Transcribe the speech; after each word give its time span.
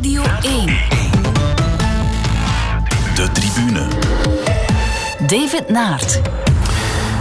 Radio 0.00 0.22
1. 0.22 0.66
De 3.14 3.28
tribune. 3.32 3.88
David 5.26 5.68
Naert. 5.68 6.20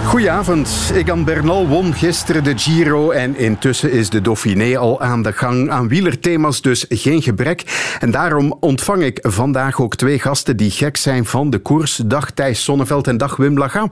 Goedenavond. 0.05 0.92
Egan 0.94 1.23
Bernal 1.23 1.68
won 1.68 1.94
gisteren 1.94 2.44
de 2.44 2.57
Giro 2.57 3.12
en 3.12 3.36
intussen 3.36 3.92
is 3.92 4.10
de 4.10 4.21
Dauphiné 4.21 4.78
al 4.78 5.02
aan 5.02 5.21
de 5.23 5.34
gang. 5.34 5.70
Aan 5.70 5.88
wielerthema's 5.88 6.62
dus 6.62 6.86
geen 6.89 7.21
gebrek. 7.21 7.64
En 8.00 8.11
daarom 8.11 8.57
ontvang 8.60 9.04
ik 9.04 9.20
vandaag 9.21 9.82
ook 9.82 9.96
twee 9.96 10.20
gasten 10.20 10.57
die 10.57 10.71
gek 10.71 10.98
zijn 10.98 11.25
van 11.25 11.50
de 11.50 11.59
koers. 11.59 11.96
Dag 11.96 12.32
Thijs 12.32 12.64
Sonneveld 12.64 13.07
en 13.07 13.18
dag 13.18 13.36
Wim 13.36 13.57
Laga. 13.57 13.91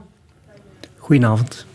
Goedenavond. 0.98 1.66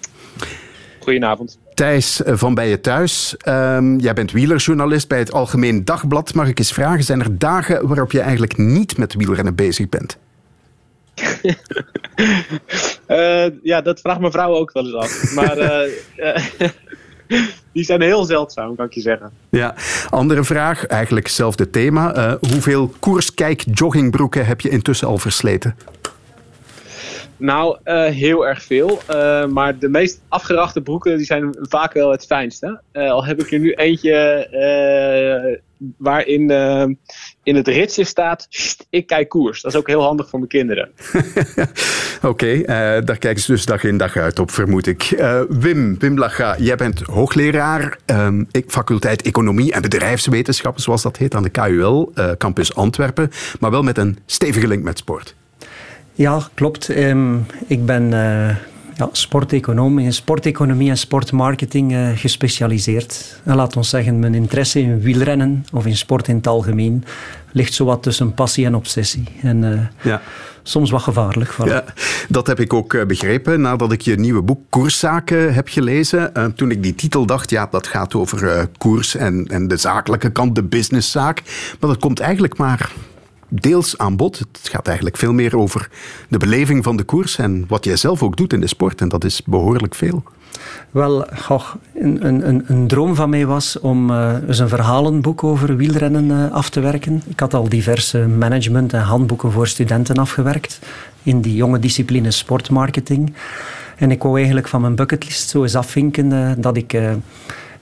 Goedenavond. 1.00 1.57
Thijs 1.74 2.21
van 2.26 2.54
Bij 2.54 2.70
je 2.70 2.82
Thuis. 2.82 3.38
Ehm, 3.38 3.98
jij 3.98 4.14
bent 4.14 4.32
wielerjournalist 4.32 5.08
bij 5.08 5.20
het 5.20 5.32
Algemeen 5.32 5.86
Dagblad. 5.86 6.34
Mag 6.34 6.48
ik 6.48 6.60
eens 6.60 6.73
vragen, 6.73 7.04
zijn 7.04 7.20
er 7.20 7.38
dagen 7.38 7.88
waarop 7.88 8.12
je 8.12 8.20
eigenlijk 8.20 8.58
niet 8.58 8.98
met 8.98 9.14
wielrennen 9.14 9.55
bezig 9.55 9.90
bent? 9.90 10.17
uh, 13.08 13.45
ja, 13.72 13.81
dat 13.81 14.00
vraagt 14.00 14.20
mijn 14.20 14.31
vrouw 14.31 14.54
ook 14.54 14.72
wel 14.72 14.86
eens 14.86 14.95
af. 14.95 15.34
Maar 15.34 15.58
uh, 15.58 16.70
die 17.73 17.84
zijn 17.84 18.02
heel 18.02 18.23
zeldzaam, 18.23 18.76
kan 18.76 18.86
ik 18.86 18.94
je 18.94 19.02
zeggen. 19.02 19.31
Ja, 19.50 19.76
andere 20.09 20.44
vraag, 20.44 20.86
eigenlijk 20.86 21.26
hetzelfde 21.26 21.70
thema. 21.70 22.38
hoeveel 22.40 22.94
koerskijk-joggingbroeken 23.00 24.45
heb 24.45 24.62
je 24.62 24.70
intussen 24.70 25.08
al 25.08 25.17
versleten? 25.17 25.76
Nou, 27.43 27.77
uh, 27.85 28.05
heel 28.05 28.47
erg 28.47 28.63
veel. 28.63 28.99
Uh, 29.09 29.45
maar 29.45 29.79
de 29.79 29.89
meest 29.89 30.21
afgerachte 30.27 30.81
broeken 30.81 31.17
die 31.17 31.25
zijn 31.25 31.55
vaak 31.59 31.93
wel 31.93 32.11
het 32.11 32.25
fijnste. 32.25 32.81
Uh, 32.93 33.11
al 33.11 33.25
heb 33.25 33.41
ik 33.41 33.52
er 33.52 33.59
nu 33.59 33.71
eentje 33.71 34.47
waarin 35.97 36.49
in 37.43 37.55
het 37.55 37.67
ritsje 37.67 38.03
staat: 38.03 38.47
ik 38.89 39.07
kijk 39.07 39.30
koers. 39.30 39.61
Dat 39.61 39.72
is 39.72 39.77
ook 39.77 39.88
heel 39.88 40.02
handig 40.02 40.30
voor 40.30 40.39
mijn 40.39 40.52
kinderen. 40.52 40.91
Oké, 42.31 42.61
daar 43.05 43.17
kijken 43.17 43.41
ze 43.41 43.52
dus 43.52 43.66
dag 43.66 43.83
in 43.83 43.97
dag 43.97 44.17
uit 44.17 44.39
op, 44.39 44.52
vermoed 44.52 44.88
ik. 44.88 45.25
Wim, 45.50 46.00
Wim 46.00 46.17
Laga, 46.17 46.55
jij 46.57 46.75
bent 46.75 47.00
hoogleraar 47.00 47.97
ehm, 48.05 48.44
faculteit 48.67 49.22
Economie 49.22 49.72
en 49.72 49.81
Bedrijfswetenschappen, 49.81 50.81
zoals 50.81 51.02
dat 51.02 51.17
heet, 51.17 51.35
aan 51.35 51.44
de 51.44 51.50
KUL, 51.50 52.13
campus 52.38 52.75
Antwerpen. 52.75 53.31
Maar 53.59 53.72
wel 53.72 53.83
met 53.83 53.97
een 53.97 54.17
stevige 54.25 54.67
link 54.67 54.83
met 54.83 54.97
sport. 54.97 55.35
Ja, 56.16 56.47
klopt. 56.53 56.89
Ehm, 56.89 57.36
ik 57.67 57.86
ben 57.86 58.03
uh, 58.03 58.50
ja, 58.95 59.09
sporteconoom 59.11 60.00
in 60.00 60.14
sporteconomie 60.14 60.89
en 60.89 60.97
sportmarketing 60.97 61.92
uh, 61.92 62.09
gespecialiseerd. 62.16 63.42
En 63.44 63.56
laat 63.56 63.78
ons 63.78 63.89
zeggen, 63.89 64.19
mijn 64.19 64.34
interesse 64.34 64.80
in 64.80 65.02
wielrennen 65.02 65.66
of 65.72 65.86
in 65.86 65.97
sport 65.97 66.28
in 66.28 66.36
het 66.36 66.47
algemeen 66.47 67.03
ligt 67.52 67.73
zowat 67.73 68.03
tussen 68.03 68.34
passie 68.34 68.66
en 68.66 68.75
obsessie. 68.75 69.23
En 69.41 69.64
uh, 69.64 69.80
ja. 70.02 70.22
soms 70.64 70.91
wat 70.91 71.02
gevaarlijk. 71.02 71.53
Voilà. 71.53 71.66
Ja, 71.66 71.84
dat 72.30 72.47
heb 72.47 72.59
ik 72.59 72.73
ook 72.73 73.08
begrepen 73.08 73.61
nadat 73.61 73.91
ik 73.91 74.02
je 74.02 74.16
nieuwe 74.16 74.41
boek 74.41 74.59
Koerszaken 74.69 75.53
heb 75.53 75.67
gelezen. 75.67 76.53
toen 76.56 76.72
ik 76.72 76.84
die 76.84 76.95
titel 76.95 77.25
dacht, 77.25 77.50
ja, 77.50 77.67
dat 77.72 77.88
gaat 77.88 78.16
over 78.16 78.67
koers 78.78 79.16
en, 79.16 79.45
en 79.47 79.67
de 79.67 79.78
zakelijke 79.78 80.31
kant, 80.31 80.56
de 80.56 80.64
businesszaak. 80.64 81.41
Maar 81.80 81.89
dat 81.89 82.00
komt 82.00 82.19
eigenlijk 82.19 82.58
maar 82.58 82.91
deels 83.62 83.98
aan 83.98 84.16
bod. 84.16 84.40
Het 84.40 84.59
gaat 84.62 84.88
eigenlijk 84.88 85.18
veel 85.18 85.34
meer 85.34 85.58
over 85.58 85.90
de 86.30 86.38
beleving 86.38 86.84
van 86.84 86.98
de 86.98 87.04
koers 87.04 87.38
en 87.38 87.66
wat 87.68 87.86
jij 87.86 87.96
zelf 87.96 88.23
ook 88.23 88.38
doet 88.38 88.54
in 88.54 88.59
de 88.59 88.68
sport. 88.68 89.02
En 89.02 89.09
dat 89.09 89.23
is 89.23 89.42
behoorlijk 89.46 89.96
veel. 89.96 90.23
Wel, 90.92 91.28
goh, 91.36 91.64
een, 91.96 92.28
een, 92.28 92.64
een, 92.68 92.88
droom 92.88 93.16
van 93.16 93.30
mij 93.30 93.46
was 93.46 93.80
om 93.80 94.09
uh, 94.09 94.34
eens 94.48 94.59
een 94.59 94.70
verhalenboek 94.70 95.44
over 95.44 95.76
wielrennen 95.76 96.26
uh, 96.26 96.52
af 96.52 96.70
te 96.70 96.80
werken. 96.80 97.22
Ik 97.28 97.40
had 97.40 97.54
al 97.54 97.70
diverse 97.70 98.20
management- 98.20 98.94
en 98.94 99.02
handboeken 99.02 99.52
voor 99.52 99.68
studenten 99.68 100.16
afgewerkt 100.16 100.80
in 101.24 101.42
die 101.42 101.56
jonge 101.56 101.80
discipline 101.80 102.31
sportmarketing. 102.31 103.34
En 103.97 104.12
ik 104.12 104.24
wou 104.24 104.36
eigenlijk 104.38 104.68
van 104.68 104.81
mijn 104.81 104.96
bucketlist 104.96 105.50
zo 105.50 105.62
eens 105.62 105.75
afvinken 105.75 106.31
uh, 106.31 106.52
dat 106.58 106.78
ik 106.78 106.94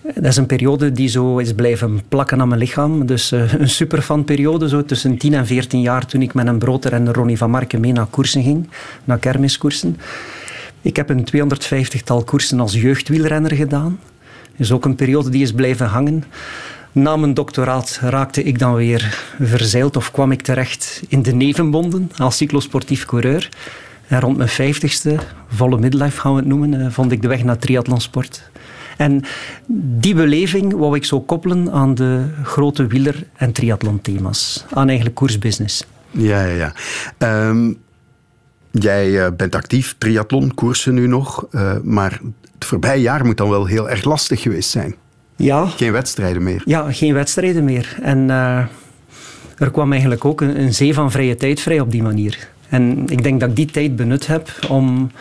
dat 0.02 0.26
is 0.26 0.38
een 0.38 0.46
periode 0.46 0.92
die 0.92 1.08
zo 1.08 1.38
is 1.38 1.54
blijven 1.54 2.02
plakken 2.08 2.42
aan 2.42 2.48
mijn 2.48 2.60
lichaam. 2.60 3.06
Dus 3.06 3.32
uh, 3.32 3.54
een 3.60 3.70
superfanperiode, 3.70 4.70
zo 4.70 4.86
tussen 4.86 5.18
10 5.18 5.34
en 5.34 5.46
14 5.46 5.82
jaar, 5.82 6.06
toen 6.06 6.22
ik 6.22 6.34
met 6.34 6.48
een 6.48 6.58
broodrenner 6.58 7.14
Ronnie 7.14 7.38
van 7.38 7.50
Marken 7.50 7.80
mee 7.80 7.92
naar 7.92 8.06
koersen 8.06 8.44
ging, 8.44 8.70
naar 9.04 9.18
kermiskoersen. 9.18 9.98
Ik 10.82 10.96
heb 10.96 11.10
een 11.10 11.28
250-tal 11.36 12.24
koersen 12.24 12.60
als 12.60 12.74
jeugdwielrenner 12.74 13.56
gedaan. 13.56 14.00
Is 14.56 14.72
ook 14.72 14.86
een 14.86 14.96
periode 14.96 15.30
die 15.30 15.42
is 15.42 15.52
blijven 15.52 15.88
hangen. 15.88 16.24
Na 16.92 17.16
mijn 17.16 17.34
doctoraat 17.34 18.00
raakte 18.02 18.44
ik 18.44 18.60
dan 18.60 18.76
weer 18.76 19.18
verzeild 19.40 19.98
of 19.98 20.12
kwam 20.12 20.32
ik 20.32 20.42
terecht 20.42 21.02
in 21.08 21.22
de 21.22 21.34
nevenbonden 21.34 22.12
als 22.18 22.38
cyclosportief 22.38 23.06
coureur. 23.06 23.50
En 24.08 24.20
rond 24.20 24.38
mijn 24.38 24.50
vijftigste, 24.50 25.18
volle 25.48 25.80
midlife 25.80 26.20
gaan 26.20 26.32
we 26.32 26.40
het 26.40 26.48
noemen, 26.48 26.82
eh, 26.82 26.92
vond 26.92 27.12
ik 27.12 27.22
de 27.22 27.28
weg 27.28 27.44
naar 27.44 27.58
triathlonsport. 27.58 28.50
En 29.02 29.24
die 29.68 30.16
beleving 30.16 30.74
wou 30.74 30.96
ik 30.96 31.06
zo 31.06 31.22
koppelen 31.22 31.72
aan 31.72 31.96
de 31.96 32.26
grote 32.44 32.88
wieler- 32.88 33.24
en 33.36 33.52
triathlon-thema's. 33.52 34.66
Aan 34.74 34.88
eigenlijk 34.88 35.16
koersbusiness. 35.16 35.86
Ja, 36.12 36.46
ja, 36.46 36.74
ja. 37.18 37.48
Um, 37.48 37.78
jij 38.72 39.26
eh, 39.26 39.32
bent 39.38 39.56
actief, 39.56 39.96
triathlon, 39.98 40.54
koersen 40.54 40.94
nu 40.94 41.08
nog. 41.08 41.46
Uh, 41.52 41.74
maar 41.84 42.20
het 42.54 42.66
voorbije 42.66 43.02
jaar 43.02 43.26
moet 43.26 43.38
dan 43.38 43.50
wel 43.50 43.66
heel 43.66 43.90
erg 43.90 44.04
lastig 44.04 44.42
geweest 44.42 44.70
zijn. 44.70 44.96
Ja. 45.36 45.66
Geen 45.66 45.92
wedstrijden 45.92 46.44
meer. 46.44 46.62
Ja, 46.66 46.92
geen 46.92 47.14
wedstrijden 47.14 47.64
meer. 47.64 47.98
En 48.02 48.18
uh, 48.18 48.58
er 49.58 49.72
kwam 49.72 49.92
eigenlijk 49.92 50.26
ook 50.26 50.42
een, 50.42 50.60
een 50.60 50.74
zee 50.74 50.94
van 50.94 51.12
vrije 51.12 51.36
tijd 51.36 51.60
vrij 51.60 51.80
op 51.80 51.92
die 51.92 52.04
manier. 52.04 52.50
En 52.70 53.08
ik 53.08 53.24
denk 53.24 53.40
dat 53.40 53.50
ik 53.50 53.56
die 53.56 53.66
tijd 53.66 53.96
benut 53.96 54.28
heb 54.28 54.50
om 54.70 55.12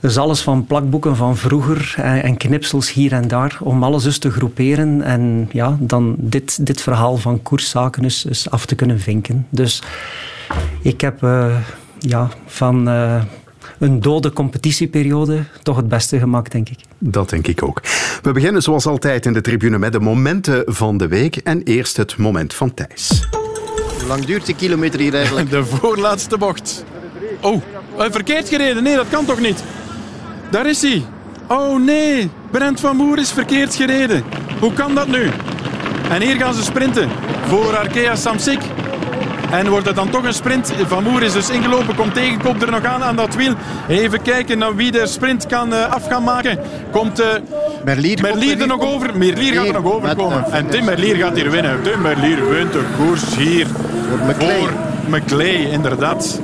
dus 0.00 0.16
alles 0.16 0.40
van 0.40 0.66
plakboeken 0.66 1.16
van 1.16 1.36
vroeger 1.36 1.94
en, 1.96 2.36
knipsels 2.36 2.92
hier 2.92 3.12
en 3.12 3.28
daar, 3.28 3.58
om 3.62 3.82
alles 3.82 4.02
dus 4.02 4.18
te 4.18 4.30
groeperen 4.30 5.02
en 5.02 5.48
ja, 5.52 5.76
dan 5.80 6.14
dit, 6.18 6.66
dit 6.66 6.80
verhaal 6.80 7.16
van 7.16 7.42
koerszaken 7.42 8.02
dus, 8.02 8.22
dus 8.22 8.50
af 8.50 8.66
te 8.66 8.74
kunnen 8.74 9.00
vinken. 9.00 9.46
Dus 9.50 9.82
ik 10.82 11.00
heb 11.00 11.22
uh, 11.22 11.56
ja, 11.98 12.28
van 12.46 12.88
uh, 12.88 13.22
een 13.78 14.00
dode 14.00 14.32
competitieperiode 14.32 15.44
toch 15.62 15.76
het 15.76 15.88
beste 15.88 16.18
gemaakt, 16.18 16.52
denk 16.52 16.68
ik. 16.68 16.78
Dat 16.98 17.30
denk 17.30 17.46
ik 17.46 17.62
ook. 17.62 17.80
We 18.22 18.32
beginnen 18.32 18.62
zoals 18.62 18.86
altijd 18.86 19.26
in 19.26 19.32
de 19.32 19.40
tribune 19.40 19.78
met 19.78 19.92
de 19.92 20.00
momenten 20.00 20.62
van 20.66 20.96
de 20.96 21.08
week. 21.08 21.36
En 21.36 21.62
eerst 21.62 21.96
het 21.96 22.16
moment 22.16 22.54
van 22.54 22.74
Thijs. 22.74 23.28
Hoe 23.98 24.08
lang 24.08 24.24
duurt 24.24 24.46
die 24.46 24.54
kilometer 24.54 25.00
hier 25.00 25.14
eigenlijk? 25.14 25.50
De 25.60 25.64
voorlaatste 25.64 26.38
bocht. 26.38 26.84
Oh, 27.40 27.62
verkeerd 27.96 28.48
gereden. 28.48 28.82
Nee, 28.82 28.96
dat 28.96 29.08
kan 29.08 29.24
toch 29.24 29.40
niet? 29.40 29.64
Daar 30.50 30.66
is 30.66 30.82
hij. 30.82 31.04
Oh 31.46 31.80
nee, 31.84 32.30
Brent 32.50 32.80
van 32.80 32.96
Moer 32.96 33.18
is 33.18 33.32
verkeerd 33.32 33.74
gereden. 33.74 34.24
Hoe 34.60 34.72
kan 34.72 34.94
dat 34.94 35.08
nu? 35.08 35.30
En 36.10 36.22
hier 36.22 36.36
gaan 36.36 36.54
ze 36.54 36.62
sprinten 36.62 37.08
voor 37.46 37.76
Arkea 37.76 38.16
Samsic. 38.16 38.60
En 39.50 39.68
wordt 39.68 39.86
het 39.86 39.96
dan 39.96 40.10
toch 40.10 40.24
een 40.24 40.34
sprint? 40.34 40.72
Van 40.86 41.02
Moer 41.02 41.22
is 41.22 41.32
dus 41.32 41.50
ingelopen, 41.50 41.94
komt 41.94 42.14
tegen, 42.14 42.42
komt 42.42 42.62
er 42.62 42.70
nog 42.70 42.84
aan 42.84 43.02
aan 43.02 43.16
dat 43.16 43.34
wiel. 43.34 43.54
Even 43.88 44.22
kijken 44.22 44.58
naar 44.58 44.76
wie 44.76 44.90
de 44.90 45.06
sprint 45.06 45.46
kan 45.46 45.72
uh, 45.72 45.92
af 45.92 46.06
gaan 46.06 46.22
maken. 46.22 46.58
Komt 46.90 47.20
uh, 47.20 47.26
Merlier, 47.84 48.20
Merlier 48.22 48.60
er 48.60 48.66
nog 48.66 48.80
over? 48.80 49.18
Merlier 49.18 49.54
gaat 49.54 49.66
er 49.66 49.72
nog 49.72 49.92
overkomen. 49.92 50.44
En 50.52 50.68
Tim 50.68 50.84
Merlier 50.84 51.16
gaat 51.16 51.36
hier 51.36 51.50
winnen. 51.50 51.82
Tim 51.82 52.00
Merlier 52.00 52.48
wint 52.48 52.72
de 52.72 52.84
koers 52.96 53.36
hier 53.36 53.66
voor 54.38 54.70
McLeay, 55.08 55.70
inderdaad. 55.70 56.40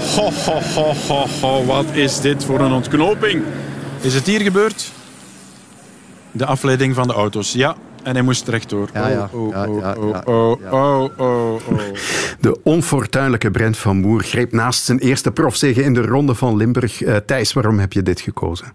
Ho, 0.00 0.30
ho, 0.30 0.60
ho, 0.60 0.92
ho, 1.08 1.26
ho, 1.40 1.64
wat 1.64 1.86
is 1.92 2.20
dit 2.20 2.44
voor 2.44 2.60
een 2.60 2.72
ontknoping? 2.72 3.42
Is 4.00 4.14
het 4.14 4.26
hier 4.26 4.40
gebeurd? 4.40 4.92
De 6.32 6.44
afleiding 6.46 6.94
van 6.94 7.06
de 7.06 7.12
auto's, 7.12 7.52
ja. 7.52 7.76
En 8.02 8.14
hij 8.14 8.22
moest 8.22 8.48
rechtdoor. 8.48 8.88
Ja, 8.94 9.08
ja. 9.08 9.28
Oh, 9.32 9.46
oh, 9.46 9.96
oh, 9.98 10.20
oh, 10.24 10.72
oh, 10.72 11.18
oh, 11.18 11.68
oh, 11.68 11.80
De 12.40 12.60
onfortuinlijke 12.62 13.50
Brent 13.50 13.78
van 13.78 13.96
Moer 13.96 14.22
greep 14.22 14.52
naast 14.52 14.84
zijn 14.84 14.98
eerste 14.98 15.30
profzege 15.30 15.82
in 15.82 15.94
de 15.94 16.02
Ronde 16.02 16.34
van 16.34 16.56
Limburg. 16.56 17.00
Uh, 17.00 17.16
Thijs, 17.16 17.52
waarom 17.52 17.78
heb 17.78 17.92
je 17.92 18.02
dit 18.02 18.20
gekozen? 18.20 18.72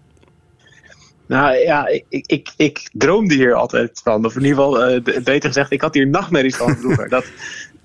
Nou 1.28 1.56
ja, 1.56 1.88
ik, 1.88 2.26
ik, 2.26 2.54
ik 2.58 2.90
droomde 2.94 3.34
hier 3.34 3.54
altijd 3.54 4.02
van. 4.04 4.26
Of 4.26 4.36
in 4.36 4.44
ieder 4.44 4.56
geval, 4.56 4.92
uh, 4.92 5.04
beter 5.24 5.50
gezegd, 5.50 5.72
ik 5.72 5.82
had 5.82 5.94
hier 5.94 6.08
nachtmerries 6.08 6.56
van 6.56 6.76
vroeger. 6.76 7.10
dat, 7.16 7.26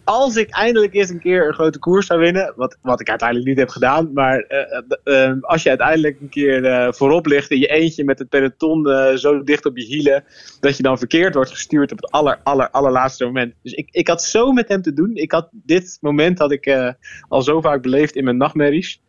als 0.05 0.37
ik 0.37 0.51
eindelijk 0.51 0.95
eens 0.95 1.09
een 1.09 1.21
keer 1.21 1.47
een 1.47 1.55
grote 1.55 1.79
koers 1.79 2.07
zou 2.07 2.21
winnen, 2.21 2.53
wat, 2.57 2.77
wat 2.83 3.01
ik 3.01 3.09
uiteindelijk 3.09 3.49
niet 3.49 3.59
heb 3.59 3.69
gedaan, 3.69 4.13
maar 4.13 4.45
uh, 4.49 4.81
uh, 5.05 5.33
als 5.41 5.63
je 5.63 5.69
uiteindelijk 5.69 6.21
een 6.21 6.29
keer 6.29 6.95
voorop 6.95 7.27
ligt 7.27 7.51
in 7.51 7.59
je 7.59 7.67
eentje 7.67 8.05
met 8.05 8.19
het 8.19 8.29
peloton 8.29 8.87
zo 9.19 9.43
dicht 9.43 9.67
op 9.67 9.77
je 9.77 9.85
hielen, 9.85 10.25
dat 10.61 10.77
je 10.77 10.83
dan 10.83 10.99
verkeerd 10.99 11.35
wordt 11.35 11.51
gestuurd 11.51 11.93
op 11.93 11.97
het 12.01 12.11
aller, 12.11 12.41
aller, 12.43 12.71
allerlaatste 12.71 13.25
moment. 13.25 13.55
Dus 13.63 13.73
ik, 13.73 13.89
ik 13.91 14.09
had 14.09 14.23
zo 14.23 14.53
met 14.53 14.69
hem 14.69 14.83
te 14.83 14.93
doen. 14.93 15.11
Ik 15.15 15.33
had 15.33 15.49
dit 15.53 15.99
moment 16.01 16.39
had 16.39 16.53
ik 16.53 16.95
al 17.29 17.43
zo 17.43 17.61
vaak 17.61 17.83
beleefd 17.83 18.17
in 18.17 18.25
mijn 18.25 18.37
nachtmerries. 18.37 19.01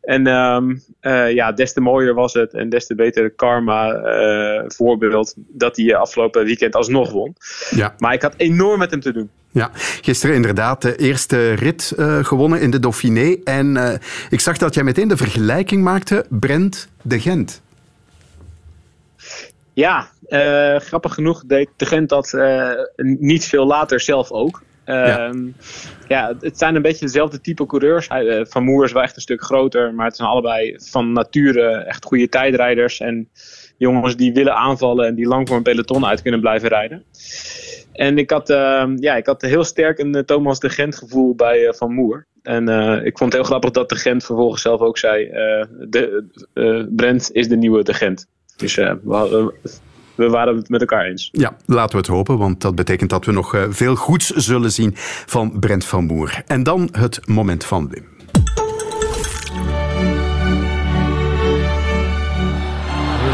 En 0.00 0.26
ehm, 0.26 0.76
eh, 1.00 1.32
ja, 1.32 1.52
des 1.52 1.72
te 1.72 1.80
mooier 1.80 2.14
was 2.14 2.32
het 2.32 2.54
en 2.54 2.68
des 2.68 2.86
te 2.86 2.94
beter 2.94 3.30
karma 3.30 3.92
eh, 3.92 4.64
voorbeeld 4.66 5.34
dat 5.36 5.76
hij 5.76 5.96
afgelopen 5.96 6.44
weekend 6.44 6.74
alsnog 6.74 7.10
won. 7.10 7.34
Ja. 7.70 7.94
Maar 7.98 8.12
ik 8.12 8.22
had 8.22 8.34
enorm 8.36 8.78
met 8.78 8.90
hem 8.90 9.00
te 9.00 9.12
doen. 9.12 9.30
Ja, 9.52 9.70
gisteren 10.00 10.34
inderdaad 10.34 10.82
de 10.82 10.96
eerste 10.96 11.52
rit 11.52 11.92
uh, 11.96 12.24
gewonnen 12.24 12.60
in 12.60 12.70
de 12.70 12.80
Dauphiné. 12.80 13.36
En 13.44 14.00
ik 14.30 14.40
zag 14.40 14.58
dat 14.58 14.74
jij 14.74 14.84
meteen 14.84 15.08
de 15.08 15.16
vergelijking 15.16 15.82
maakte, 15.82 16.24
Brent 16.28 16.88
de 17.02 17.20
Gent. 17.20 17.62
Ja, 19.72 20.08
grappig 20.78 21.14
genoeg 21.14 21.42
deed 21.46 21.68
de 21.76 21.86
Gent 21.86 22.08
dat 22.08 22.38
niet 22.96 23.44
veel 23.44 23.66
later 23.66 24.00
zelf 24.00 24.30
ook. 24.30 24.62
Ja. 24.92 25.28
Ehm, 25.28 25.46
ja. 26.08 26.34
het 26.40 26.58
zijn 26.58 26.74
een 26.74 26.82
beetje 26.82 27.04
dezelfde 27.04 27.40
type 27.40 27.66
coureurs. 27.66 28.08
Hij, 28.08 28.46
van 28.46 28.64
Moer 28.64 28.84
is 28.84 28.92
wel 28.92 29.02
echt 29.02 29.16
een 29.16 29.22
stuk 29.22 29.42
groter, 29.42 29.94
maar 29.94 30.06
het 30.06 30.16
zijn 30.16 30.28
allebei 30.28 30.76
van 30.82 31.12
nature 31.12 31.70
echt 31.70 32.04
goede 32.04 32.28
tijdrijders. 32.28 33.00
En 33.00 33.28
jongens 33.76 34.16
die 34.16 34.32
willen 34.32 34.54
aanvallen 34.54 35.06
en 35.06 35.14
die 35.14 35.26
lang 35.26 35.48
voor 35.48 35.56
een 35.56 35.62
peloton 35.62 36.06
uit 36.06 36.22
kunnen 36.22 36.40
blijven 36.40 36.68
rijden. 36.68 37.04
En 37.92 38.18
ik 38.18 38.30
had, 38.30 38.50
uh, 38.50 38.84
ja, 38.96 39.16
ik 39.16 39.26
had 39.26 39.42
heel 39.42 39.64
sterk 39.64 39.98
een 39.98 40.16
uh, 40.16 40.22
Thomas 40.22 40.60
de 40.60 40.68
Gent 40.68 40.96
gevoel 40.96 41.34
bij 41.34 41.66
uh, 41.66 41.72
Van 41.72 41.92
Moer. 41.94 42.26
En 42.42 42.68
ik 43.04 43.18
vond 43.18 43.32
het 43.32 43.40
heel 43.40 43.50
grappig 43.50 43.70
dat 43.70 43.88
de 43.88 43.96
Gent 43.96 44.24
vervolgens 44.24 44.62
zelf 44.62 44.80
ook 44.80 44.98
zei: 44.98 45.28
de, 45.88 46.88
Brent 46.90 47.30
is 47.32 47.48
de 47.48 47.56
nieuwe 47.56 47.82
de 47.82 47.94
Gent. 47.94 48.26
Dus 48.56 48.74
we, 48.74 49.52
we, 50.14 50.28
waren 50.28 50.56
het 50.56 50.68
met 50.68 50.80
elkaar 50.80 51.04
eens. 51.04 51.28
Ja, 51.32 51.56
laten 51.66 51.90
we 51.90 51.96
het 51.96 52.06
hopen, 52.06 52.38
want 52.38 52.60
dat 52.60 52.74
betekent 52.74 53.10
dat 53.10 53.24
we 53.24 53.32
nog 53.32 53.66
veel 53.70 53.94
goeds 53.94 54.26
zullen 54.30 54.72
zien 54.72 54.92
van 55.26 55.58
Brent 55.58 55.84
Van 55.84 56.04
Moer. 56.04 56.42
En 56.46 56.62
dan 56.62 56.88
het 56.92 57.26
moment 57.26 57.64
van 57.64 57.88
Wim. 57.88 58.08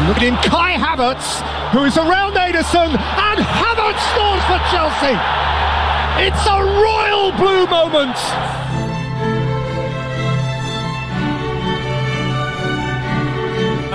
Looking 0.07 0.27
in 0.27 0.49
Kai 0.49 0.77
Havertz, 0.77 1.41
who 1.71 1.83
is 1.83 1.97
around 1.97 2.35
Ederson, 2.37 2.95
and 3.29 3.39
Havertz 3.39 4.01
scores 4.09 4.43
for 4.43 4.59
Chelsea. 4.71 5.15
It's 6.27 6.47
a 6.47 6.61
royal 6.61 7.31
blue 7.33 7.67
moment. 7.67 8.66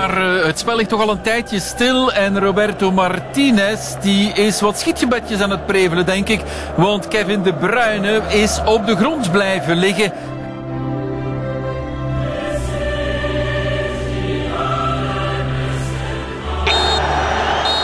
Maar 0.03 0.37
uh, 0.37 0.45
het 0.45 0.59
spel 0.59 0.75
ligt 0.75 0.89
toch 0.89 1.01
al 1.01 1.09
een 1.09 1.21
tijdje 1.21 1.59
stil 1.59 2.13
en 2.13 2.39
Roberto 2.39 2.91
Martinez 2.91 3.93
die 4.01 4.31
is 4.33 4.61
wat 4.61 4.79
schietgebedjes 4.79 5.41
aan 5.41 5.49
het 5.49 5.65
prevelen 5.65 6.05
denk 6.05 6.27
ik. 6.27 6.41
Want 6.75 7.07
Kevin 7.07 7.43
De 7.43 7.53
Bruyne 7.53 8.21
is 8.27 8.59
op 8.65 8.85
de 8.85 8.95
grond 8.95 9.31
blijven 9.31 9.75
liggen. 9.75 10.11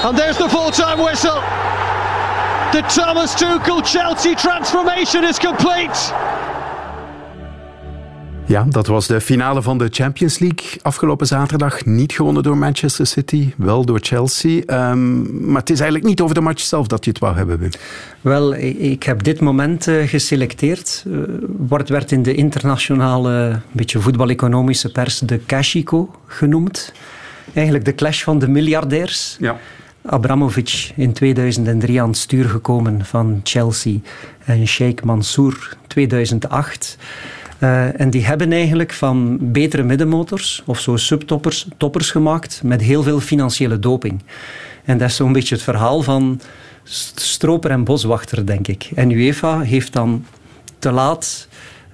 And 0.03 0.17
there's 0.17 0.37
the 0.37 0.49
full-time 0.49 1.03
whistle. 1.03 1.41
The 2.71 2.83
Thomas 3.01 3.35
Tuchel 3.35 3.81
Chelsea 3.83 4.35
transformation 4.35 5.23
is 5.23 5.39
complete. 5.39 6.13
Ja, 8.49 8.65
dat 8.69 8.87
was 8.87 9.07
de 9.07 9.21
finale 9.21 9.61
van 9.61 9.77
de 9.77 9.87
Champions 9.91 10.39
League 10.39 10.81
afgelopen 10.81 11.27
zaterdag. 11.27 11.85
Niet 11.85 12.11
gewonnen 12.11 12.43
door 12.43 12.57
Manchester 12.57 13.07
City, 13.07 13.53
wel 13.57 13.85
door 13.85 13.99
Chelsea. 14.01 14.61
Um, 14.91 15.51
maar 15.51 15.59
het 15.59 15.69
is 15.69 15.79
eigenlijk 15.79 16.09
niet 16.09 16.21
over 16.21 16.35
de 16.35 16.41
match 16.41 16.61
zelf 16.61 16.87
dat 16.87 17.05
je 17.05 17.11
het 17.11 17.19
wou 17.19 17.35
hebben, 17.35 17.59
Wim. 17.59 17.69
Wel, 18.21 18.55
ik 18.55 19.03
heb 19.03 19.23
dit 19.23 19.39
moment 19.39 19.87
uh, 19.87 20.07
geselecteerd. 20.07 21.03
Uh, 21.07 21.19
wordt 21.57 21.89
werd 21.89 22.11
in 22.11 22.23
de 22.23 22.33
internationale, 22.33 23.59
beetje 23.71 23.99
voetbal-economische 23.99 24.91
pers 24.91 25.19
de 25.19 25.45
Cashiko 25.45 26.15
genoemd. 26.25 26.93
Eigenlijk 27.53 27.85
de 27.85 27.95
clash 27.95 28.23
van 28.23 28.39
de 28.39 28.47
miljardairs. 28.47 29.37
Ja. 29.39 29.57
Abramovic 30.05 30.91
in 30.95 31.13
2003 31.13 32.01
aan 32.01 32.09
het 32.09 32.17
stuur 32.17 32.49
gekomen 32.49 33.05
van 33.05 33.39
Chelsea 33.43 33.97
en 34.45 34.67
Sheikh 34.67 35.03
Mansour 35.03 35.77
2008. 35.87 36.97
Uh, 37.59 37.99
en 37.99 38.09
die 38.09 38.25
hebben 38.25 38.51
eigenlijk 38.51 38.93
van 38.93 39.37
betere 39.41 39.83
middenmotors 39.83 40.63
of 40.65 40.79
zo 40.79 40.95
subtoppers 40.95 41.67
toppers 41.77 42.11
gemaakt 42.11 42.61
met 42.63 42.81
heel 42.81 43.03
veel 43.03 43.19
financiële 43.19 43.79
doping. 43.79 44.21
En 44.83 44.97
dat 44.97 45.09
is 45.09 45.15
zo'n 45.15 45.33
beetje 45.33 45.55
het 45.55 45.63
verhaal 45.63 46.01
van 46.01 46.41
stroper 47.13 47.71
en 47.71 47.83
boswachter, 47.83 48.45
denk 48.45 48.67
ik. 48.67 48.89
En 48.95 49.11
UEFA 49.11 49.59
heeft 49.59 49.93
dan 49.93 50.25
te 50.79 50.91
laat, 50.91 51.47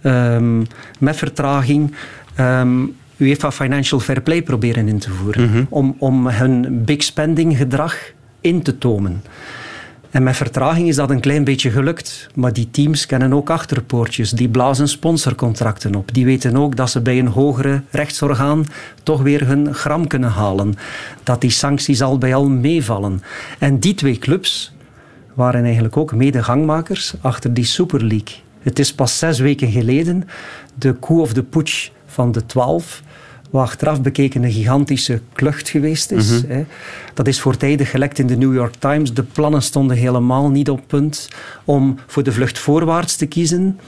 um, 0.03 0.67
met 0.99 1.15
vertraging, 1.15 1.95
um, 2.39 2.95
UEFA 3.17 3.51
Financial 3.51 3.99
Fair 3.99 4.21
Play 4.21 4.41
proberen 4.41 4.87
in 4.87 4.99
te 4.99 5.11
voeren. 5.11 5.43
Mm 5.43 5.51
-hmm. 5.51 5.67
om, 5.69 5.95
om 5.99 6.27
hun 6.27 6.83
big 6.85 7.03
spending 7.03 7.57
gedrag 7.57 7.97
in 8.41 8.61
te 8.61 8.77
tomen. 8.77 9.23
En 10.15 10.23
met 10.23 10.35
vertraging 10.35 10.87
is 10.87 10.95
dat 10.95 11.09
een 11.09 11.19
klein 11.19 11.43
beetje 11.43 11.71
gelukt. 11.71 12.27
Maar 12.35 12.53
die 12.53 12.71
teams 12.71 13.05
kennen 13.05 13.33
ook 13.33 13.49
achterpoortjes. 13.49 14.31
Die 14.31 14.49
blazen 14.49 14.87
sponsorcontracten 14.87 15.95
op. 15.95 16.13
Die 16.13 16.25
weten 16.25 16.57
ook 16.57 16.75
dat 16.75 16.89
ze 16.89 17.01
bij 17.01 17.19
een 17.19 17.27
hogere 17.27 17.81
rechtsorgaan 17.89 18.65
toch 19.03 19.21
weer 19.21 19.47
hun 19.47 19.73
gram 19.73 20.07
kunnen 20.07 20.29
halen. 20.29 20.73
Dat 21.23 21.41
die 21.41 21.49
sancties 21.49 22.01
al 22.01 22.17
bij 22.17 22.35
al 22.35 22.49
meevallen. 22.49 23.21
En 23.59 23.79
die 23.79 23.93
twee 23.93 24.17
clubs 24.17 24.73
waren 25.33 25.63
eigenlijk 25.63 25.97
ook 25.97 26.13
medegangmakers 26.13 27.13
achter 27.21 27.53
die 27.53 27.65
Super 27.65 27.99
League. 27.99 28.35
Het 28.59 28.79
is 28.79 28.93
pas 28.93 29.19
zes 29.19 29.39
weken 29.39 29.71
geleden 29.71 30.27
de 30.75 30.99
coup 30.99 31.19
of 31.19 31.33
de 31.33 31.43
putsch 31.43 31.89
van 32.05 32.31
de 32.31 32.45
twaalf 32.45 33.01
wat 33.49 33.63
achteraf 33.63 34.01
bekeken 34.01 34.43
een 34.43 34.51
gigantische 34.51 35.21
klucht 35.33 35.69
geweest 35.69 36.11
is. 36.11 36.43
Mm 36.43 36.49
-hmm. 36.49 36.65
Dat 37.13 37.27
is 37.27 37.39
voortijdig 37.39 37.89
gelekt 37.89 38.19
in 38.19 38.27
de 38.27 38.37
New 38.37 38.53
York 38.53 38.73
Times. 38.79 39.13
De 39.13 39.23
plannen 39.23 39.61
stonden 39.61 39.97
helemaal 39.97 40.49
niet 40.49 40.69
op 40.69 40.81
punt 40.87 41.27
om 41.65 41.99
voor 42.07 42.23
de 42.23 42.31
vlucht 42.31 42.57
voorwaarts 42.57 43.15
te 43.15 43.25
kiezen. 43.25 43.79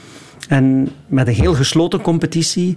En 0.48 0.88
met 1.06 1.26
een 1.26 1.34
heel 1.34 1.54
gesloten 1.54 2.00
competitie 2.00 2.76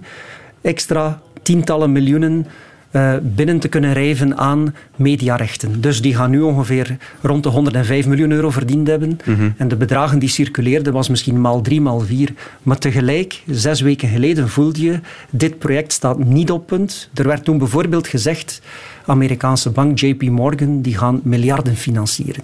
extra 0.60 1.20
tientallen 1.42 1.92
miljoenen 1.92 2.46
uh, 2.92 3.14
binnen 3.22 3.58
te 3.58 3.68
kunnen 3.68 3.92
rijven 3.92 4.36
aan 4.36 4.74
mediarechten. 4.96 5.80
Dus 5.80 6.02
die 6.02 6.14
gaan 6.14 6.30
nu 6.30 6.40
ongeveer 6.40 6.96
rond 7.20 7.42
de 7.42 7.48
105 7.48 8.06
miljoen 8.06 8.30
euro 8.30 8.50
verdiend 8.50 8.86
hebben. 8.86 9.18
Mm 9.24 9.34
-hmm. 9.34 9.54
En 9.56 9.68
de 9.68 9.76
bedragen 9.76 10.18
die 10.18 10.28
circuleerden 10.28 10.92
was 10.92 11.08
misschien 11.08 11.40
maal 11.40 11.60
drie, 11.60 11.80
maal 11.80 12.00
vier. 12.00 12.32
Maar 12.62 12.78
tegelijk, 12.78 13.42
zes 13.46 13.80
weken 13.80 14.08
geleden 14.08 14.48
voelde 14.48 14.82
je, 14.82 15.00
dit 15.30 15.58
project 15.58 15.92
staat 15.92 16.24
niet 16.24 16.50
op 16.50 16.66
punt. 16.66 17.10
Er 17.14 17.26
werd 17.26 17.44
toen 17.44 17.58
bijvoorbeeld 17.58 18.06
gezegd, 18.06 18.62
Amerikaanse 19.06 19.70
bank 19.70 19.98
JP 19.98 20.22
Morgan, 20.22 20.80
die 20.80 20.98
gaan 20.98 21.20
miljarden 21.24 21.76
financieren. 21.76 22.42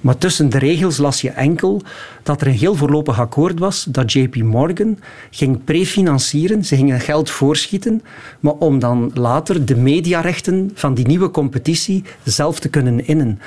Maar 0.00 0.18
tussen 0.18 0.48
de 0.48 0.58
regels 0.58 0.96
las 0.96 1.20
je 1.20 1.30
enkel 1.30 1.82
dat 2.22 2.40
er 2.40 2.46
een 2.46 2.52
heel 2.52 2.74
voorlopig 2.74 3.20
akkoord 3.20 3.58
was 3.58 3.84
dat 3.84 4.12
JP 4.12 4.36
Morgan 4.36 4.98
ging 5.30 5.64
prefinancieren, 5.64 6.64
ze 6.64 6.76
gingen 6.76 7.00
geld 7.00 7.30
voorschieten, 7.30 8.02
maar 8.40 8.52
om 8.52 8.78
dan 8.78 9.10
later 9.14 9.64
de 9.64 9.76
mediarechten 9.76 10.70
van 10.74 10.94
die 10.94 11.06
nieuwe 11.06 11.30
competitie 11.30 12.04
zelf 12.24 12.60
te 12.60 12.68
kunnen 12.68 13.06
innen. 13.06 13.40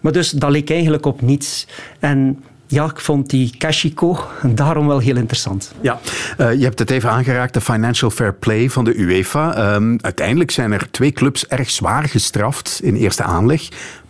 Maar 0.00 0.12
dus 0.12 0.30
dat 0.30 0.50
leek 0.50 0.70
eigenlijk 0.70 1.06
op 1.06 1.20
niets. 1.20 1.66
En 1.98 2.38
ja, 2.66 2.84
ik 2.84 3.00
vond 3.00 3.30
die 3.30 3.54
Cashiko 3.58 4.18
daarom 4.42 4.86
wel 4.86 4.98
heel 4.98 5.16
interessant. 5.16 5.72
Ja, 5.80 6.00
uh, 6.38 6.52
je 6.52 6.64
hebt 6.64 6.78
het 6.78 6.90
even 6.90 7.10
aangeraakt, 7.10 7.54
de 7.54 7.60
financial 7.60 8.10
fair 8.10 8.34
play 8.34 8.70
van 8.70 8.84
de 8.84 8.94
UEFA. 8.94 9.74
Um, 9.74 9.98
uiteindelijk 10.00 10.50
zijn 10.50 10.72
er 10.72 10.90
twee 10.90 11.12
clubs 11.12 11.46
erg 11.46 11.70
zwaar 11.70 12.04
gestraft 12.04 12.80
in 12.82 12.94
eerste 12.94 13.22
aanleg. 13.22 13.68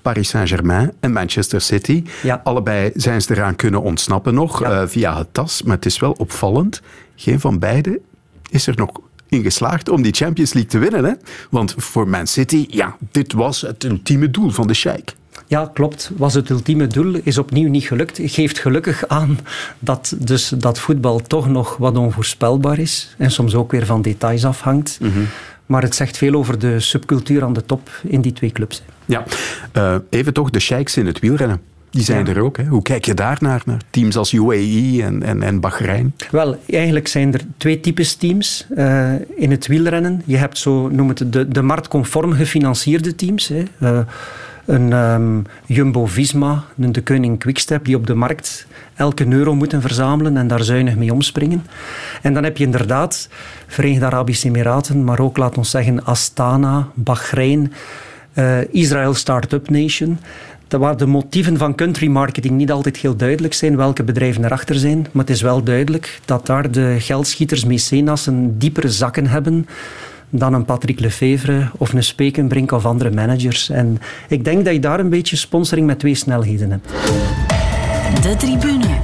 Paris 0.09 0.29
Saint-Germain 0.29 0.93
en 1.01 1.13
Manchester 1.13 1.61
City. 1.61 2.05
Ja. 2.23 2.41
Allebei 2.45 2.91
zijn 2.95 3.23
ze 3.23 3.35
eraan 3.35 3.57
kunnen 3.57 3.83
ontsnappen 3.83 4.35
nog 4.35 4.61
ja. 4.61 4.83
uh, 4.83 4.89
via 4.89 5.19
het 5.19 5.27
TAS. 5.33 5.63
Maar 5.63 5.77
het 5.77 5.87
is 5.87 5.99
wel 5.99 6.13
opvallend. 6.13 6.81
Geen 7.17 7.41
van 7.41 7.59
beiden 7.59 7.99
is 8.51 8.67
er 8.67 8.77
nog 8.77 8.91
in 9.29 9.43
geslaagd 9.43 9.89
om 9.89 10.03
die 10.03 10.13
Champions 10.13 10.53
League 10.53 10.71
te 10.71 10.79
winnen. 10.79 11.05
Hè? 11.05 11.13
Want 11.51 11.75
voor 11.77 12.09
Man 12.09 12.27
City, 12.27 12.67
ja, 12.71 12.97
dit 13.11 13.33
was 13.33 13.61
het 13.61 13.85
ultieme 13.85 14.31
doel 14.31 14.51
van 14.51 14.67
de 14.67 14.75
Sheikh. 14.75 15.15
Ja, 15.47 15.71
klopt. 15.75 16.11
Was 16.17 16.35
het 16.35 16.51
ultieme 16.51 16.87
doel, 16.87 17.21
is 17.23 17.39
opnieuw 17.39 17.69
niet 17.69 17.85
gelukt. 17.85 18.19
Geeft 18.23 18.59
gelukkig 18.59 19.09
aan 19.09 19.39
dat, 19.79 20.15
dus 20.19 20.49
dat 20.49 20.79
voetbal 20.79 21.21
toch 21.21 21.49
nog 21.49 21.77
wat 21.77 21.97
onvoorspelbaar 21.97 22.79
is. 22.79 23.15
En 23.19 23.31
soms 23.31 23.55
ook 23.55 23.73
weer 23.73 23.87
van 23.87 24.03
details 24.03 24.45
afhangt. 24.45 24.99
Mm 25.01 25.13
-hmm. 25.13 25.27
Maar 25.69 25.83
het 25.83 25.95
zegt 25.95 26.17
veel 26.17 26.35
over 26.35 26.59
de 26.59 26.81
subcultuur 26.81 27.43
aan 27.43 27.53
de 27.53 27.65
top 27.65 27.91
in 28.03 28.21
die 28.21 28.33
twee 28.33 28.53
clubs. 28.53 28.83
Ja, 29.05 29.25
uh, 29.77 29.95
even 30.11 30.33
toch 30.33 30.51
de 30.51 30.61
sheiks 30.61 30.97
in 30.97 31.07
het 31.07 31.19
wielrennen. 31.19 31.61
Die 31.91 32.03
zijn 32.03 32.27
ja. 32.27 32.33
er 32.33 32.41
ook. 32.41 32.57
Hè? 32.57 32.65
Hoe 32.65 32.83
kijk 32.83 33.05
je 33.05 33.15
daar 33.15 33.37
naar? 33.41 33.63
naar 33.65 33.81
teams 33.91 34.17
als 34.17 34.33
UAE 34.33 35.03
en, 35.03 35.23
en, 35.23 35.43
en 35.43 35.61
Bahrein? 35.61 36.15
Wel, 36.31 36.59
eigenlijk 36.67 37.09
zijn 37.09 37.35
er 37.35 37.41
twee 37.57 37.81
types 37.81 38.15
teams 38.15 38.67
uh, 38.77 39.13
in 39.37 39.51
het 39.51 39.67
wielrennen. 39.67 40.23
Je 40.25 40.37
hebt 40.37 40.59
zo, 40.59 40.89
noem 40.89 41.09
het, 41.09 41.33
de, 41.33 41.49
de 41.49 41.63
marktconform 41.63 42.33
gefinancierde 42.33 43.15
teams. 43.15 43.49
Hè. 43.49 43.63
Uh, 43.81 43.99
een 44.65 44.93
um, 44.93 45.47
Jumbo-Visma, 45.67 46.65
een 46.79 46.93
de 46.93 47.03
Koning 47.03 47.39
Quickstep, 47.39 47.85
die 47.85 47.97
op 47.97 48.07
de 48.07 48.15
markt 48.15 48.67
elke 48.99 49.27
euro 49.29 49.55
moeten 49.55 49.81
verzamelen 49.81 50.37
en 50.37 50.47
daar 50.47 50.63
zuinig 50.63 50.97
mee 50.97 51.13
omspringen. 51.13 51.67
En 52.23 52.35
dan 52.35 52.45
heb 52.45 52.57
je 52.57 52.65
inderdaad 52.65 53.29
Verenigde 53.67 54.07
Arabische 54.07 54.47
Emiraten, 54.47 55.05
maar 55.05 55.21
ook, 55.21 55.37
laat 55.37 55.59
ons 55.59 55.71
zeggen, 55.71 56.05
Astana, 56.05 56.89
Bahrein, 56.95 57.73
uh, 58.35 58.59
Israël 58.71 59.15
Startup 59.15 59.71
Nation 59.71 60.19
waar 60.77 60.97
de 60.97 61.07
motieven 61.07 61.59
van 61.59 61.75
country 61.75 62.09
marketing 62.09 62.55
niet 62.55 62.71
altijd 62.71 62.97
heel 62.97 63.17
duidelijk 63.17 63.55
zijn, 63.55 63.77
welke 63.77 64.03
bedrijven 64.03 64.45
erachter 64.45 64.75
zijn. 64.75 64.99
Maar 64.99 65.25
het 65.25 65.35
is 65.35 65.43
wel 65.43 65.63
duidelijk 65.63 66.21
dat 66.25 66.47
daar 66.47 66.71
de 66.71 66.97
geldschieters, 66.99 67.65
mecenassen, 67.65 68.59
diepere 68.59 68.91
zakken 68.91 69.27
hebben 69.27 69.67
dan 70.31 70.55
een 70.55 70.65
Patrick 70.65 71.01
Lefevre 71.01 71.71
of 71.77 71.93
een 71.93 72.03
Spekenbrink 72.03 72.73
of 72.73 72.87
andere 72.87 73.11
managers. 73.11 73.71
En 73.71 73.99
ik 74.29 74.45
denk 74.45 74.65
dat 74.65 74.75
je 74.75 74.81
daar 74.81 75.01
een 75.01 75.11
beetje 75.11 75.37
sponsoring 75.37 75.87
met 75.87 75.99
twee 75.99 76.15
snelheden 76.15 76.71
hebt. 76.71 77.48
De 78.15 78.37
tribune. 78.37 79.01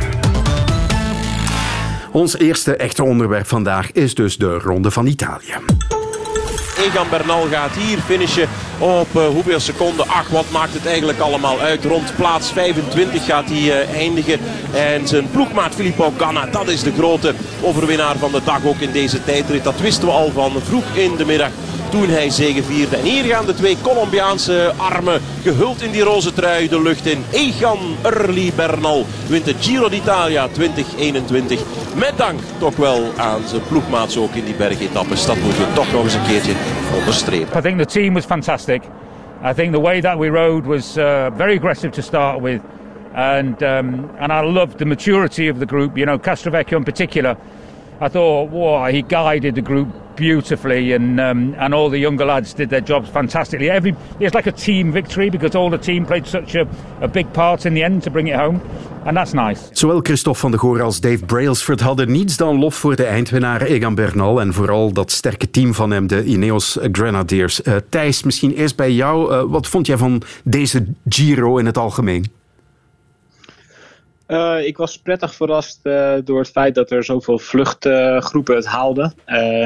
Ons 2.12 2.38
eerste 2.38 2.76
echte 2.76 3.04
onderwerp 3.04 3.46
vandaag 3.46 3.92
is 3.92 4.14
dus 4.14 4.36
de 4.36 4.58
Ronde 4.58 4.90
van 4.90 5.06
Italië. 5.06 5.54
Egan 6.78 7.06
Bernal 7.10 7.46
gaat 7.50 7.70
hier 7.70 7.98
finishen 7.98 8.48
op 8.78 9.08
uh, 9.16 9.26
hoeveel 9.26 9.60
seconden. 9.60 10.08
Ach, 10.08 10.28
wat 10.28 10.50
maakt 10.50 10.74
het 10.74 10.86
eigenlijk 10.86 11.18
allemaal 11.18 11.60
uit. 11.60 11.84
Rond 11.84 12.16
plaats 12.16 12.52
25 12.52 13.24
gaat 13.24 13.48
hij 13.48 13.62
uh, 13.62 13.94
eindigen. 13.94 14.38
En 14.74 15.08
zijn 15.08 15.30
ploegmaat 15.30 15.74
Filippo 15.74 16.12
Ganna, 16.16 16.46
dat 16.46 16.68
is 16.68 16.82
de 16.82 16.92
grote 16.92 17.34
overwinnaar 17.62 18.16
van 18.16 18.32
de 18.32 18.40
dag 18.44 18.64
ook 18.64 18.78
in 18.78 18.92
deze 18.92 19.24
tijdrit. 19.24 19.64
Dat 19.64 19.80
wisten 19.80 20.06
we 20.06 20.12
al 20.12 20.30
van 20.30 20.52
vroeg 20.62 20.84
in 20.94 21.16
de 21.16 21.24
middag 21.24 21.50
toen 21.94 22.08
hij 22.08 22.30
zegevierde. 22.30 22.96
En 22.96 23.02
hier 23.02 23.24
gaan 23.24 23.46
de 23.46 23.54
twee 23.54 23.76
Colombiaanse 23.82 24.72
armen 24.76 25.20
gehuld 25.42 25.82
in 25.82 25.90
die 25.90 26.02
roze 26.02 26.32
trui 26.32 26.68
de 26.68 26.82
lucht 26.82 27.06
in. 27.06 27.24
Egan 27.30 27.78
Early 28.02 28.52
Bernal 28.56 29.04
wint 29.28 29.44
de 29.44 29.54
Giro 29.60 29.88
d'Italia 29.88 30.48
2021. 30.48 31.60
Met 31.96 32.12
dank 32.16 32.40
toch 32.58 32.76
wel 32.76 33.02
aan 33.16 33.40
zijn 33.46 33.62
ploegmaats 33.68 34.18
ook 34.18 34.34
in 34.34 34.44
die 34.44 34.54
bergetappes. 34.54 35.26
Dat 35.26 35.36
moeten 35.36 35.60
we 35.60 35.72
toch 35.72 35.92
nog 35.92 36.02
eens 36.02 36.14
een 36.14 36.26
keertje 36.26 36.52
onderstrepen. 36.98 37.58
I 37.58 37.60
think 37.60 37.78
the 37.78 38.00
team 38.00 38.14
was 38.14 38.24
fantastic. 38.24 38.82
I 39.50 39.52
think 39.54 39.72
the 39.72 39.80
way 39.80 40.00
that 40.00 40.18
we 40.18 40.28
rode 40.28 40.68
was 40.68 40.96
uh, 40.96 41.26
very 41.36 41.56
aggressive 41.56 41.90
to 41.90 42.02
start 42.02 42.40
with. 42.40 42.60
And, 43.14 43.62
um, 43.62 44.10
and 44.18 44.32
I 44.32 44.52
loved 44.52 44.78
the 44.78 44.84
maturity 44.84 45.50
of 45.50 45.58
the 45.58 45.66
group. 45.66 45.96
You 45.96 46.06
know, 46.06 46.18
Castrovecchio 46.18 46.76
in 46.76 46.84
particular. 46.84 47.36
I 48.00 48.08
thought, 48.08 48.50
wow, 48.50 48.90
he 48.90 49.02
guided 49.02 49.54
the 49.54 49.62
group 49.62 49.88
beautifully, 50.16 50.94
and 50.94 51.20
um, 51.20 51.54
and 51.58 51.74
all 51.74 51.90
the 51.90 51.98
younger 51.98 52.26
lads 52.26 52.54
did 52.54 52.68
their 52.68 52.84
jobs 52.84 53.08
fantastically. 53.08 53.70
Every 53.70 53.94
it's 54.18 54.34
like 54.34 54.48
a 54.48 54.52
team 54.52 54.92
victory 54.92 55.30
because 55.30 55.58
all 55.58 55.70
the 55.70 55.78
team 55.78 56.04
played 56.04 56.26
such 56.26 56.54
a, 56.54 56.66
a 57.00 57.08
big 57.08 57.32
part 57.32 57.64
in 57.64 57.74
the 57.74 57.82
end 57.82 58.02
to 58.02 58.10
bring 58.10 58.28
it 58.28 58.36
home, 58.36 58.60
and 59.04 59.16
that's 59.16 59.32
nice. 59.32 59.60
Zowel 59.72 60.00
Christophe 60.00 60.40
van 60.40 60.50
der 60.50 60.60
Goor 60.60 60.82
als 60.82 61.00
Dave 61.00 61.24
Brailsford 61.24 61.80
hadden 61.80 62.12
niets 62.12 62.36
dan 62.36 62.58
lof 62.58 62.74
voor 62.74 62.96
de 62.96 63.04
eindwinnaar 63.04 63.62
Egan 63.62 63.94
Bernal 63.94 64.40
en 64.40 64.52
vooral 64.52 64.92
dat 64.92 65.10
sterke 65.10 65.50
team 65.50 65.74
van 65.74 65.90
hem, 65.90 66.06
de 66.06 66.24
Ineos 66.24 66.78
Grenadiers. 66.92 67.60
Uh, 67.64 67.74
Thijs, 67.88 68.22
misschien 68.22 68.52
eerst 68.52 68.76
bij 68.76 68.92
jou. 68.92 69.32
Uh, 69.32 69.42
wat 69.48 69.66
vond 69.66 69.86
jij 69.86 69.96
van 69.96 70.22
deze 70.44 70.84
Giro 71.08 71.58
in 71.58 71.66
het 71.66 71.78
algemeen? 71.78 72.24
Uh, 74.28 74.66
ik 74.66 74.76
was 74.76 74.98
prettig 74.98 75.34
verrast 75.34 75.80
uh, 75.82 76.14
door 76.24 76.38
het 76.38 76.50
feit 76.50 76.74
dat 76.74 76.90
er 76.90 77.04
zoveel 77.04 77.38
vluchtgroepen 77.38 78.56
het 78.56 78.66
haalden. 78.66 79.14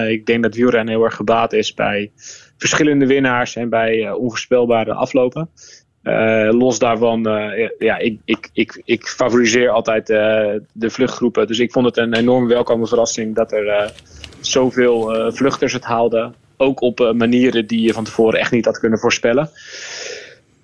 ik 0.08 0.26
denk 0.26 0.42
dat 0.42 0.54
wielrennen 0.54 0.94
heel 0.94 1.04
erg 1.04 1.14
gebaat 1.14 1.52
is 1.52 1.74
bij 1.74 2.10
verschillende 2.56 3.06
winnaars 3.06 3.56
en 3.56 3.68
bij 3.68 4.10
onvoorspelbare 4.10 4.94
aflopen. 4.94 5.50
los 6.50 6.78
daarvan, 6.78 7.22
ja, 7.78 7.98
ik, 7.98 8.18
ik, 8.24 8.50
ik, 8.52 8.82
ik 8.84 9.06
favoriseer 9.06 9.70
altijd 9.70 10.06
de 10.06 10.90
vluchtgroepen. 10.90 11.46
Dus 11.46 11.58
ik 11.58 11.72
vond 11.72 11.86
het 11.86 11.96
een 11.96 12.14
enorm 12.14 12.48
welkome 12.48 12.86
verrassing 12.86 13.34
dat 13.34 13.52
er 13.52 13.92
zoveel 14.40 15.32
vluchters 15.32 15.72
het 15.72 15.84
haalden. 15.84 16.34
Ook 16.56 16.80
op 16.80 17.12
manieren 17.16 17.66
die 17.66 17.80
je 17.80 17.92
van 17.92 18.04
tevoren 18.04 18.40
echt 18.40 18.52
niet 18.52 18.64
had 18.64 18.78
kunnen 18.78 18.98
voorspellen. 18.98 19.50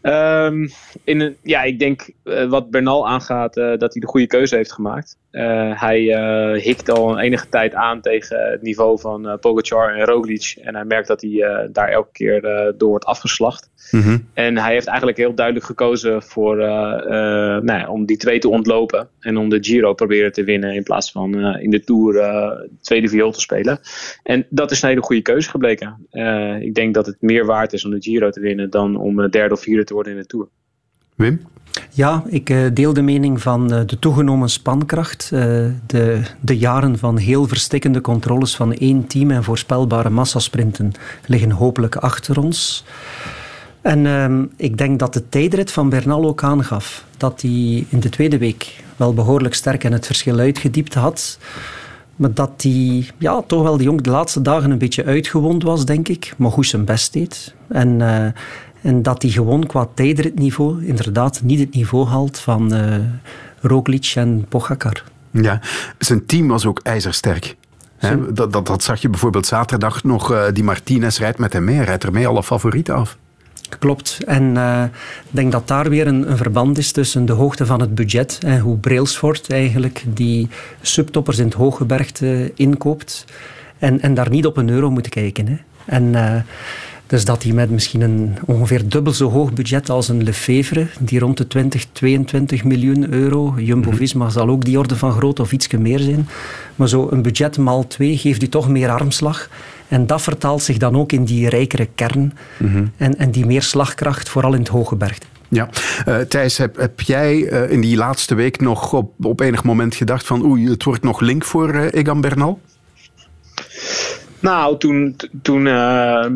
Um, 0.06 0.70
in 1.04 1.20
een, 1.20 1.36
ja, 1.42 1.62
ik 1.62 1.78
denk 1.78 2.10
uh, 2.24 2.44
wat 2.44 2.70
Bernal 2.70 3.08
aangaat, 3.08 3.56
uh, 3.56 3.64
dat 3.64 3.92
hij 3.92 4.00
de 4.00 4.06
goede 4.06 4.26
keuze 4.26 4.56
heeft 4.56 4.72
gemaakt. 4.72 5.18
Uh, 5.32 5.80
hij 5.80 6.00
hikt 6.60 6.90
al 6.90 7.10
een 7.10 7.18
enige 7.18 7.48
tijd 7.48 7.74
aan 7.74 8.00
tegen 8.00 8.50
het 8.50 8.62
niveau 8.62 9.00
van 9.00 9.38
Pogacar 9.40 9.94
en 9.94 10.04
Roglic. 10.04 10.56
En 10.62 10.74
hij 10.74 10.84
merkt 10.84 11.08
dat 11.08 11.20
hij 11.20 11.68
daar 11.72 11.88
elke 11.88 12.12
keer 12.12 12.40
door 12.76 12.88
wordt 12.88 13.04
afgeslacht. 13.04 13.70
Mm 13.90 14.00
-hmm. 14.00 14.28
En 14.34 14.58
hij 14.58 14.72
heeft 14.72 14.86
eigenlijk 14.86 15.18
heel 15.18 15.34
duidelijk 15.34 15.66
gekozen 15.66 16.22
voor, 16.22 16.56
nou 16.56 17.78
ja, 17.78 17.88
om 17.88 18.06
die 18.06 18.16
twee 18.16 18.38
te 18.38 18.48
ontlopen. 18.48 19.08
En 19.20 19.36
om 19.36 19.48
de 19.48 19.58
Giro 19.60 19.94
proberen 19.94 20.32
te 20.32 20.44
winnen 20.44 20.74
in 20.74 20.82
plaats 20.82 21.12
van 21.12 21.56
in 21.56 21.70
de 21.70 21.84
Tour 21.84 22.68
tweede 22.80 23.08
viool 23.08 23.32
te 23.32 23.40
spelen. 23.40 23.78
En 24.22 24.46
dat 24.48 24.70
is 24.70 24.82
een 24.82 24.88
hele 24.88 25.02
goede 25.02 25.22
keuze 25.22 25.50
gebleken. 25.50 26.06
ik 26.60 26.74
denk 26.74 26.94
dat 26.94 27.06
het 27.06 27.16
meer 27.20 27.46
waard 27.46 27.72
is 27.72 27.84
om 27.84 27.90
de 27.90 28.02
Giro 28.02 28.30
te 28.30 28.40
winnen 28.40 28.70
dan 28.70 28.96
om 28.96 29.30
derde 29.30 29.54
of 29.54 29.60
vierde 29.60 29.84
te 29.84 29.93
worden 29.94 30.12
in 30.12 30.18
de 30.18 30.26
Tour. 30.26 30.48
Wim? 31.14 31.40
Ja, 31.90 32.22
ik 32.26 32.50
uh, 32.50 32.66
deel 32.72 32.92
de 32.92 33.02
mening 33.02 33.42
van 33.42 33.74
uh, 33.74 33.80
de 33.86 33.98
toegenomen 33.98 34.48
spankracht. 34.48 35.30
Uh, 35.32 35.40
de, 35.86 36.20
de 36.40 36.58
jaren 36.58 36.98
van 36.98 37.16
heel 37.16 37.46
verstikkende 37.46 38.00
controles 38.00 38.56
van 38.56 38.72
één 38.72 39.06
team 39.06 39.30
en 39.30 39.44
voorspelbare 39.44 40.10
massasprinten 40.10 40.92
liggen 41.26 41.50
hopelijk 41.50 41.96
achter 41.96 42.40
ons. 42.40 42.84
En 43.80 44.06
ehm, 44.06 44.44
ik 44.56 44.78
denk 44.78 44.98
dat 44.98 45.12
de 45.12 45.28
tijdrit 45.28 45.72
van 45.72 45.88
Bernal 45.88 46.24
ook 46.24 46.42
aangaf 46.42 47.04
dat 47.16 47.42
hij 47.42 47.86
in 47.88 48.00
de 48.00 48.08
tweede 48.08 48.38
week 48.38 48.84
wel 48.96 49.14
behoorlijk 49.14 49.54
sterk 49.54 49.84
en 49.84 49.92
het 49.92 50.06
verschil 50.06 50.38
uitgediept 50.38 50.94
had. 50.94 51.38
Maar 52.16 52.34
dat 52.34 52.62
hij 52.62 53.06
ja, 53.18 53.42
toch 53.46 53.62
wel 53.62 53.76
de, 53.76 53.84
jong, 53.84 54.00
de 54.00 54.10
laatste 54.10 54.42
dagen 54.42 54.70
een 54.70 54.78
beetje 54.78 55.04
uitgewond 55.04 55.62
was, 55.62 55.84
denk 55.84 56.08
ik. 56.08 56.34
Maar 56.36 56.50
goed 56.50 56.66
zijn 56.66 56.84
best 56.84 57.12
deed. 57.12 57.54
En 57.68 58.00
en 58.84 59.02
dat 59.02 59.22
hij 59.22 59.30
gewoon 59.30 59.66
qua 59.66 59.88
tijdritniveau 59.94 60.84
inderdaad 60.84 61.42
niet 61.42 61.58
het 61.58 61.74
niveau 61.74 62.06
haalt 62.06 62.38
van 62.38 62.74
uh, 62.74 62.96
Roglic 63.60 64.12
en 64.14 64.46
Pogacar. 64.48 65.02
Ja, 65.30 65.60
zijn 65.98 66.26
team 66.26 66.48
was 66.48 66.66
ook 66.66 66.80
ijzersterk. 66.82 67.56
He, 67.96 68.32
dat, 68.32 68.52
dat, 68.52 68.66
dat, 68.66 68.82
zag 68.82 69.00
je 69.00 69.08
bijvoorbeeld 69.08 69.46
zaterdag 69.46 70.04
nog. 70.04 70.32
Uh, 70.32 70.44
die 70.52 70.64
Martinez 70.64 71.18
rijdt 71.18 71.38
met 71.38 71.52
hem 71.52 71.64
mee, 71.64 71.82
rijdt 71.82 72.02
er 72.02 72.12
mee 72.12 72.26
alle 72.26 72.42
favorieten 72.42 72.94
af. 72.94 73.16
Klopt. 73.78 74.18
En 74.26 74.42
uh, 74.42 74.84
ik 75.24 75.30
denk 75.30 75.52
dat 75.52 75.68
daar 75.68 75.88
weer 75.88 76.06
een, 76.06 76.30
een, 76.30 76.36
verband 76.36 76.78
is 76.78 76.92
tussen 76.92 77.26
de 77.26 77.32
hoogte 77.32 77.66
van 77.66 77.80
het 77.80 77.94
budget 77.94 78.38
en 78.46 78.60
hoe 78.60 78.76
Brailsford 78.76 79.50
eigenlijk 79.50 80.04
die 80.06 80.48
subtoppers 80.80 81.38
in 81.38 81.44
het 81.44 81.54
hooggebergte 81.54 82.52
inkoopt. 82.54 83.24
En, 83.78 84.00
en 84.00 84.14
daar 84.14 84.30
niet 84.30 84.46
op 84.46 84.56
een 84.56 84.68
euro 84.68 84.90
moet 84.90 85.08
kijken. 85.08 85.46
Hè. 85.46 85.56
En 85.84 86.14
dus 87.06 87.24
dat 87.24 87.42
hij 87.42 87.52
met 87.52 87.70
misschien 87.70 88.00
een 88.00 88.36
ongeveer 88.46 88.88
dubbel 88.88 89.12
zo 89.12 89.30
hoog 89.30 89.52
budget 89.52 89.90
als 89.90 90.08
een 90.08 90.22
Lefevre, 90.22 90.86
die 91.00 91.18
rond 91.18 91.36
de 91.36 91.46
20, 91.46 91.86
22 91.92 92.64
miljoen 92.64 93.12
euro, 93.12 93.54
Jumbo-Visma 93.58 94.28
zal 94.28 94.48
ook 94.48 94.64
die 94.64 94.78
orde 94.78 94.96
van 94.96 95.12
grootte 95.12 95.42
of 95.42 95.52
iets 95.52 95.68
meer 95.68 95.98
zijn, 95.98 96.28
maar 96.76 96.88
zo 96.88 97.08
een 97.10 97.22
budget 97.22 97.58
maal 97.58 97.86
twee 97.86 98.16
geeft 98.16 98.42
u 98.42 98.48
toch 98.48 98.68
meer 98.68 98.90
armslag. 98.90 99.48
En 99.88 100.06
dat 100.06 100.22
vertaalt 100.22 100.62
zich 100.62 100.76
dan 100.76 100.96
ook 100.96 101.12
in 101.12 101.24
die 101.24 101.48
rijkere 101.48 101.88
kern 101.94 102.32
mm-hmm. 102.58 102.92
en, 102.96 103.18
en 103.18 103.30
die 103.30 103.46
meer 103.46 103.62
slagkracht, 103.62 104.28
vooral 104.28 104.52
in 104.52 104.58
het 104.58 104.68
hoge 104.68 104.96
bergte. 104.96 105.26
Ja, 105.48 105.68
uh, 106.08 106.16
Thijs, 106.16 106.56
heb, 106.56 106.76
heb 106.76 107.00
jij 107.00 107.36
uh, 107.36 107.70
in 107.70 107.80
die 107.80 107.96
laatste 107.96 108.34
week 108.34 108.60
nog 108.60 108.92
op, 108.92 109.24
op 109.24 109.40
enig 109.40 109.64
moment 109.64 109.94
gedacht 109.94 110.26
van 110.26 110.44
oei, 110.44 110.68
het 110.70 110.84
wordt 110.84 111.02
nog 111.02 111.20
link 111.20 111.44
voor 111.44 111.74
uh, 111.74 111.86
Egan 111.90 112.20
Bernal? 112.20 112.60
Nou, 114.44 114.78
toen, 114.78 115.16
toen, 115.42 115.66
uh, 115.66 116.26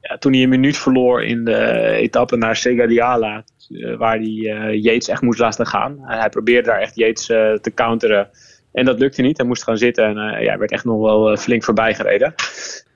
ja, 0.00 0.18
toen 0.18 0.32
hij 0.32 0.42
een 0.42 0.48
minuut 0.48 0.76
verloor 0.76 1.24
in 1.24 1.44
de 1.44 1.90
etappe 1.92 2.36
naar 2.36 2.56
Segadiala, 2.56 3.44
uh, 3.68 3.96
waar 3.96 4.16
hij 4.16 4.28
uh, 4.28 4.82
Yates 4.82 5.08
echt 5.08 5.22
moest 5.22 5.38
laten 5.38 5.66
gaan. 5.66 5.98
hij 6.00 6.28
probeerde 6.28 6.68
daar 6.68 6.80
echt 6.80 6.96
Yates 6.96 7.28
eh, 7.28 7.52
te 7.52 7.74
counteren. 7.74 8.30
En 8.72 8.84
dat 8.84 8.98
lukte 8.98 9.22
niet. 9.22 9.36
Hij 9.36 9.46
moest 9.46 9.62
gaan 9.62 9.78
zitten 9.78 10.04
en 10.04 10.14
ja, 10.14 10.48
hij 10.48 10.58
werd 10.58 10.70
echt 10.70 10.84
nog 10.84 11.00
wel 11.00 11.36
flink 11.36 11.64
voorbij 11.64 11.94
gereden. 11.94 12.34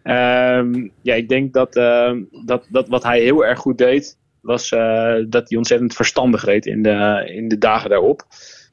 Ehm, 0.02 0.88
ja, 1.02 1.14
ik 1.14 1.28
denk 1.28 1.52
dat, 1.52 1.76
ehm, 1.76 2.22
dat, 2.44 2.66
dat 2.68 2.88
wat 2.88 3.02
hij 3.02 3.20
heel 3.20 3.44
erg 3.44 3.58
goed 3.58 3.78
deed, 3.78 4.18
was 4.40 4.70
dat 5.28 5.48
hij 5.48 5.56
ontzettend 5.56 5.94
verstandig 5.94 6.44
reed 6.44 6.66
in 6.66 6.82
de, 6.82 7.30
in 7.34 7.48
de 7.48 7.58
dagen 7.58 7.90
daarop. 7.90 8.24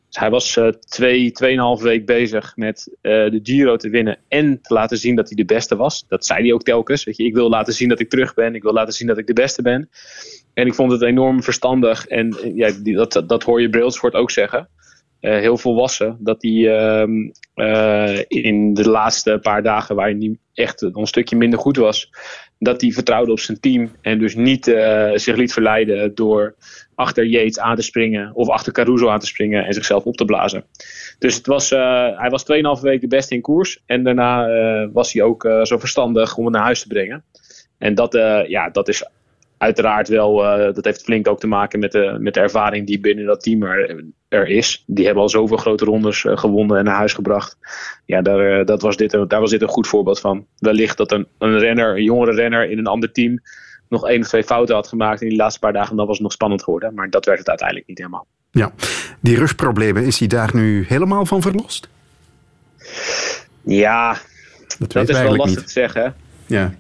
Dus 0.10 0.20
hij 0.20 0.30
was 0.30 0.56
uh, 0.56 0.68
twee, 0.68 1.32
tweeënhalve 1.32 1.84
week 1.84 2.06
bezig 2.06 2.56
met 2.56 2.88
uh, 2.88 3.12
de 3.12 3.40
Giro 3.44 3.76
te 3.76 3.90
winnen 3.90 4.18
en 4.28 4.62
te 4.62 4.74
laten 4.74 4.98
zien 4.98 5.16
dat 5.16 5.28
hij 5.28 5.36
de 5.36 5.46
beste 5.46 5.76
was. 5.76 6.06
Dat 6.08 6.26
zei 6.26 6.42
hij 6.42 6.54
ook 6.54 6.64
telkens. 6.64 7.04
Weet 7.04 7.18
je, 7.18 7.24
ik 7.24 7.34
wil 7.34 7.50
laten 7.50 7.74
zien 7.74 7.90
dat 7.90 8.00
ik 8.00 8.10
terug 8.10 8.34
ben. 8.34 8.56
Ik 8.56 8.64
wil 8.64 8.74
laten 8.74 8.94
zien 8.94 9.08
dat 9.08 9.18
ik 9.18 9.28
de 9.28 9.34
beste 9.34 9.62
ben. 9.62 9.90
En 10.54 10.68
ik 10.68 10.74
vond 10.74 10.92
het 10.92 11.02
enorm 11.02 11.44
verstandig. 11.44 12.08
En 12.08 12.38
ja, 12.56 12.72
die, 12.84 12.96
dat, 12.96 13.24
dat 13.28 13.44
hoor 13.44 13.62
je 13.62 13.70
Brailsford 13.70 14.14
ook 14.14 14.32
zeggen. 14.32 14.70
Heel 15.20 15.58
volwassen. 15.58 16.18
Dat 16.20 16.42
hij 16.42 16.78
ehm, 16.78 17.30
in 18.28 18.74
de 18.74 18.90
laatste 18.90 19.40
paar 19.42 19.64
dagen, 19.64 19.96
waar 19.96 20.10
hij 20.10 20.38
echt 20.54 20.82
een 20.82 21.08
stukje 21.08 21.36
minder 21.36 21.60
goed 21.60 21.78
was, 21.78 22.10
dat 22.60 22.82
hij 22.82 22.92
vertrouwde 22.92 23.32
op 23.32 23.40
zijn 23.40 23.60
team 23.60 23.92
en 24.02 24.20
dus 24.20 24.36
niet 24.36 24.68
uh, 24.68 25.12
zich 25.14 25.36
liet 25.36 25.54
verleiden 25.54 26.16
door 26.16 26.56
achter 26.96 27.26
Yates 27.26 27.60
aan 27.60 27.76
te 27.76 27.82
springen 27.82 28.36
of 28.36 28.50
achter 28.50 28.74
Caruso 28.74 29.10
aan 29.10 29.20
te 29.20 29.26
springen 29.26 29.66
en 29.66 29.74
zichzelf 29.74 30.04
op 30.04 30.18
te 30.18 30.26
blazen. 30.26 30.64
Dus 31.20 31.36
het 31.36 31.46
was, 31.46 31.72
uh, 31.72 32.20
hij 32.20 32.30
was 32.30 32.46
2,5 32.78 32.82
weken 32.82 33.10
de 33.10 33.16
beste 33.16 33.36
in 33.36 33.42
koers 33.42 33.84
en 33.86 34.04
daarna 34.04 34.50
uh, 34.50 34.90
was 34.94 35.14
hij 35.14 35.24
ook 35.24 35.50
zo 35.64 35.78
verstandig 35.78 36.38
om 36.38 36.44
hem 36.44 36.54
naar 36.54 36.64
huis 36.64 36.82
te 36.82 36.88
brengen. 36.88 37.24
En 37.78 37.96
dat, 37.96 38.14
ja, 38.48 38.70
dat 38.70 38.88
is 38.88 39.04
uiteraard 39.60 40.08
wel, 40.08 40.44
uh, 40.44 40.74
dat 40.74 40.86
heeft 40.86 41.04
flink 41.04 41.28
ook 41.28 41.40
te 41.40 41.48
maken 41.48 41.80
met 41.80 41.92
de, 41.92 42.18
met 42.20 42.34
de 42.34 42.40
ervaring 42.40 42.88
die 42.88 43.00
binnen 43.00 43.26
dat 43.26 43.44
team 43.44 43.64
er, 43.64 44.04
er 44.28 44.48
is. 44.48 44.84
Die 44.88 45.06
hebben 45.06 45.24
al 45.24 45.30
zoveel 45.30 45.58
grote 45.58 45.86
rondes 45.86 46.24
uh, 46.24 46.38
gewonnen 46.38 46.78
en 46.78 46.84
naar 46.84 46.96
huis 46.96 47.14
gebracht. 47.14 47.58
Ja, 48.06 48.22
daar, 48.22 48.60
uh, 48.60 48.66
dat 48.66 48.82
was 48.82 48.98
dit, 48.98 49.12
daar 49.12 49.40
was 49.40 49.50
dit 49.50 49.62
een 49.62 49.68
goed 49.68 49.88
voorbeeld 49.88 50.20
van. 50.20 50.46
Wellicht 50.58 50.98
dat 50.98 51.12
een, 51.12 51.28
een 51.38 51.60
renner, 51.60 51.96
een 51.96 52.04
jongere 52.04 52.32
renner 52.32 52.70
in 52.70 52.78
een 52.78 52.88
ander 52.88 53.12
team 53.12 53.40
nog 53.90 54.08
één 54.08 54.22
of 54.22 54.28
twee 54.28 54.44
fouten 54.44 54.76
had 54.76 54.88
gemaakt 54.88 55.22
in 55.22 55.30
die 55.30 55.38
laatste 55.38 55.60
paar 55.60 55.74
dagen, 55.74 55.96
dan 55.96 56.06
was 56.06 56.16
het 56.16 56.24
nog 56.24 56.34
spannend 56.34 56.64
geworden. 56.64 56.94
Maar 56.94 57.10
dat 57.10 57.26
werd 57.26 57.40
het 57.40 57.50
uiteindelijk 57.50 57.88
niet 57.88 57.98
helemaal. 57.98 58.26
Ja, 58.52 58.72
die 59.20 59.38
rugproblemen, 59.38 60.06
is 60.06 60.20
hij 60.20 60.28
daar 60.28 60.50
nu 60.54 60.86
helemaal 60.88 61.26
van 61.26 61.42
verlost? 61.42 61.90
Ja, 63.64 64.18
dat, 64.78 64.92
dat 64.92 65.10
is 65.10 65.20
wel 65.20 65.36
lastig 65.36 65.58
niet. 65.58 65.66
te 65.66 65.72
zeggen. 65.72 66.16
Ja. 66.46 66.74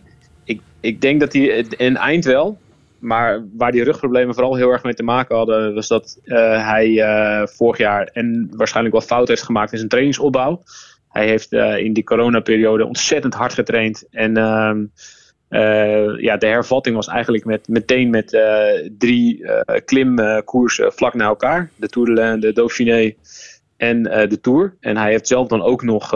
Ik, 0.43 0.61
ik 0.79 1.01
denk 1.01 1.19
dat 1.19 1.33
hij 1.33 1.43
in 1.77 1.97
eind 1.97 2.25
wel, 2.25 2.57
maar 2.99 3.45
waar 3.57 3.71
die 3.71 3.83
rugproblemen 3.83 4.33
vooral 4.33 4.55
heel 4.55 4.71
erg 4.71 4.83
mee 4.83 4.93
te 4.93 5.03
maken 5.03 5.35
hadden, 5.35 5.73
was 5.73 5.87
dat 5.87 6.19
uh, 6.25 6.67
hij 6.67 6.87
uh, 6.89 7.47
vorig 7.47 7.77
jaar 7.77 8.09
en 8.13 8.49
waarschijnlijk 8.51 8.95
wel 8.95 9.05
fout 9.05 9.27
heeft 9.27 9.43
gemaakt 9.43 9.71
in 9.71 9.77
zijn 9.77 9.89
trainingsopbouw. 9.89 10.63
Hij 11.09 11.27
heeft 11.27 11.51
uh, 11.53 11.77
in 11.77 11.93
die 11.93 12.03
coronaperiode 12.03 12.85
ontzettend 12.85 13.33
hard 13.33 13.53
getraind. 13.53 14.07
En 14.11 14.37
ehm, 14.37 14.85
ja, 16.17 16.37
de 16.37 16.47
hervatting 16.47 16.95
was 16.95 17.07
eigenlijk 17.07 17.45
met, 17.45 17.67
meteen 17.67 18.09
met 18.09 18.37
drie 18.97 19.45
klimkoersen 19.85 20.93
vlak 20.93 21.13
na 21.13 21.25
elkaar. 21.25 21.69
De 21.75 21.87
Tour 21.87 22.07
de 22.07 22.13
Lens, 22.13 22.41
de 22.41 22.53
Dauphiné 22.53 23.13
en 23.77 24.03
de 24.03 24.39
Tour. 24.41 24.75
En 24.79 24.97
hij 24.97 25.11
heeft 25.11 25.27
zelf 25.27 25.47
dan 25.47 25.61
ook 25.61 25.83
nog 25.83 26.09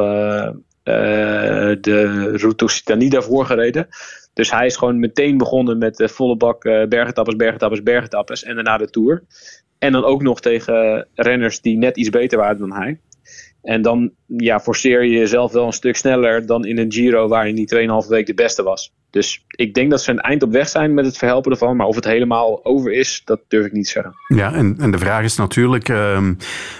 de 1.82 2.32
Route 2.36 2.64
Occitanie 2.64 3.10
daarvoor 3.10 3.46
gereden. 3.46 3.88
Dus 4.34 4.52
hij 4.52 4.66
is 4.66 4.76
gewoon 4.76 5.00
meteen 5.00 5.38
begonnen 5.38 5.78
met 5.78 5.96
de 5.96 6.10
volle 6.10 6.38
bak 6.38 6.66
uh, 6.66 6.86
bergetappes, 6.86 7.36
bergetappes, 7.36 7.84
bergetappes. 7.84 8.44
En 8.44 8.56
daarna 8.56 8.78
de 8.78 8.90
Tour. 8.90 9.24
En 9.78 9.92
dan 9.92 10.04
ook 10.04 10.22
nog 10.22 10.42
tegen 10.42 11.08
renners 11.14 11.62
die 11.62 11.78
net 11.78 11.98
iets 11.98 12.10
beter 12.10 12.38
waren 12.38 12.60
dan 12.60 12.74
hij. 12.74 13.00
En 13.62 13.82
dan 13.82 14.12
ja, 14.26 14.60
forceer 14.60 15.04
je 15.04 15.18
jezelf 15.18 15.52
wel 15.52 15.66
een 15.66 15.74
stuk 15.74 15.96
sneller 15.96 16.46
dan 16.46 16.66
in 16.66 16.78
een 16.78 16.92
Giro 16.92 17.28
waarin 17.28 17.56
die 17.56 18.04
2,5 18.04 18.08
week 18.08 18.26
de 18.26 18.34
beste 18.34 18.64
was. 18.64 18.94
Dus 19.14 19.46
ik 19.48 19.74
denk 19.74 19.92
dat 19.92 20.02
ze 20.02 20.12
een 20.12 20.20
eind 20.20 20.44
op 20.44 20.52
weg 20.52 20.70
zijn 20.70 20.94
met 20.94 21.06
het 21.06 21.18
verhelpen 21.18 21.52
ervan. 21.52 21.76
Maar 21.76 21.88
of 21.88 21.96
het 21.96 22.06
helemaal 22.06 22.66
over 22.66 22.92
is, 22.92 23.22
dat 23.26 23.40
durf 23.48 23.66
ik 23.66 23.72
niet 23.72 23.88
zeggen. 23.88 24.16
Ja, 24.28 24.54
en, 24.54 24.76
en 24.80 24.92
de 24.92 24.98
vraag 24.98 25.24
is 25.24 25.36
natuurlijk, 25.36 25.88
um, 25.88 26.38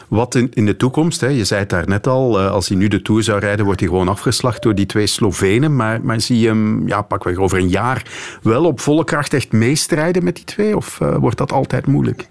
wat 0.08 0.36
in, 0.36 0.52
in 0.54 0.66
de 0.66 0.78
toekomst? 0.78 1.22
Hè? 1.22 1.28
Je 1.28 1.44
zei 1.44 1.60
het 1.60 1.70
daar 1.70 1.88
net 1.88 2.08
al, 2.08 2.40
uh, 2.40 2.52
als 2.52 2.68
hij 2.68 2.78
nu 2.78 2.88
de 2.88 3.02
Tour 3.02 3.24
zou 3.24 3.40
rijden, 3.40 3.66
wordt 3.66 3.80
hij 3.80 3.90
gewoon 3.90 4.08
afgeslacht 4.08 4.64
door 4.64 4.76
die 4.76 4.86
twee 4.86 5.08
Slovenen. 5.08 5.76
Maar, 5.76 6.02
maar 6.02 6.22
zie 6.22 6.40
je 6.40 6.48
hem, 6.48 6.88
ja, 6.88 7.02
pakweg 7.02 7.38
over 7.38 7.58
een 7.58 7.70
jaar, 7.70 8.06
wel 8.42 8.66
op 8.66 8.80
volle 8.80 9.04
kracht 9.04 9.34
echt 9.34 9.52
meestrijden 9.52 10.24
met 10.24 10.36
die 10.36 10.46
twee? 10.46 10.76
Of 10.76 11.00
uh, 11.00 11.16
wordt 11.16 11.38
dat 11.38 11.52
altijd 11.52 11.86
moeilijk? 11.86 12.28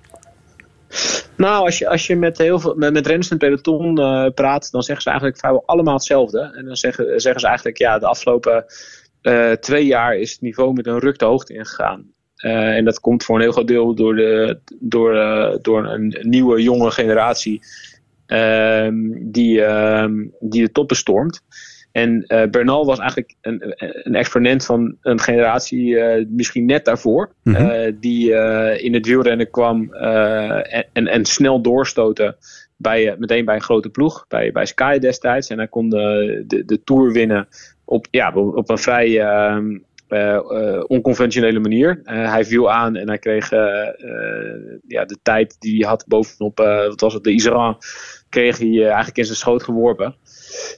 Nou, 1.37 1.65
als 1.65 1.79
je, 1.79 1.89
als 1.89 2.07
je 2.07 2.17
met, 2.17 2.39
heel 2.39 2.61
veel, 2.61 2.75
met, 2.75 2.93
met 2.93 3.07
renners 3.07 3.31
in 3.31 3.39
peloton 3.39 4.01
uh, 4.01 4.27
praat, 4.35 4.69
dan 4.71 4.83
zeggen 4.83 5.03
ze 5.03 5.09
eigenlijk 5.09 5.39
vrijwel 5.39 5.63
allemaal 5.67 5.95
hetzelfde. 5.95 6.53
En 6.57 6.65
dan 6.65 6.77
zeggen, 6.77 7.21
zeggen 7.21 7.41
ze 7.41 7.47
eigenlijk, 7.47 7.79
ja, 7.79 7.99
de 7.99 8.07
afgelopen 8.07 8.65
uh, 9.23 9.53
twee 9.53 9.87
jaar 9.87 10.17
is 10.17 10.33
het 10.33 10.41
niveau 10.41 10.73
met 10.73 10.87
een 10.87 10.99
ruk 10.99 11.19
de 11.19 11.25
hoogte 11.25 11.55
ingegaan. 11.55 12.05
Uh, 12.45 12.77
en 12.77 12.85
dat 12.85 13.01
komt 13.01 13.25
voor 13.25 13.35
een 13.35 13.43
heel 13.43 13.53
groot 13.53 13.69
deel 13.69 13.95
door, 13.95 14.17
de, 14.17 14.59
door, 14.81 15.15
uh, 15.15 15.55
door 15.63 15.87
een 15.87 16.17
nieuwe, 16.21 16.63
jonge 16.63 16.91
generatie 16.91 17.63
ehm, 18.27 18.95
die, 19.13 19.65
ehm, 19.65 20.27
die 20.41 20.63
de 20.63 20.73
top 20.73 20.89
bestormt. 20.89 21.43
En 21.93 22.25
Bernal 22.51 22.87
was 22.87 22.99
eigenlijk 22.99 23.35
een, 23.41 23.75
een, 24.05 24.15
exponent 24.15 24.65
van 24.65 24.97
een 25.01 25.21
generatie 25.21 25.97
misschien 26.29 26.65
net 26.65 26.85
daarvoor. 26.85 27.33
Mm 27.43 27.55
-hmm. 27.55 27.71
uh, 27.71 27.93
die 28.01 28.31
in 28.83 28.95
het 28.95 29.07
wielrennen 29.07 29.51
kwam 29.51 29.93
en, 29.93 30.87
en, 30.93 31.07
en, 31.07 31.25
snel 31.25 31.61
doorstoten. 31.63 32.37
Bij, 32.83 33.17
meteen 33.19 33.45
bij 33.45 33.55
een 33.55 33.63
grote 33.63 33.89
ploeg, 33.89 34.25
bij, 34.29 34.53
bij 34.53 34.67
Sky 34.67 34.99
destijds. 34.99 35.49
En 35.49 35.59
hij 35.59 35.69
kon 35.69 35.91
de, 35.91 36.45
de, 36.47 36.65
de 36.65 36.85
Tour 36.85 37.13
winnen 37.13 37.49
op, 37.85 38.07
ja, 38.11 38.33
op 38.35 38.71
een 38.71 38.79
vrij 38.79 39.27
onconventionele 40.87 41.61
manier. 41.61 42.01
hij 42.05 42.45
viel 42.45 42.71
aan 42.71 42.97
en 42.97 43.09
hij 43.09 43.19
kreeg 43.19 43.51
ja, 44.87 45.05
de 45.05 45.19
tijd 45.23 45.57
die 45.59 45.77
hij 45.81 45.89
had 45.89 46.05
bovenop, 46.07 46.59
wat 46.89 47.01
was 47.01 47.15
het, 47.15 47.25
de 47.25 47.31
Iseran, 47.31 47.79
kreeg 48.29 48.59
hij 48.59 48.85
eigenlijk 48.85 49.19
in 49.19 49.25
zijn 49.25 49.37
schoot 49.37 49.63
geworpen. 49.63 50.17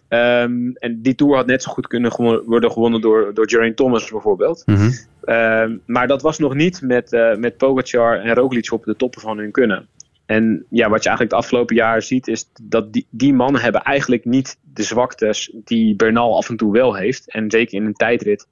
Um, 0.09 0.77
en 0.77 1.03
die 1.03 1.15
Tour 1.15 1.37
had 1.37 1.47
net 1.47 1.63
zo 1.63 1.73
goed 1.73 1.87
kunnen 1.87 2.43
worden 2.47 2.71
gewonnen 2.71 3.01
door, 3.01 3.35
door 3.35 3.49
Geraint 3.49 3.77
Thomas 3.77 4.11
bijvoorbeeld. 4.11 4.63
Mm 4.67 4.75
-hmm. 4.75 4.93
um, 5.35 5.81
maar 5.87 6.07
dat 6.07 6.23
was 6.23 6.39
nog 6.39 6.55
niet 6.55 6.83
met, 6.83 7.13
uh, 7.13 7.37
met 7.37 7.57
Pogacar 7.57 8.21
en 8.21 8.35
Roglic 8.35 8.73
op 8.73 8.85
de 8.85 8.97
toppen 8.97 9.21
van 9.21 9.39
hun 9.39 9.51
kunnen. 9.51 9.89
En 10.27 10.67
ja, 10.71 10.89
wat 10.89 11.03
je 11.03 11.09
eigenlijk 11.09 11.31
de 11.31 11.43
afgelopen 11.43 11.77
jaren 11.77 12.03
ziet, 12.03 12.29
is 12.29 12.51
dat 12.63 12.93
die, 12.93 13.07
die 13.11 13.35
mannen 13.35 13.61
hebben 13.61 13.83
eigenlijk 13.83 14.25
niet 14.25 14.59
de 14.75 14.83
zwaktes 14.83 15.55
die 15.65 15.97
Bernal 15.97 16.37
af 16.37 16.49
en 16.49 16.57
toe 16.57 16.73
wel 16.73 16.95
heeft. 16.95 17.31
En 17.31 17.51
zeker 17.51 17.75
in 17.75 17.87
een 17.87 17.95
tijdrit. 17.95 18.47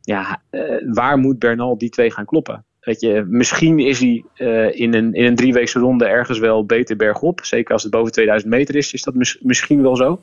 Ja, 0.00 0.42
uh, 0.50 0.92
waar 0.92 1.18
moet 1.18 1.38
Bernal 1.38 1.78
die 1.78 1.90
twee 1.90 2.10
gaan 2.10 2.24
kloppen? 2.24 2.64
Weet 2.80 3.00
je, 3.00 3.24
misschien 3.28 3.78
is 3.78 4.00
hij 4.00 4.24
uh, 4.36 4.80
in 4.80 4.94
een, 4.94 5.12
in 5.12 5.24
een 5.24 5.34
drieweekse 5.34 5.78
ronde 5.78 6.04
ergens 6.04 6.38
wel 6.38 6.66
beter 6.66 6.96
bergop. 6.96 7.44
Zeker 7.44 7.72
als 7.72 7.82
het 7.82 7.92
boven 7.92 8.12
2000 8.12 8.52
meter 8.52 8.76
is, 8.76 8.92
is 8.92 9.02
dat 9.02 9.14
mis, 9.14 9.38
misschien 9.40 9.82
wel 9.82 9.96
zo. 9.96 10.20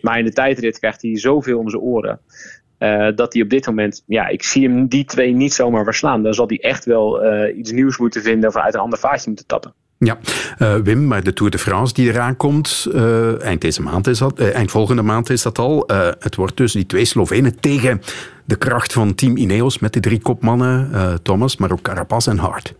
Maar 0.00 0.18
in 0.18 0.24
de 0.24 0.32
tijdrit 0.32 0.78
krijgt 0.78 1.02
hij 1.02 1.18
zoveel 1.18 1.58
om 1.58 1.70
zijn 1.70 1.82
oren. 1.82 2.20
Uh, 2.78 3.08
dat 3.14 3.32
hij 3.32 3.42
op 3.42 3.50
dit 3.50 3.66
moment, 3.66 4.02
ja, 4.06 4.28
ik 4.28 4.42
zie 4.42 4.68
hem 4.68 4.88
die 4.88 5.04
twee 5.04 5.32
niet 5.32 5.52
zomaar 5.52 5.84
verslaan. 5.84 6.22
Dan 6.22 6.34
zal 6.34 6.46
hij 6.46 6.60
echt 6.60 6.84
wel 6.84 7.24
iets 7.48 7.72
nieuws 7.72 7.98
moeten 7.98 8.22
vinden 8.22 8.48
of 8.48 8.56
uit 8.56 8.74
een 8.74 8.80
ander 8.80 8.98
vaatje 8.98 9.28
moeten 9.28 9.46
tappen. 9.46 9.74
Ja, 10.04 10.18
uh, 10.58 10.74
Wim, 10.74 11.06
maar 11.06 11.22
de 11.22 11.32
Tour 11.32 11.50
de 11.50 11.58
France 11.58 11.94
die 11.94 12.08
eraan 12.08 12.36
komt, 12.36 12.86
uh, 12.94 13.42
eind 13.42 13.60
deze 13.60 13.82
maand 13.82 14.06
is 14.06 14.18
dat, 14.18 14.40
uh, 14.40 14.54
eind 14.54 14.70
volgende 14.70 15.02
maand 15.02 15.30
is 15.30 15.42
dat 15.42 15.58
al. 15.58 15.84
het 16.18 16.36
wordt 16.36 16.56
dus 16.56 16.72
die 16.72 16.86
twee 16.86 17.04
Slovenen 17.04 17.60
tegen 17.60 18.02
de 18.44 18.56
kracht 18.56 18.92
van 18.92 19.14
team 19.14 19.36
Ineos 19.36 19.78
met 19.78 19.92
de 19.92 20.00
drie 20.00 20.20
kopmannen, 20.20 20.90
Thomas, 21.22 21.56
maar 21.56 21.72
ook 21.72 21.82
Carapaz 21.82 22.26
en 22.26 22.38
Hart. 22.38 22.74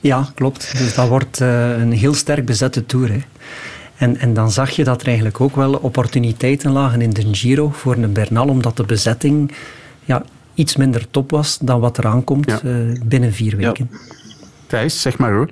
Ja, 0.00 0.28
klopt. 0.34 0.78
Dus 0.78 0.94
dat 0.94 1.08
wordt 1.08 1.40
een 1.40 1.92
heel 1.92 2.14
sterk 2.14 2.46
bezette 2.46 2.86
Tour. 2.86 3.12
Hè. 3.12 3.18
En, 3.96 4.16
en 4.16 4.34
dan 4.34 4.50
zag 4.50 4.70
je 4.70 4.84
dat 4.84 5.00
er 5.00 5.06
eigenlijk 5.06 5.40
ook 5.40 5.56
wel 5.56 5.72
opportuniteiten 5.72 6.70
lagen 6.72 7.02
in 7.02 7.10
de 7.10 7.28
Giro 7.34 7.70
voor 7.70 7.96
een 7.96 8.12
Bernal, 8.12 8.48
omdat 8.48 8.76
de 8.76 8.84
bezetting 8.84 9.52
ja, 10.04 10.24
iets 10.54 10.76
minder 10.76 11.10
top 11.10 11.30
was 11.30 11.58
dan 11.60 11.80
wat 11.80 11.98
eraan 11.98 12.24
komt 12.24 12.60
ja. 12.62 12.92
binnen 13.04 13.32
vier 13.32 13.56
weken. 13.56 13.88
Ja. 13.90 13.98
Thijs, 14.66 15.02
zeg 15.02 15.18
maar 15.18 15.32
hoor. 15.32 15.50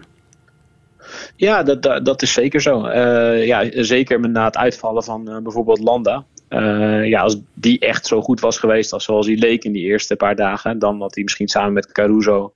Ja, 1.37 1.63
dat, 1.63 1.83
dat, 2.05 2.23
is 2.23 2.33
zeker 2.33 2.61
zo. 2.61 2.87
Uh, 2.87 3.47
ja, 3.47 3.69
zeker 3.73 4.31
na 4.31 4.45
het 4.45 4.57
uitvallen 4.57 5.03
van 5.03 5.31
uh, 5.31 5.37
bijvoorbeeld 5.39 5.81
Landa. 5.81 6.25
Uh, 6.49 7.07
ja, 7.09 7.21
als 7.21 7.41
die 7.55 7.79
echt 7.79 8.07
zo 8.07 8.23
goed 8.23 8.41
was 8.41 8.59
geweest 8.59 8.93
als 8.93 9.05
zoals 9.05 9.27
hij 9.27 9.37
leek 9.37 9.65
in 9.65 9.73
die 9.73 9.85
eerste 9.85 10.17
paar 10.17 10.37
dagen, 10.37 10.79
dan 10.79 11.01
had 11.01 11.15
hij 11.15 11.25
misschien 11.25 11.49
samen 11.49 11.73
met 11.73 11.93
Caruso 11.93 12.53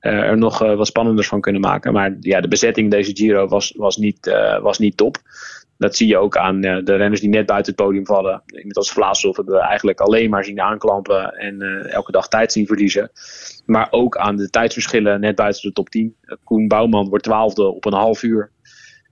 er 0.00 0.38
nog 0.38 0.58
wat 0.58 0.86
spannenders 0.86 1.28
van 1.28 1.40
kunnen 1.40 1.60
maken. 1.60 1.92
Maar 1.92 2.16
ja, 2.20 2.40
de 2.40 2.48
bezetting 2.48 2.90
deze 2.90 3.16
Giro 3.16 3.46
was, 3.46 3.72
was, 3.76 3.96
niet, 3.96 4.38
was 4.62 4.78
niet 4.78 4.96
top. 4.96 5.16
Dat 5.82 5.96
zie 5.96 6.08
je 6.08 6.18
ook 6.18 6.36
aan 6.36 6.60
de 6.60 6.96
renners 6.96 7.20
die 7.20 7.30
net 7.30 7.46
buiten 7.46 7.74
het 7.74 7.84
podium 7.84 8.06
vallen. 8.06 8.42
Iemand 8.46 8.76
als 8.76 8.92
Vlaashoff 8.92 9.36
hebben 9.36 9.54
we 9.54 9.60
eigenlijk 9.60 10.00
alleen 10.00 10.30
maar 10.30 10.44
zien 10.44 10.60
aanklampen 10.60 11.32
en 11.32 11.62
elke 11.90 12.12
dag 12.12 12.28
tijd 12.28 12.52
zien 12.52 12.66
verliezen. 12.66 13.10
Maar 13.66 13.88
ook 13.90 14.16
aan 14.16 14.36
de 14.36 14.50
tijdsverschillen 14.50 15.20
net 15.20 15.36
buiten 15.36 15.62
de 15.62 15.72
top 15.72 15.88
10. 15.88 16.14
Koen 16.44 16.68
Bouwman 16.68 17.08
wordt 17.08 17.24
twaalfde 17.24 17.62
op 17.62 17.84
een 17.84 17.92
half 17.92 18.22
uur. 18.22 18.50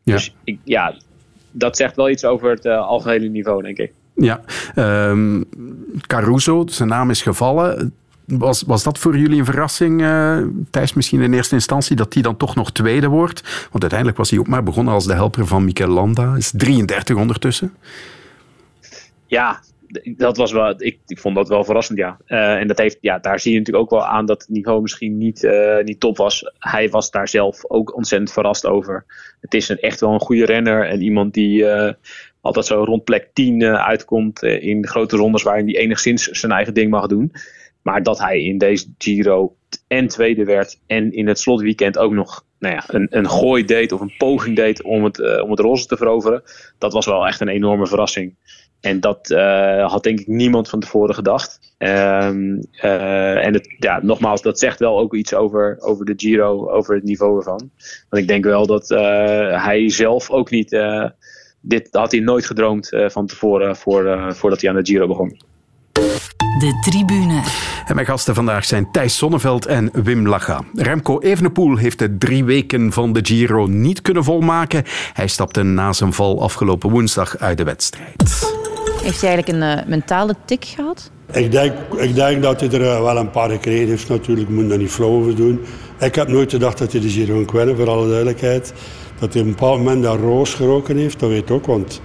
Ja. 0.03 0.13
Dus 0.15 0.35
ik, 0.45 0.59
ja, 0.65 0.95
dat 1.51 1.77
zegt 1.77 1.97
wel 1.97 2.11
iets 2.11 2.25
over 2.25 2.51
het 2.51 2.65
uh, 2.65 2.87
algehele 2.87 3.29
niveau, 3.29 3.63
denk 3.63 3.79
ik. 3.79 3.93
Ja, 4.15 4.41
um, 4.77 5.45
Caruso, 6.07 6.63
zijn 6.67 6.89
naam 6.89 7.11
is 7.11 7.23
gevallen. 7.23 7.95
Was, 8.39 8.63
was 8.63 8.83
dat 8.83 8.99
voor 8.99 9.19
jullie 9.19 9.39
een 9.39 9.45
verrassing, 9.45 10.01
uh, 10.01 10.39
Thijs, 10.71 10.93
misschien 10.93 11.21
in 11.21 11.33
eerste 11.33 11.55
instantie, 11.55 11.97
dat 11.97 12.15
hij 12.15 12.23
dan 12.23 12.37
toch 12.37 12.55
nog 12.55 12.73
tweede 12.73 13.09
wordt? 13.09 13.69
Want 13.71 13.81
uiteindelijk 13.81 14.19
was 14.19 14.31
hij 14.31 14.39
ook 14.39 14.47
maar 14.47 14.63
begonnen 14.63 14.95
als 14.95 15.07
de 15.07 15.15
helper 15.15 15.47
van 15.47 15.65
Mikel 15.65 15.89
Landa. 15.89 16.35
Is 16.37 16.53
33 16.57 17.17
ondertussen. 17.17 17.75
Ja, 19.27 19.61
dat 20.05 20.37
was 20.37 20.53
wel, 20.53 20.75
ik, 20.83 20.99
ik 21.07 21.19
vond 21.19 21.35
dat 21.35 21.49
wel 21.49 21.65
verrassend, 21.65 21.99
ja. 21.99 22.17
Uh, 22.27 22.55
en 22.55 22.67
dat 22.67 22.79
heeft, 22.79 22.99
ja, 23.01 23.19
daar 23.19 23.41
zie 23.41 23.53
je 23.53 23.59
natuurlijk 23.59 23.85
ook 23.85 23.99
wel 23.99 24.07
aan 24.07 24.27
dat 24.27 24.41
het 24.41 24.51
niveau 24.51 24.83
misschien 24.83 25.19
niet, 25.19 25.43
uh, 25.43 25.79
niet 25.85 26.01
top 26.01 26.17
was. 26.17 26.53
Hij 26.59 26.91
was 26.91 27.11
daar 27.11 27.29
zelf 27.29 27.65
ook 27.71 27.97
ontzettend 27.97 28.33
verrast 28.33 28.67
over. 28.67 29.05
Het 29.41 29.55
is 29.55 29.69
een, 29.69 29.79
echt 29.79 30.01
wel 30.01 30.13
een 30.13 30.21
goede 30.21 30.45
renner 30.45 30.87
en 30.87 31.03
iemand 31.03 31.35
die 31.35 31.67
altijd 32.41 32.67
zo 32.67 32.85
rond 32.85 33.05
plek 33.05 33.29
10 33.33 33.65
uitkomt 33.65 34.43
in 34.43 34.87
grote 34.87 35.17
rondes 35.17 35.43
waarin 35.43 35.65
hij 35.65 35.77
enigszins 35.77 36.25
zijn 36.25 36.53
eigen 36.53 36.75
ding 36.75 36.91
mag 36.91 37.07
doen. 37.07 37.33
Maar 37.83 38.03
dat 38.03 38.19
hij 38.19 38.43
in 38.43 38.59
deze 38.59 38.87
Giro 38.99 39.55
en 39.87 40.09
tweede 40.09 40.45
werd 40.45 40.81
en 40.87 41.13
in 41.13 41.27
het 41.27 41.39
slotweekend 41.39 41.99
ook 41.99 42.13
nog 42.13 42.45
nou 42.59 42.75
ja, 42.75 42.85
een, 42.87 43.07
een 43.11 43.31
gooi 43.31 43.65
deed 43.65 43.93
of 43.93 44.01
een 44.01 44.15
poging 44.19 44.57
deed 44.57 44.83
om 44.83 45.05
het, 45.05 45.19
uh, 45.19 45.43
om 45.43 45.51
het 45.51 45.61
roze 45.61 45.87
te 45.87 45.97
veroveren. 45.97 46.43
Dat 46.79 46.93
was 46.93 47.07
wel 47.07 47.27
echt 47.27 47.41
een 47.41 47.49
enorme 47.49 47.87
verrassing. 47.87 48.35
En 48.81 49.01
dat 49.01 49.31
uh, 49.31 49.91
had 49.91 50.03
denk 50.03 50.21
ik 50.21 50.27
niemand 50.27 50.69
van 50.69 50.81
tevoren 50.81 51.15
gedacht. 51.15 51.75
Um, 51.79 52.65
uh, 52.85 53.47
en 53.47 53.55
het, 53.55 53.75
ja, 53.79 54.01
nogmaals, 54.03 54.43
dat 54.43 54.59
zegt 54.59 54.79
wel 54.79 54.99
ook 54.99 55.15
iets 55.15 55.35
over, 55.35 55.77
over 55.81 56.05
de 56.05 56.15
Giro, 56.17 56.71
over 56.71 56.95
het 56.95 57.05
niveau 57.05 57.37
ervan. 57.37 57.71
Want 58.09 58.23
ik 58.23 58.29
denk 58.29 58.45
wel 58.45 58.67
dat 58.67 58.89
hij 58.89 59.91
zelf 59.91 60.31
ook 60.31 60.51
niet. 60.51 60.71
dit 61.61 61.89
had 61.91 62.13
hij 62.13 62.21
nooit 62.21 62.47
gedroomd 62.47 62.89
van 63.07 63.27
tevoren, 63.27 63.77
voor, 63.77 64.35
voordat 64.35 64.61
hij 64.61 64.71
aan 64.71 64.77
de 64.77 64.87
Giro 64.87 65.07
begon. 65.07 65.41
De 66.59 66.79
tribune. 66.81 67.43
En 67.91 67.97
mijn 67.97 68.09
gasten 68.09 68.35
vandaag 68.35 68.65
zijn 68.65 68.91
Thijs 68.91 69.17
Sonneveld 69.17 69.67
en 69.67 69.91
Wim 69.93 70.29
Lacha. 70.29 70.61
Remco 70.75 71.19
Evenepoel 71.19 71.77
heeft 71.77 71.99
de 71.99 72.19
drie 72.19 72.45
weken 72.45 72.93
van 72.93 73.13
de 73.13 73.21
Giro 73.23 73.67
niet 73.67 74.03
kunnen 74.03 74.25
volmaken. 74.25 74.85
Hij 75.13 75.27
stapte 75.27 75.63
na 75.63 75.93
zijn 75.93 76.13
val 76.13 76.43
afgelopen 76.43 76.91
woensdag 76.91 77.39
uit 77.39 77.57
de 77.57 77.65
wedstrijd. 77.65 78.17
Heeft 79.03 79.21
hij 79.21 79.31
eigenlijk 79.31 79.49
een 79.49 79.79
uh, 79.79 79.87
mentale 79.87 80.35
tik 80.45 80.65
gehad? 80.65 81.11
Ik 81.33 81.51
denk, 81.51 81.73
ik 81.97 82.15
denk 82.15 82.43
dat 82.43 82.61
hij 82.61 82.71
er 82.71 82.81
uh, 82.81 83.03
wel 83.03 83.17
een 83.17 83.31
paar 83.31 83.51
gekregen 83.51 83.89
heeft 83.89 84.09
natuurlijk. 84.09 84.49
Ik 84.49 84.55
moet 84.55 84.69
daar 84.69 84.79
niet 84.79 84.91
flauw 84.91 85.11
over 85.11 85.37
doen. 85.37 85.61
Ik 85.99 86.15
heb 86.15 86.29
nooit 86.29 86.51
gedacht 86.51 86.79
dat 86.79 86.93
hij 86.93 87.01
de 87.01 87.09
Giro 87.09 87.35
ging 87.35 87.51
winnen, 87.51 87.77
voor 87.77 87.89
alle 87.89 88.07
duidelijkheid. 88.07 88.73
Dat 89.19 89.33
hij 89.33 89.43
op 89.43 89.49
een 89.49 89.55
bepaald 89.55 89.79
moment 89.79 90.03
dat 90.03 90.19
roos 90.19 90.55
geroken 90.55 90.97
heeft, 90.97 91.21
dat 91.21 91.29
weet 91.29 91.43
ik 91.43 91.51
ook. 91.51 91.67
Want 91.67 92.01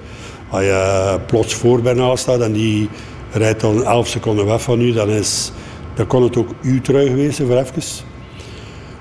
als 0.49 0.63
je 0.63 1.19
plots 1.27 1.53
voor 1.53 1.81
bijna 1.81 2.15
staat 2.15 2.41
en 2.41 2.53
die 2.53 2.89
rijdt 3.31 3.61
dan 3.61 3.83
11 3.83 4.07
seconden 4.07 4.45
weg 4.45 4.61
van 4.61 4.81
u, 4.81 4.91
dan, 4.91 5.09
is, 5.09 5.51
dan 5.95 6.07
kon 6.07 6.23
het 6.23 6.37
ook 6.37 6.49
u 6.61 6.81
terug 6.81 7.07
geweest 7.07 7.37
voor 7.37 7.57
even. 7.57 7.83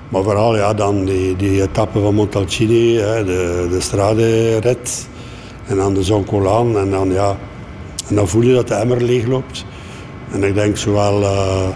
Maar 0.09 0.23
vooral 0.23 0.55
ja, 0.55 0.73
dan 0.73 1.05
die, 1.05 1.35
die 1.35 1.61
etappe 1.61 1.99
van 1.99 2.13
Montalcini, 2.13 2.97
hè, 2.97 3.23
de, 3.23 3.67
de 3.69 3.79
stradenrit 3.81 5.07
en 5.67 5.75
dan 5.75 5.93
de 5.93 6.03
Zoncolan. 6.03 6.77
En 6.77 6.89
dan, 6.89 7.11
ja, 7.11 7.37
en 8.07 8.15
dan 8.15 8.27
voel 8.27 8.41
je 8.41 8.53
dat 8.53 8.67
de 8.67 8.73
emmer 8.73 9.03
leegloopt. 9.03 9.65
En 10.31 10.43
ik 10.43 10.53
denk 10.53 10.77
zowel 10.77 11.21
uh, 11.21 11.67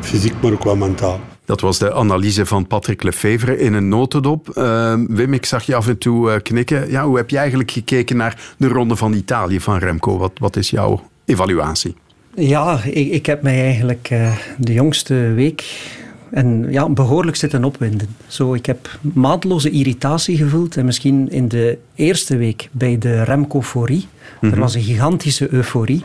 fysiek, 0.00 0.34
maar 0.42 0.52
ook 0.52 0.64
wel 0.64 0.76
mentaal. 0.76 1.20
Dat 1.44 1.60
was 1.60 1.78
de 1.78 1.94
analyse 1.94 2.46
van 2.46 2.66
Patrick 2.66 3.02
Lefevre 3.02 3.58
in 3.58 3.74
een 3.74 3.88
notendop. 3.88 4.48
Uh, 4.54 4.94
Wim, 5.08 5.32
ik 5.32 5.46
zag 5.46 5.62
je 5.62 5.74
af 5.74 5.86
en 5.88 5.98
toe 5.98 6.30
uh, 6.30 6.36
knikken. 6.42 6.90
Ja, 6.90 7.04
hoe 7.04 7.16
heb 7.16 7.30
je 7.30 7.38
eigenlijk 7.38 7.70
gekeken 7.70 8.16
naar 8.16 8.54
de 8.56 8.68
Ronde 8.68 8.96
van 8.96 9.12
Italië 9.12 9.60
van 9.60 9.78
Remco? 9.78 10.18
Wat, 10.18 10.32
wat 10.38 10.56
is 10.56 10.70
jouw 10.70 11.02
evaluatie? 11.24 11.94
Ja, 12.38 12.80
ik, 12.84 13.10
ik 13.10 13.26
heb 13.26 13.42
mij 13.42 13.62
eigenlijk 13.62 14.08
uh, 14.12 14.36
de 14.58 14.72
jongste 14.72 15.14
week 15.14 15.90
en 16.30 16.66
ja, 16.70 16.88
behoorlijk 16.88 17.36
zitten 17.36 17.64
opwinden. 17.64 18.08
Zo, 18.26 18.54
ik 18.54 18.66
heb 18.66 18.98
maatloze 19.00 19.70
irritatie 19.70 20.36
gevoeld. 20.36 20.76
En 20.76 20.84
misschien 20.84 21.30
in 21.30 21.48
de 21.48 21.78
eerste 21.94 22.36
week 22.36 22.68
bij 22.72 22.98
de 22.98 23.22
Remco-forie. 23.22 24.06
Mm-hmm. 24.34 24.52
Er 24.52 24.58
was 24.58 24.74
een 24.74 24.82
gigantische 24.82 25.52
euforie 25.52 26.04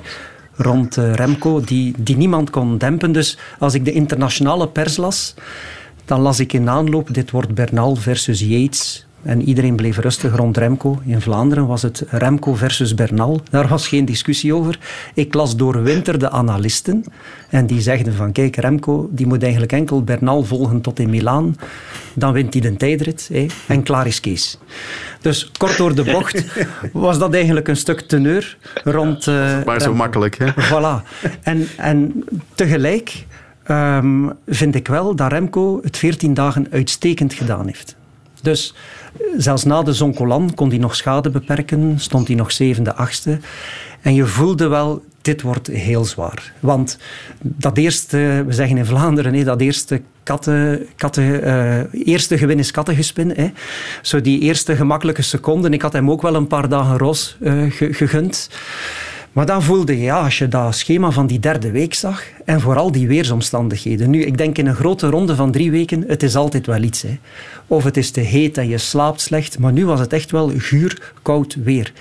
rond 0.56 0.98
uh, 0.98 1.14
Remco 1.14 1.62
die, 1.62 1.94
die 1.98 2.18
niemand 2.18 2.50
kon 2.50 2.78
dempen. 2.78 3.12
Dus 3.12 3.38
als 3.60 3.74
ik 3.74 3.86
de 3.86 3.92
internationale 3.92 4.68
pers 4.68 4.98
las, 4.98 5.34
dan 6.06 6.22
las 6.22 6.40
ik 6.40 6.54
in 6.54 6.70
aanloop: 6.70 7.14
dit 7.14 7.32
wordt 7.32 7.54
Bernal 7.54 7.96
versus 7.96 8.40
Yates. 8.40 9.06
En 9.24 9.42
iedereen 9.42 9.76
bleef 9.76 9.98
rustig 9.98 10.36
rond 10.36 10.58
Remco. 10.58 11.02
In 11.06 11.22
Vlaanderen 11.22 11.68
was 11.68 11.82
het 11.82 12.04
Remco 12.10 12.54
versus 12.54 12.96
Bernal. 12.96 13.42
Daar 13.50 13.68
was 13.68 13.88
geen 13.88 14.06
discussie 14.06 14.56
over. 14.56 14.80
Ik 15.14 15.34
las 15.34 15.56
doorwinterde 15.56 16.30
analisten. 16.30 17.04
En 17.50 17.66
die 17.66 17.82
zeiden 17.82 18.14
van, 18.14 18.32
kijk, 18.32 18.56
Remco 18.56 19.10
die 19.12 19.28
moet 19.28 19.42
eigenlijk 19.42 19.72
enkel 19.72 20.04
Bernal 20.04 20.44
volgen 20.44 20.82
tot 20.82 21.00
in 21.00 21.10
Milaan. 21.10 21.56
Dan 22.14 22.34
wint 22.34 22.54
hij 22.54 22.62
de 22.62 22.76
tijdrit. 22.76 23.30
Hé, 23.32 23.46
en 23.68 23.84
klaar 23.84 24.08
is 24.08 24.20
Kees. 24.20 24.58
Dus 25.22 25.52
kort 25.58 25.78
door 25.78 25.96
de 25.96 26.04
bocht 26.04 26.44
was 26.94 27.20
dat 27.20 27.34
eigenlijk 27.34 27.68
een 27.68 27.78
stuk 27.78 28.02
teneur 28.02 28.58
rond 28.84 29.28
uh, 29.28 29.36
Maar 29.36 29.64
Remco. 29.66 29.80
zo 29.80 29.94
makkelijk, 29.94 30.38
hè? 30.38 30.48
Voilà. 30.52 31.08
En, 31.42 31.68
en 31.78 32.24
tegelijk 32.56 33.26
um, 33.68 34.32
vind 34.48 34.76
ik 34.76 34.88
wel 34.88 35.16
dat 35.16 35.32
Remco 35.32 35.80
het 35.84 35.98
14 35.98 36.34
dagen 36.34 36.68
uitstekend 36.72 37.34
gedaan 37.34 37.66
heeft. 37.66 37.96
Dus 38.42 38.76
zelfs 39.38 39.64
na 39.64 39.84
de 39.84 39.94
Zoncolan 39.94 40.54
kon 40.56 40.70
hij 40.70 40.78
nog 40.78 40.96
schade 40.96 41.30
beperken, 41.30 42.00
stond 42.00 42.28
hij 42.28 42.36
nog 42.36 42.52
zevende, 42.52 42.94
achtste. 42.94 43.40
En 44.02 44.14
je 44.14 44.26
voelde 44.26 44.68
wel, 44.68 45.04
dit 45.22 45.42
wordt 45.42 45.68
heel 45.68 46.06
zwaar. 46.06 46.54
Want 46.60 46.98
dat 47.42 47.78
eerste, 47.78 48.44
we 48.48 48.54
zeggen 48.54 48.78
in 48.78 48.86
Vlaanderen, 48.86 49.46
dat 49.46 49.62
eerste 49.62 50.02
katten, 50.24 50.86
katten, 50.96 51.24
uh, 51.24 52.06
eerste 52.06 52.38
gewin 52.38 52.60
is 52.60 52.72
kattengespin. 52.72 53.32
Hè. 53.36 53.52
Zo 54.02 54.22
die 54.22 54.40
eerste 54.40 54.76
gemakkelijke 54.76 55.22
seconden. 55.22 55.74
Ik 55.74 55.82
had 55.82 55.94
hem 55.94 56.12
ook 56.12 56.22
wel 56.22 56.36
een 56.36 56.48
paar 56.48 56.70
dagen 56.70 56.98
roos 56.98 57.38
uh, 57.42 57.72
gegund. 57.72 58.50
Maar 59.34 59.46
dan 59.46 59.64
voelde 59.64 59.98
je, 59.98 60.04
ja, 60.04 60.24
als 60.24 60.38
je 60.38 60.48
dat 60.48 60.76
schema 60.76 61.12
van 61.12 61.28
die 61.28 61.40
derde 61.40 61.72
week 61.72 61.94
zag, 61.94 62.24
en 62.46 62.62
vooral 62.62 62.92
die 62.92 63.08
weersomstandigheden. 63.08 64.10
Nu, 64.10 64.24
ik 64.24 64.38
denk 64.38 64.58
in 64.58 64.68
een 64.68 64.76
grote 64.76 65.08
ronde 65.08 65.36
van 65.36 65.52
drie 65.52 65.72
weken, 65.72 66.04
het 66.08 66.24
is 66.24 66.36
altijd 66.36 66.66
wel 66.66 66.82
iets. 66.82 67.02
Hè. 67.02 67.18
Of 67.68 67.84
het 67.84 67.98
is 67.98 68.12
te 68.12 68.20
heet 68.20 68.58
en 68.58 68.68
je 68.68 68.78
slaapt 68.78 69.22
slecht, 69.22 69.60
maar 69.60 69.72
nu 69.72 69.86
was 69.86 70.00
het 70.00 70.14
echt 70.14 70.32
wel 70.32 70.52
guur, 70.58 71.14
koud 71.22 71.58
weer. 71.64 71.94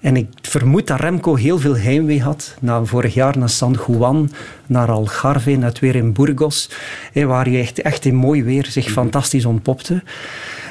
En 0.00 0.16
ik 0.16 0.28
vermoed 0.42 0.86
dat 0.86 1.00
Remco 1.00 1.34
heel 1.34 1.58
veel 1.58 1.76
heimwee 1.76 2.22
had. 2.22 2.56
Na 2.60 2.84
vorig 2.84 3.14
jaar 3.14 3.38
naar 3.38 3.48
San 3.48 3.78
Juan, 3.86 4.30
naar 4.66 4.90
Algarve, 4.90 5.50
net 5.50 5.78
weer 5.78 5.94
in 5.94 6.12
Burgos. 6.12 6.70
Waar 7.12 7.50
je 7.50 7.58
echt, 7.58 7.80
echt 7.80 8.04
in 8.04 8.14
mooi 8.14 8.42
weer 8.42 8.66
zich 8.66 8.90
fantastisch 8.90 9.44
ontpopte. 9.44 10.02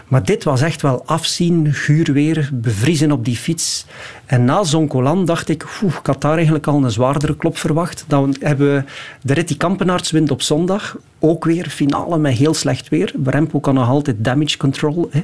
Maar 0.07 0.23
dit 0.23 0.43
was 0.43 0.61
echt 0.61 0.81
wel 0.81 1.03
afzien, 1.05 1.73
guur 1.73 2.13
weer, 2.13 2.49
bevriezen 2.53 3.11
op 3.11 3.25
die 3.25 3.35
fiets. 3.35 3.85
En 4.25 4.45
na 4.45 4.63
Zoncolan 4.63 5.25
dacht 5.25 5.49
ik, 5.49 5.63
ik 5.81 6.05
had 6.05 6.21
daar 6.21 6.35
eigenlijk 6.35 6.67
al 6.67 6.83
een 6.83 6.91
zwaardere 6.91 7.35
klop 7.35 7.57
verwacht. 7.57 8.05
Dan 8.07 8.35
hebben 8.39 8.75
we 8.75 8.83
de 9.21 9.33
rit 9.33 9.47
die 9.47 9.57
Kampenaerts 9.57 10.11
wint 10.11 10.31
op 10.31 10.41
zondag. 10.41 10.97
Ook 11.19 11.45
weer 11.45 11.69
finale 11.69 12.17
met 12.17 12.33
heel 12.33 12.53
slecht 12.53 12.89
weer. 12.89 13.13
Remco 13.23 13.59
kan 13.59 13.73
nog 13.73 13.89
altijd 13.89 14.15
damage 14.19 14.57
control. 14.57 15.07
Hè. 15.11 15.23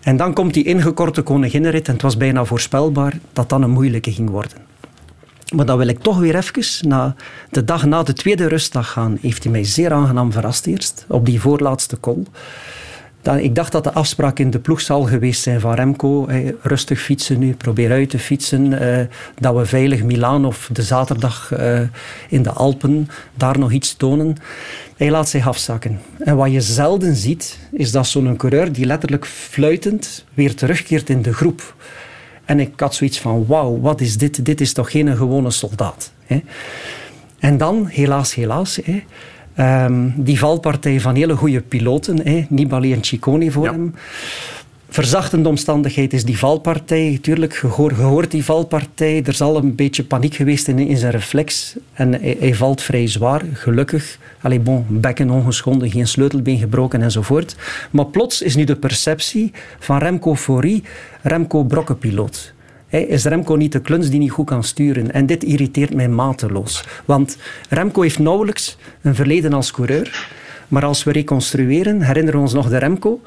En 0.00 0.16
dan 0.16 0.32
komt 0.32 0.54
die 0.54 0.64
ingekorte 0.64 1.22
koninginnenrit 1.22 1.86
en 1.86 1.92
het 1.92 2.02
was 2.02 2.16
bijna 2.16 2.44
voorspelbaar 2.44 3.18
dat 3.32 3.48
dan 3.48 3.62
een 3.62 3.70
moeilijke 3.70 4.12
ging 4.12 4.30
worden. 4.30 4.58
Maar 5.54 5.66
dan 5.66 5.78
wil 5.78 5.88
ik 5.88 5.98
toch 5.98 6.18
weer 6.18 6.36
even, 6.36 6.88
na 6.88 7.14
de 7.50 7.64
dag 7.64 7.84
na 7.84 8.02
de 8.02 8.12
tweede 8.12 8.48
rustdag 8.48 8.90
gaan, 8.90 9.18
heeft 9.20 9.42
hij 9.42 9.52
mij 9.52 9.64
zeer 9.64 9.92
aangenaam 9.92 10.32
verrast 10.32 10.66
eerst, 10.66 11.04
op 11.08 11.26
die 11.26 11.40
voorlaatste 11.40 12.00
call. 12.00 12.22
Dan, 13.24 13.38
ik 13.38 13.54
dacht 13.54 13.72
dat 13.72 13.84
de 13.84 13.92
afspraak 13.92 14.38
in 14.38 14.50
de 14.50 14.58
ploeg 14.58 14.80
zal 14.80 15.02
geweest 15.02 15.42
zijn 15.42 15.60
van 15.60 15.74
Remco. 15.74 16.26
Rustig 16.62 17.00
fietsen 17.00 17.38
nu, 17.38 17.54
probeer 17.54 17.90
uit 17.90 18.10
te 18.10 18.18
fietsen. 18.18 18.82
Uh, 18.82 18.98
dat 19.38 19.54
we 19.56 19.66
veilig 19.66 20.02
Milaan 20.02 20.44
of 20.44 20.68
de 20.72 20.82
zaterdag 20.82 21.52
uh, 21.52 21.80
in 22.28 22.42
de 22.42 22.50
Alpen 22.50 23.08
daar 23.34 23.58
nog 23.58 23.72
iets 23.72 23.94
tonen. 23.94 24.36
Hij 24.96 25.10
laat 25.10 25.28
zich 25.28 25.48
afzakken. 25.48 26.00
En 26.18 26.36
wat 26.36 26.52
je 26.52 26.60
zelden 26.60 27.14
ziet, 27.14 27.58
is 27.72 27.90
dat 27.90 28.06
zo'n 28.06 28.36
coureur 28.36 28.72
die 28.72 28.86
letterlijk 28.86 29.26
fluitend 29.26 30.24
weer 30.34 30.54
terugkeert 30.54 31.10
in 31.10 31.22
de 31.22 31.32
groep. 31.32 31.74
En 32.44 32.60
ik 32.60 32.80
had 32.80 32.94
zoiets 32.94 33.20
van, 33.20 33.46
wauw, 33.46 33.80
wat 33.80 34.00
is 34.00 34.18
dit? 34.18 34.44
Dit 34.44 34.60
is 34.60 34.72
toch 34.72 34.90
geen 34.90 35.16
gewone 35.16 35.50
soldaat. 35.50 36.12
En 37.38 37.56
dan, 37.56 37.86
helaas, 37.86 38.34
helaas... 38.34 38.80
Um, 39.58 40.14
die 40.16 40.38
valpartij 40.38 41.00
van 41.00 41.14
hele 41.14 41.36
goede 41.36 41.60
piloten, 41.60 42.26
hè, 42.26 42.46
Nibali 42.48 42.92
en 42.92 43.04
Ciccone 43.04 43.50
voor 43.50 43.64
ja. 43.64 43.72
hem. 43.72 43.94
Verzachtende 44.94 45.48
omstandigheid 45.48 46.12
is 46.12 46.24
die 46.24 46.38
valpartij. 46.38 47.18
Tuurlijk, 47.22 47.54
gehoord, 47.54 47.94
gehoord 47.94 48.30
die 48.30 48.44
valpartij. 48.44 49.22
Er 49.24 49.32
zal 49.32 49.56
een 49.56 49.74
beetje 49.74 50.04
paniek 50.04 50.34
geweest 50.34 50.68
in, 50.68 50.78
in 50.78 50.96
zijn 50.96 51.12
reflex. 51.12 51.76
En 51.92 52.12
hij, 52.12 52.36
hij, 52.38 52.54
valt 52.54 52.82
vrij 52.82 53.06
zwaar, 53.06 53.42
gelukkig. 53.52 54.18
Allee, 54.40 54.60
bon, 54.60 54.86
bekken 54.88 55.30
ongeschonden, 55.30 55.90
geen 55.90 56.06
sleutelbeen 56.06 56.58
gebroken 56.58 57.02
enzovoort. 57.02 57.56
Maar 57.90 58.06
plots 58.06 58.42
is 58.42 58.56
nu 58.56 58.64
de 58.64 58.76
perceptie 58.76 59.52
van 59.78 59.98
Remco 59.98 60.36
Faurie, 60.36 60.82
Remco 61.22 61.62
brokkenpiloot. 61.62 62.53
Hey, 62.94 63.02
is 63.02 63.24
Remco 63.24 63.54
niet 63.54 63.72
de 63.72 63.80
kluns 63.80 64.10
die 64.10 64.18
niet 64.18 64.30
goed 64.30 64.46
kan 64.46 64.64
sturen? 64.64 65.12
En 65.12 65.26
dit 65.26 65.44
irriteert 65.44 65.94
mij 65.94 66.08
mateloos. 66.08 66.84
Want 67.04 67.36
Remco 67.68 68.02
heeft 68.02 68.18
nauwelijks 68.18 68.76
een 69.02 69.14
verleden 69.14 69.52
als 69.52 69.70
coureur. 69.70 70.28
Maar 70.68 70.84
als 70.84 71.04
we 71.04 71.12
reconstrueren, 71.12 72.02
herinneren 72.02 72.38
we 72.38 72.46
ons 72.46 72.52
nog 72.54 72.68
de 72.68 72.78
Remco 72.78 73.20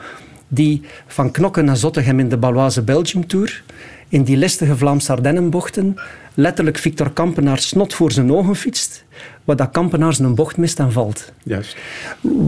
die 0.47 0.81
van 1.07 1.31
Knokken 1.31 1.65
naar 1.65 1.77
Zottegem 1.77 2.19
in 2.19 2.29
de 2.29 2.37
Baloise 2.37 2.81
Belgium 2.81 3.27
Tour 3.27 3.63
in 4.09 4.23
die 4.23 4.37
listige 4.37 4.77
Vlaamse 4.77 5.11
Ardennenbochten 5.11 5.95
letterlijk 6.33 6.77
Victor 6.77 7.11
Kampenaar 7.11 7.59
snot 7.59 7.93
voor 7.93 8.11
zijn 8.11 8.31
ogen 8.31 8.55
fietst, 8.55 9.03
wat 9.43 9.57
dat 9.57 9.71
Kampenaar 9.71 10.13
zijn 10.13 10.35
bocht 10.35 10.57
mist 10.57 10.79
en 10.79 10.91
valt. 10.91 11.31
Juist. 11.43 11.77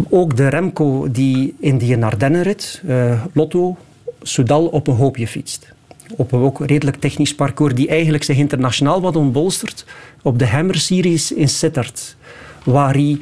Ook 0.09 0.37
de 0.37 0.47
Remco 0.47 1.11
die 1.11 1.55
in 1.59 1.77
die 1.77 2.03
Ardennenrit, 2.03 2.81
uh, 2.85 3.23
Lotto, 3.33 3.77
Soudal 4.21 4.65
op 4.67 4.87
een 4.87 4.95
hoopje 4.95 5.27
fietst 5.27 5.77
op 6.15 6.31
een 6.31 6.39
ook 6.39 6.65
redelijk 6.65 6.97
technisch 6.97 7.35
parcours 7.35 7.73
die 7.73 7.87
eigenlijk 7.87 8.23
zich 8.23 8.37
internationaal 8.37 9.01
wat 9.01 9.15
ontbolstert 9.15 9.85
op 10.21 10.39
de 10.39 10.47
Hammer 10.47 10.75
Series 10.75 11.31
in 11.31 11.49
Sittard. 11.49 12.15
waar 12.63 12.93
hij 12.93 13.19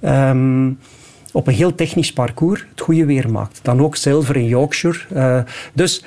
ehm, 0.00 0.70
op 1.32 1.46
een 1.46 1.54
heel 1.54 1.74
technisch 1.74 2.12
parcours 2.12 2.64
het 2.70 2.80
goede 2.80 3.04
weer 3.04 3.30
maakt. 3.30 3.60
Dan 3.62 3.80
ook 3.80 3.96
zilver 3.96 4.36
in 4.36 4.46
Yorkshire. 4.46 4.98
Uh, 5.14 5.40
dus 5.72 6.04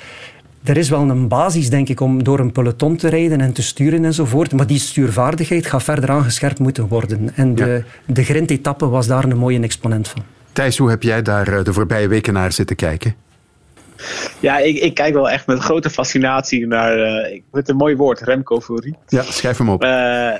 er 0.64 0.76
is 0.76 0.88
wel 0.88 1.10
een 1.10 1.28
basis, 1.28 1.70
denk 1.70 1.88
ik, 1.88 2.00
om 2.00 2.22
door 2.22 2.38
een 2.38 2.52
peloton 2.52 2.96
te 2.96 3.08
rijden 3.08 3.40
en 3.40 3.52
te 3.52 3.62
sturen 3.62 4.04
enzovoort. 4.04 4.52
Maar 4.52 4.66
die 4.66 4.78
stuurvaardigheid 4.78 5.66
gaat 5.66 5.82
verder 5.82 6.10
aangescherpt 6.10 6.58
moeten 6.58 6.88
worden. 6.88 7.30
En 7.34 7.54
de, 7.54 7.84
ja. 8.06 8.12
de 8.14 8.24
grindetappe 8.24 8.88
was 8.88 9.06
daar 9.06 9.24
een 9.24 9.38
mooie 9.38 9.60
exponent 9.60 10.08
van. 10.08 10.22
Thijs, 10.52 10.78
hoe 10.78 10.90
heb 10.90 11.02
jij 11.02 11.22
daar 11.22 11.48
eh, 11.48 11.64
de 11.64 11.72
voorbije 11.72 12.08
weken 12.08 12.32
naar 12.32 12.52
zitten 12.52 12.76
kijken? 12.76 13.14
Ja, 14.40 14.58
ik, 14.58 14.76
ik 14.76 14.94
kijk 14.94 15.14
wel 15.14 15.30
echt 15.30 15.46
met 15.46 15.58
grote 15.58 15.90
fascinatie 15.90 16.66
naar. 16.66 16.98
Uh, 16.98 17.34
ik 17.34 17.42
vind 17.42 17.46
het 17.52 17.68
een 17.68 17.76
mooi 17.76 17.96
woord, 17.96 18.20
Remco-furie. 18.20 18.96
Ja, 19.08 19.22
schrijf 19.22 19.58
hem 19.58 19.68
op. 19.68 19.82
Uh, 19.82 20.34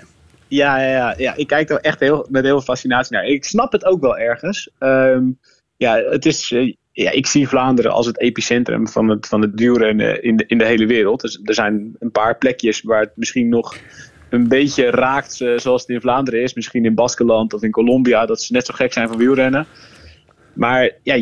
ja, 0.48 0.80
ja, 0.80 1.14
ja, 1.16 1.34
ik 1.36 1.46
kijk 1.46 1.70
er 1.70 1.80
echt 1.80 2.00
heel, 2.00 2.26
met 2.30 2.44
heel 2.44 2.52
veel 2.52 2.74
fascinatie 2.74 3.16
naar. 3.16 3.24
Ik 3.24 3.44
snap 3.44 3.72
het 3.72 3.84
ook 3.84 4.00
wel 4.00 4.18
ergens. 4.18 4.70
Um, 4.78 5.38
ja, 5.76 5.96
het 5.96 6.26
is, 6.26 6.54
ja, 6.92 7.10
ik 7.10 7.26
zie 7.26 7.48
Vlaanderen 7.48 7.92
als 7.92 8.06
het 8.06 8.20
epicentrum 8.20 8.88
van 8.88 9.08
het, 9.08 9.26
van 9.26 9.40
het 9.40 9.56
duurrennen 9.56 10.22
in 10.22 10.36
de, 10.36 10.44
in 10.46 10.58
de 10.58 10.64
hele 10.64 10.86
wereld. 10.86 11.20
Dus 11.20 11.40
er 11.44 11.54
zijn 11.54 11.96
een 11.98 12.10
paar 12.10 12.38
plekjes 12.38 12.82
waar 12.82 13.00
het 13.00 13.12
misschien 13.14 13.48
nog 13.48 13.76
een 14.28 14.48
beetje 14.48 14.90
raakt 14.90 15.34
zoals 15.56 15.80
het 15.80 15.90
in 15.90 16.00
Vlaanderen 16.00 16.42
is. 16.42 16.54
Misschien 16.54 16.84
in 16.84 16.94
Baskeland 16.94 17.52
of 17.52 17.62
in 17.62 17.70
Colombia, 17.70 18.26
dat 18.26 18.42
ze 18.42 18.52
net 18.52 18.66
zo 18.66 18.74
gek 18.74 18.92
zijn 18.92 19.08
van 19.08 19.16
wielrennen. 19.16 19.66
Maar 20.56 20.90
ja, 21.02 21.14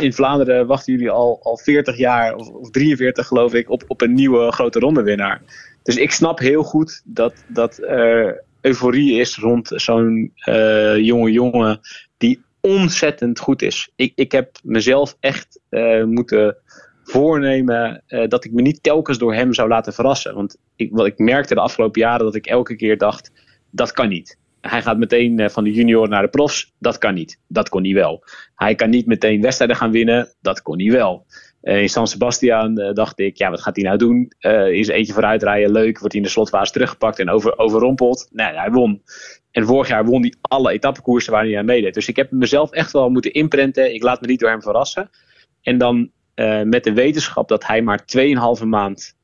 in 0.00 0.12
Vlaanderen 0.12 0.66
wachten 0.66 0.92
jullie 0.92 1.10
al, 1.10 1.40
al 1.42 1.58
40 1.58 1.96
jaar, 1.96 2.34
of, 2.34 2.48
of 2.48 2.70
43 2.70 3.26
geloof 3.26 3.54
ik, 3.54 3.70
op, 3.70 3.84
op 3.86 4.00
een 4.00 4.14
nieuwe 4.14 4.52
grote 4.52 4.78
rondewinnaar. 4.78 5.42
Dus 5.82 5.96
ik 5.96 6.10
snap 6.10 6.38
heel 6.38 6.62
goed 6.62 7.02
dat, 7.04 7.34
dat 7.48 7.78
er 7.78 8.42
euforie 8.60 9.20
is 9.20 9.36
rond 9.36 9.70
zo'n 9.74 10.32
uh, 10.48 10.96
jonge 10.96 11.32
jongen 11.32 11.80
die 12.16 12.42
ontzettend 12.60 13.38
goed 13.38 13.62
is. 13.62 13.90
Ik, 13.96 14.12
ik 14.14 14.32
heb 14.32 14.58
mezelf 14.62 15.16
echt 15.20 15.60
uh, 15.70 16.04
moeten 16.04 16.56
voornemen 17.04 18.02
dat 18.28 18.44
ik 18.44 18.52
me 18.52 18.62
niet 18.62 18.82
telkens 18.82 19.18
door 19.18 19.34
hem 19.34 19.54
zou 19.54 19.68
laten 19.68 19.92
verrassen. 19.92 20.34
Want 20.34 20.56
ik, 20.76 20.88
wat 20.92 21.06
ik 21.06 21.18
merkte 21.18 21.54
de 21.54 21.60
afgelopen 21.60 22.00
jaren 22.00 22.24
dat 22.24 22.34
ik 22.34 22.46
elke 22.46 22.76
keer 22.76 22.98
dacht, 22.98 23.30
dat 23.70 23.92
kan 23.92 24.08
niet. 24.08 24.38
Hij 24.68 24.82
gaat 24.82 24.98
meteen 24.98 25.40
uh, 25.40 25.48
van 25.48 25.64
de 25.64 25.72
junior 25.72 26.08
naar 26.08 26.22
de 26.22 26.28
profs, 26.28 26.72
dat 26.78 26.98
kan 26.98 27.14
niet. 27.14 27.40
Dat 27.48 27.68
kon 27.68 27.84
hij 27.84 27.94
wel. 27.94 28.24
Hij 28.54 28.74
kan 28.74 28.90
niet 28.90 29.06
meteen 29.06 29.40
wedstrijden 29.40 29.76
gaan 29.76 29.90
winnen, 29.90 30.28
dat 30.40 30.62
kon 30.62 30.80
hij 30.80 30.90
wel. 30.90 31.26
in 31.62 31.88
San 31.88 32.06
Sebastian 32.06 32.74
dacht 32.74 33.18
ik, 33.18 33.36
ja, 33.36 33.50
wat 33.50 33.60
gaat 33.60 33.76
hij 33.76 33.84
nou 33.84 33.98
doen? 33.98 34.32
is 34.72 34.88
eentje 34.88 35.12
vooruit 35.12 35.42
rijden, 35.42 35.72
leuk. 35.72 35.98
Wordt 35.98 36.12
hij 36.12 36.22
in 36.22 36.26
de 36.26 36.32
slotfase 36.32 36.72
teruggepakt 36.72 37.18
en 37.18 37.30
over, 37.30 37.58
overrompeld? 37.58 38.28
Nee, 38.32 38.54
hij 38.54 38.70
won. 38.70 39.02
En 39.50 39.66
vorig 39.66 39.88
jaar 39.88 40.04
won 40.04 40.20
hij 40.20 40.34
alle 40.40 40.72
etappekoersen 40.72 41.32
waar 41.32 41.44
hij 41.44 41.58
aan 41.58 41.64
meedeed. 41.64 41.94
Dus 41.94 42.08
ik 42.08 42.16
heb 42.16 42.30
mezelf 42.30 42.70
echt 42.70 42.92
wel 42.92 43.08
moeten 43.10 43.32
imprenten. 43.32 43.94
Ik 43.94 44.02
laat 44.02 44.20
me 44.20 44.26
niet 44.26 44.40
door 44.40 44.50
hem 44.50 44.62
verrassen. 44.62 45.10
En 45.62 45.78
dan 45.78 46.10
uh, 46.34 46.62
met 46.62 46.84
de 46.84 46.92
wetenschap 46.92 47.48
dat 47.48 47.66
hij 47.66 47.82
maar 47.82 48.04
2,5 48.60 48.64
maand 48.66 49.16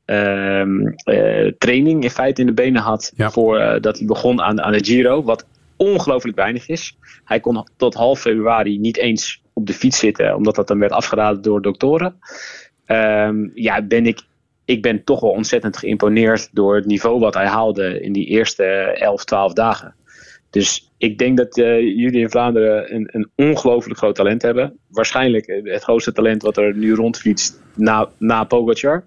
training 1.57 2.03
in 2.03 2.09
feite 2.09 2.41
in 2.41 2.47
de 2.47 2.53
benen 2.53 2.81
had. 2.81 3.11
Ja. 3.15 3.31
Voordat 3.31 3.97
hij 3.97 4.07
begon 4.07 4.41
aan, 4.41 4.61
aan 4.61 4.71
de 4.71 4.83
Giro. 4.83 5.23
Wat 5.23 5.45
ongelooflijk 5.77 6.37
weinig 6.37 6.67
is. 6.67 6.97
Hij 7.25 7.39
kon 7.39 7.67
tot 7.77 7.93
half 7.93 8.19
februari 8.19 8.77
niet 8.77 8.97
eens 8.97 9.41
op 9.53 9.67
de 9.67 9.73
fiets 9.73 9.99
zitten. 9.99 10.35
Omdat 10.35 10.55
dat 10.55 10.67
dan 10.67 10.79
werd 10.79 10.91
afgeraden 10.91 11.41
door 11.41 11.61
doktoren. 11.61 12.15
Um, 12.87 13.51
ja, 13.53 13.81
ben 13.81 14.05
ik 14.05 14.21
ik 14.65 14.81
ben 14.81 15.03
toch 15.03 15.19
wel 15.19 15.31
ontzettend 15.31 15.77
geïmponeerd 15.77 16.49
door 16.51 16.75
het 16.75 16.85
niveau 16.85 17.19
wat 17.19 17.33
hij 17.33 17.45
haalde 17.45 18.01
in 18.01 18.13
die 18.13 18.25
eerste 18.25 18.63
11, 18.63 19.25
12 19.25 19.53
dagen. 19.53 19.95
Dus 20.49 20.91
ik 20.97 21.17
denk 21.17 21.37
dat 21.37 21.57
uh, 21.57 21.79
jullie 21.79 22.21
in 22.21 22.29
Vlaanderen 22.29 22.95
een, 22.95 23.09
een 23.11 23.29
ongelooflijk 23.35 23.97
groot 23.97 24.15
talent 24.15 24.41
hebben. 24.41 24.77
Waarschijnlijk 24.87 25.61
het 25.63 25.83
grootste 25.83 26.11
talent 26.11 26.41
wat 26.41 26.57
er 26.57 26.75
nu 26.75 26.93
rondfietst 26.93 27.61
na, 27.75 28.09
na 28.17 28.43
Pogacar. 28.43 29.05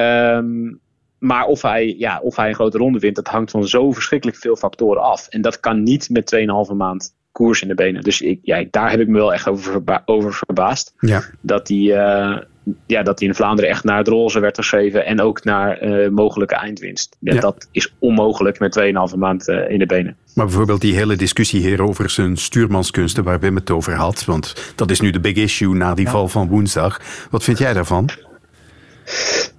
Um, 0.00 0.80
maar 1.18 1.44
of 1.44 1.62
hij, 1.62 1.94
ja, 1.98 2.20
of 2.22 2.36
hij 2.36 2.48
een 2.48 2.54
grote 2.54 2.78
ronde 2.78 2.98
wint, 2.98 3.16
dat 3.16 3.28
hangt 3.28 3.50
van 3.50 3.68
zo 3.68 3.92
verschrikkelijk 3.92 4.38
veel 4.38 4.56
factoren 4.56 5.02
af. 5.02 5.26
En 5.28 5.40
dat 5.40 5.60
kan 5.60 5.82
niet 5.82 6.10
met 6.10 6.34
2,5 6.70 6.76
maand 6.76 7.14
koers 7.32 7.62
in 7.62 7.68
de 7.68 7.74
benen. 7.74 8.02
Dus 8.02 8.20
ik, 8.20 8.38
ja, 8.42 8.64
daar 8.70 8.90
heb 8.90 9.00
ik 9.00 9.08
me 9.08 9.18
wel 9.18 9.32
echt 9.32 9.48
over, 9.48 9.72
verba 9.72 10.02
over 10.04 10.32
verbaasd. 10.32 10.94
Ja. 10.98 11.22
Dat 11.40 11.68
hij 11.68 11.78
uh, 11.78 12.38
ja, 12.86 13.02
dat 13.02 13.18
hij 13.18 13.28
in 13.28 13.34
Vlaanderen 13.34 13.70
echt 13.70 13.84
naar 13.84 13.98
het 13.98 14.08
roze 14.08 14.40
werd 14.40 14.56
geschreven. 14.56 15.06
En 15.06 15.20
ook 15.20 15.44
naar 15.44 15.82
uh, 15.82 16.08
mogelijke 16.08 16.54
eindwinst. 16.54 17.16
Ja, 17.20 17.34
ja. 17.34 17.40
Dat 17.40 17.68
is 17.70 17.94
onmogelijk 17.98 18.58
met 18.58 18.80
2,5 19.12 19.18
maand 19.18 19.48
uh, 19.48 19.70
in 19.70 19.78
de 19.78 19.86
benen. 19.86 20.16
Maar 20.34 20.46
bijvoorbeeld 20.46 20.80
die 20.80 20.94
hele 20.94 21.16
discussie 21.16 21.60
hier 21.60 21.82
over 21.82 22.10
zijn 22.10 22.36
stuurmanskunsten 22.36 23.24
waar 23.24 23.40
Wim 23.40 23.54
het 23.54 23.70
over 23.70 23.94
had. 23.94 24.24
Want 24.24 24.72
dat 24.74 24.90
is 24.90 25.00
nu 25.00 25.10
de 25.10 25.20
big 25.20 25.36
issue 25.36 25.74
na 25.74 25.94
die 25.94 26.04
ja. 26.04 26.10
val 26.10 26.28
van 26.28 26.48
woensdag. 26.48 27.00
Wat 27.30 27.44
vind 27.44 27.58
jij 27.58 27.72
daarvan? 27.72 28.08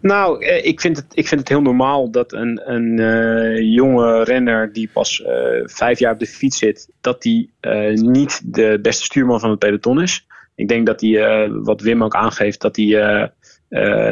Nou, 0.01 0.45
ik 0.45 0.81
vind 0.81 0.97
het, 0.97 1.05
ik 1.13 1.27
vind 1.27 1.39
het 1.39 1.49
heel 1.49 1.61
normaal 1.61 2.11
dat 2.11 2.33
een, 2.33 2.61
een 2.63 2.99
uh, 2.99 3.73
jonge 3.75 4.23
renner 4.23 4.73
die 4.73 4.89
pas 4.93 5.19
uh, 5.19 5.27
vijf 5.63 5.99
jaar 5.99 6.13
op 6.13 6.19
de 6.19 6.25
fiets 6.25 6.57
zit, 6.57 6.89
dat 7.01 7.21
die 7.21 7.53
niet 7.93 8.41
de 8.53 8.79
beste 8.81 9.03
stuurman 9.03 9.39
van 9.39 9.49
het 9.49 9.59
peloton 9.59 10.01
is. 10.01 10.27
Ik 10.55 10.67
denk 10.67 10.85
dat 10.85 11.01
hij, 11.01 11.49
wat 11.49 11.81
Wim 11.81 12.03
ook 12.03 12.15
aangeeft, 12.15 12.61
dat 12.61 12.75
hij 12.75 13.31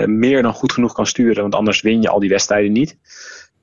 meer 0.05 0.41
dan 0.41 0.53
goed 0.53 0.71
genoeg 0.71 0.93
kan 0.93 1.05
sturen, 1.05 1.41
want 1.41 1.55
anders 1.55 1.81
win 1.81 2.01
je 2.01 2.09
al 2.09 2.19
die 2.19 2.29
wedstrijden 2.29 2.71
niet. 2.71 2.97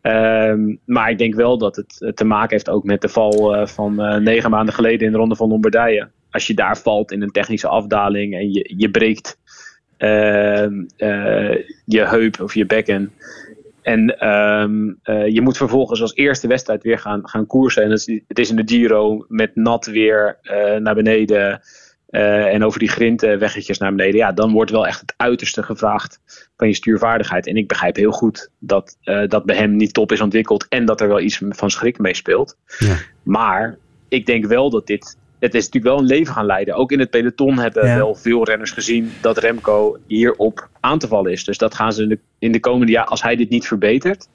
Um, 0.03 0.81
maar 0.85 1.11
ik 1.11 1.19
denk 1.19 1.35
wel 1.35 1.59
dat 1.59 1.77
het 1.77 2.17
te 2.17 2.25
maken 2.25 2.51
heeft 2.51 2.71
ook 2.71 2.85
met 2.85 3.01
de 3.01 3.09
val 3.09 3.67
van 3.67 4.23
negen 4.23 4.51
maanden 4.51 4.75
geleden 4.75 5.07
in 5.07 5.12
de 5.12 5.19
Ronde 5.19 5.37
van 5.37 5.49
Lombardije. 5.49 6.09
Als 6.31 6.47
je 6.47 6.55
daar 6.55 6.79
valt 6.79 7.12
in 7.12 7.23
een 7.23 7.31
technische 7.31 7.69
afdaling 7.69 8.35
en 8.35 8.53
je, 8.53 8.75
je 8.77 8.91
breekt 8.91 9.39
je 11.85 12.05
heup 12.05 12.41
of 12.41 12.55
je 12.55 12.67
bekken. 12.67 13.13
En 13.83 14.29
um, 14.29 14.99
uh, 15.05 15.29
je 15.29 15.41
moet 15.41 15.57
vervolgens 15.57 16.01
als 16.01 16.15
eerste 16.15 16.49
wedstrijd 16.49 16.83
weer 16.83 16.99
gaan, 16.99 17.29
gaan 17.29 17.47
koersen. 17.47 17.83
En 17.83 17.91
het 17.91 18.09
is, 18.09 18.21
het 18.29 18.39
is 18.39 18.51
in 18.51 18.57
de 18.57 18.63
Giro 18.67 19.25
met 19.29 19.57
nat 19.57 19.87
weer 19.87 20.39
naar 20.79 20.95
beneden. 20.95 21.61
en 22.11 22.65
over 22.65 22.79
die 22.79 22.89
grindweggetjes 22.89 23.79
naar 23.79 23.95
beneden. 23.95 24.17
Ja, 24.17 24.33
dan 24.33 24.53
wordt 24.53 24.71
wel 24.71 24.87
echt 24.87 25.01
het 25.01 25.15
uiterste 25.17 25.63
gevraagd 25.63 26.21
van 26.57 26.69
je 26.69 26.75
stuurvaardigheid. 26.75 27.47
En 27.47 27.57
ik 27.57 27.69
begrijp 27.69 27.97
heel 27.97 28.13
goed 28.13 28.51
dat 28.59 28.97
dat 29.27 29.45
bij 29.45 29.57
hem 29.57 29.77
niet 29.77 29.95
top 29.95 30.13
is 30.13 30.21
ontwikkeld. 30.21 30.67
En 30.69 30.85
dat 30.85 31.01
er 31.01 31.09
wel 31.09 31.21
iets 31.21 31.41
van 31.49 31.71
schrik 31.71 31.99
mee 31.99 32.15
speelt. 32.15 32.57
Ja. 32.79 32.97
Maar 33.23 33.79
ik 34.09 34.27
denk 34.27 34.47
wel 34.47 34.71
dat 34.71 34.87
dit 34.87 35.17
het 35.38 35.55
is 35.55 35.64
natuurlijk 35.64 35.94
wel 35.94 35.99
een 35.99 36.18
leven 36.18 36.35
gaan 36.35 36.46
leiden. 36.46 36.75
Ook 36.75 36.92
in 36.92 36.99
het 36.99 37.11
peloton 37.11 37.59
hebben 37.59 37.87
ja. 37.87 37.96
wel 37.96 38.14
veel 38.14 38.44
renners 38.44 38.70
gezien 38.70 39.12
dat 39.20 39.38
Remco 39.38 39.99
hierop 40.07 40.68
aan 40.81 40.99
te 40.99 41.09
vallen 41.09 41.33
is. 41.33 41.44
Dus 41.44 41.59
dat 41.59 41.75
gaan 41.75 41.92
ze 41.92 42.03
in 42.03 42.09
de, 42.09 42.18
in 42.38 42.53
de 42.53 42.61
komende 42.61 42.92
jaar, 42.92 43.05
als 43.05 43.22
hij 43.22 43.37
dit 43.37 43.49
niet 43.49 43.66
verbetert, 43.66 44.29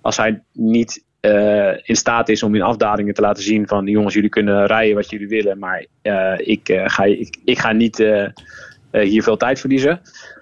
als 0.00 0.16
hij 0.16 0.42
niet 0.52 1.04
uh, 1.20 1.72
in 1.82 1.96
staat 1.96 2.28
is 2.28 2.42
om 2.42 2.54
in 2.54 2.62
afdalingen 2.62 3.14
te 3.14 3.20
laten 3.20 3.42
zien 3.42 3.66
van 3.66 3.86
jongens, 3.86 4.14
jullie 4.14 4.30
kunnen 4.30 4.66
rijden 4.66 4.94
wat 4.94 5.10
jullie 5.10 5.28
willen, 5.28 5.58
maar 5.58 5.86
uh, 6.02 6.32
ik, 6.36 6.68
uh, 6.68 6.82
ga, 6.84 7.04
ik, 7.04 7.38
ik, 7.44 7.58
ga 7.58 7.72
niet 7.72 7.96
hier 8.90 9.22
veel 9.22 9.36
tijd 9.36 9.60
verliezen. 9.60 10.00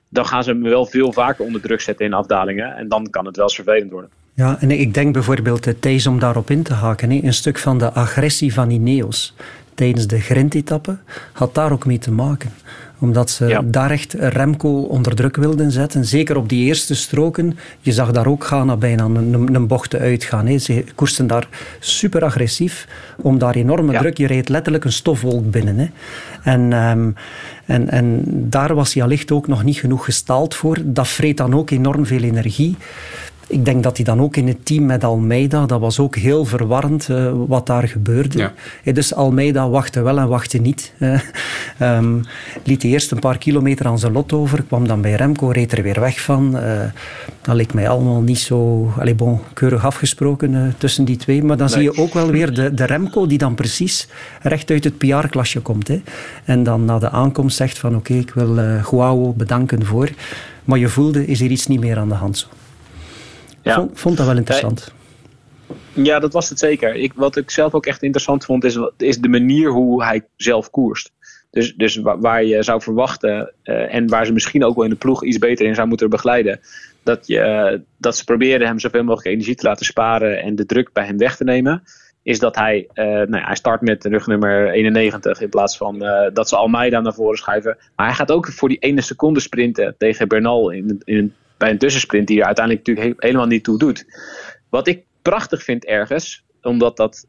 Dan 0.08 0.26
gaan 0.26 0.44
ze 0.44 0.50
hem 0.50 0.62
wel 0.62 0.86
veel 0.86 1.12
vaker 1.12 1.44
onder 1.44 1.60
druk 1.60 1.80
zetten 1.80 2.06
in 2.06 2.12
afdalingen. 2.12 2.76
En 2.76 2.88
dan 2.88 3.10
kan 3.10 3.26
het 3.26 3.36
wel 3.36 3.50
vervelend 3.50 3.90
worden. 3.90 4.10
Ja, 4.34 4.56
en 4.60 4.70
ik 4.70 4.94
denk 4.94 5.12
bijvoorbeeld, 5.12 5.80
Thijs, 5.80 6.06
om 6.06 6.18
daarop 6.18 6.50
in 6.50 6.62
te 6.62 6.72
haken, 6.72 7.10
een 7.10 7.32
stuk 7.32 7.58
van 7.58 7.78
de 7.78 7.92
agressie 7.92 8.52
van 8.52 8.70
Ineos 8.70 9.34
tijdens 9.76 10.06
de 10.06 10.20
grindetappe 10.20 10.96
had 11.32 11.54
daar 11.54 11.72
ook 11.72 11.86
mee 11.86 11.98
te 11.98 12.10
maken 12.10 12.52
omdat 12.98 13.30
ze 13.30 13.46
ja. 13.46 13.62
daar 13.64 13.90
echt 13.90 14.12
Remco 14.12 14.80
onder 14.80 15.14
druk 15.14 15.36
wilden 15.36 15.70
zetten. 15.70 16.04
Zeker 16.04 16.36
op 16.36 16.48
die 16.48 16.64
eerste 16.64 16.94
stroken. 16.94 17.58
Je 17.80 17.92
zag 17.92 18.10
daar 18.10 18.26
ook 18.26 18.44
Ghana 18.44 18.76
bijna 18.76 19.04
een, 19.04 19.54
een 19.54 19.66
bocht 19.66 19.94
uitgaan. 19.94 20.46
Hè. 20.46 20.58
Ze 20.58 20.84
koersten 20.94 21.26
daar 21.26 21.48
super 21.80 22.24
agressief. 22.24 22.88
Om 23.16 23.38
daar 23.38 23.54
enorme 23.54 23.92
ja. 23.92 23.98
druk. 23.98 24.18
Je 24.18 24.26
reed 24.26 24.48
letterlijk 24.48 24.84
een 24.84 24.92
stofwolk 24.92 25.50
binnen. 25.50 25.90
En, 26.42 26.72
um, 26.72 27.14
en, 27.64 27.88
en 27.88 28.22
daar 28.26 28.74
was 28.74 28.94
hij 28.94 29.02
allicht 29.02 29.32
ook 29.32 29.48
nog 29.48 29.64
niet 29.64 29.78
genoeg 29.78 30.04
gestaald 30.04 30.54
voor. 30.54 30.78
Dat 30.84 31.08
vreet 31.08 31.36
dan 31.36 31.54
ook 31.54 31.70
enorm 31.70 32.06
veel 32.06 32.22
energie. 32.22 32.76
Ik 33.48 33.64
denk 33.64 33.82
dat 33.82 33.96
hij 33.96 34.04
dan 34.04 34.20
ook 34.20 34.36
in 34.36 34.48
het 34.48 34.66
team 34.66 34.86
met 34.86 35.04
Almeida, 35.04 35.66
dat 35.66 35.80
was 35.80 35.98
ook 35.98 36.16
heel 36.16 36.44
verwarrend 36.44 37.08
uh, 37.08 37.32
wat 37.46 37.66
daar 37.66 37.88
gebeurde. 37.88 38.38
Ja. 38.38 38.52
Ja, 38.82 38.92
dus 38.92 39.14
Almeida 39.14 39.68
wachtte 39.68 40.02
wel 40.02 40.18
en 40.18 40.28
wachtte 40.28 40.58
niet. 40.58 40.92
Uh, 40.98 41.20
um, 41.80 42.20
liet 42.64 42.82
hij 42.82 42.90
eerst 42.90 43.10
een 43.10 43.18
paar 43.18 43.38
kilometer 43.38 43.86
aan 43.86 43.98
zijn 43.98 44.12
lot 44.12 44.32
over, 44.32 44.62
kwam 44.62 44.88
dan 44.88 45.00
bij 45.00 45.14
Remco, 45.14 45.48
reed 45.48 45.72
er 45.72 45.82
weer 45.82 46.00
weg 46.00 46.20
van. 46.20 46.56
Uh, 46.56 46.62
dat 47.42 47.54
leek 47.54 47.74
mij 47.74 47.88
allemaal 47.88 48.20
niet 48.20 48.38
zo 48.38 48.90
allez, 48.98 49.14
bon, 49.14 49.38
keurig 49.52 49.84
afgesproken 49.84 50.74
tussen 50.78 51.04
die 51.04 51.16
twee. 51.16 51.42
Maar 51.44 51.56
dan 51.56 51.66
nee. 51.66 51.74
zie 51.74 51.92
je 51.92 52.02
ook 52.02 52.14
wel 52.14 52.30
weer 52.30 52.54
de, 52.54 52.74
de 52.74 52.84
Remco 52.84 53.26
die 53.26 53.38
dan 53.38 53.54
precies 53.54 54.08
recht 54.42 54.70
uit 54.70 54.84
het 54.84 54.98
PR-klasje 54.98 55.60
komt. 55.60 55.88
Hè. 55.88 56.02
En 56.44 56.62
dan 56.62 56.84
na 56.84 56.98
de 56.98 57.10
aankomst 57.10 57.56
zegt 57.56 57.78
van 57.78 57.96
oké, 57.96 57.98
okay, 57.98 58.18
ik 58.18 58.30
wil 58.30 58.82
Guao 58.82 59.32
bedanken 59.32 59.84
voor. 59.84 60.10
Maar 60.64 60.78
je 60.78 60.88
voelde, 60.88 61.26
is 61.26 61.40
er 61.40 61.50
iets 61.50 61.66
niet 61.66 61.80
meer 61.80 61.98
aan 61.98 62.08
de 62.08 62.14
hand 62.14 62.38
zo. 62.38 62.46
Ja. 63.66 63.74
Vond, 63.74 63.98
vond, 63.98 64.16
dat 64.16 64.26
wel 64.26 64.36
interessant. 64.36 64.92
Ja, 65.92 66.18
dat 66.18 66.32
was 66.32 66.48
het 66.48 66.58
zeker. 66.58 66.94
Ik, 66.94 67.12
wat 67.14 67.36
ik 67.36 67.50
zelf 67.50 67.74
ook 67.74 67.86
echt 67.86 68.02
interessant 68.02 68.44
vond, 68.44 68.64
is, 68.64 68.78
is 68.96 69.18
de 69.18 69.28
manier 69.28 69.70
hoe 69.70 70.04
hij 70.04 70.22
zelf 70.36 70.70
koerst. 70.70 71.12
Dus, 71.50 71.74
dus 71.74 71.96
waar, 71.96 72.44
je 72.44 72.62
zou 72.62 72.82
verwachten 72.82 73.52
uh, 73.64 73.94
en 73.94 74.08
waar 74.08 74.26
ze 74.26 74.32
misschien 74.32 74.64
ook 74.64 74.74
wel 74.74 74.84
in 74.84 74.90
de 74.90 74.96
ploeg 74.96 75.24
iets 75.24 75.38
beter 75.38 75.66
in 75.66 75.74
zou 75.74 75.88
moeten 75.88 76.10
begeleiden. 76.10 76.60
Dat, 77.02 77.26
je, 77.26 77.70
uh, 77.72 77.78
dat 77.96 78.16
ze 78.16 78.24
proberen 78.24 78.66
hem 78.66 78.78
zoveel 78.78 79.04
mogelijk 79.04 79.28
energie 79.34 79.54
te 79.54 79.66
laten 79.66 79.86
sparen 79.86 80.42
en 80.42 80.56
de 80.56 80.66
druk 80.66 80.92
bij 80.92 81.04
hem 81.04 81.18
weg 81.18 81.36
te 81.36 81.44
nemen. 81.44 81.82
Is 82.22 82.38
dat 82.38 82.56
hij, 82.56 82.88
uh, 82.94 83.04
nou 83.04 83.36
ja, 83.36 83.46
hij 83.46 83.56
start 83.56 83.80
met 83.80 84.04
rugnummer 84.04 84.70
91 84.70 85.40
in 85.40 85.48
plaats 85.48 85.76
van 85.76 85.98
dat 86.32 86.48
ze 86.48 86.56
Almeida 86.56 87.00
naar 87.00 87.14
voren 87.14 87.38
schuiven. 87.38 87.76
Maar 87.96 88.06
hij 88.06 88.14
gaat 88.14 88.30
ook 88.30 88.52
voor 88.52 88.68
die 88.68 88.78
ene 88.78 89.00
seconde 89.00 89.40
sprinten 89.40 89.94
tegen 89.98 90.28
Bernal 90.28 90.70
in, 90.70 91.00
in, 91.04 91.34
bij 91.56 91.70
een 91.70 91.78
tussensprint 91.78 92.26
die 92.26 92.40
er 92.40 92.46
uiteindelijk 92.46 92.86
natuurlijk 92.86 93.22
helemaal 93.22 93.46
niet 93.46 93.64
toe 93.64 93.78
doet. 93.78 94.04
Wat 94.68 94.86
ik 94.86 95.04
prachtig 95.22 95.62
vind 95.62 95.84
ergens, 95.84 96.44
omdat 96.62 96.96
dat 96.96 97.26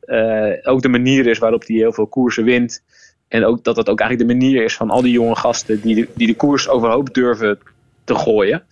ook 0.64 0.82
de 0.82 0.90
manier 0.90 1.28
is 1.28 1.38
waarop 1.38 1.68
hij 1.68 1.76
heel 1.76 1.94
veel 1.94 2.08
koersen 2.08 2.44
wint. 2.44 2.84
En 3.28 3.46
ook 3.46 3.64
dat 3.64 3.76
dat 3.76 3.90
ook 3.90 4.00
eigenlijk 4.00 4.30
de 4.30 4.38
manier 4.38 4.64
is 4.64 4.76
van 4.76 4.90
al 4.90 5.02
die 5.02 5.12
jonge 5.12 5.36
gasten 5.36 5.82
die 5.82 5.96
de, 5.96 6.08
die 6.16 6.28
de 6.28 6.36
koers 6.36 6.68
overhoop 6.68 7.14
durven 7.14 7.60
te 8.04 8.16
gooien. 8.16 8.64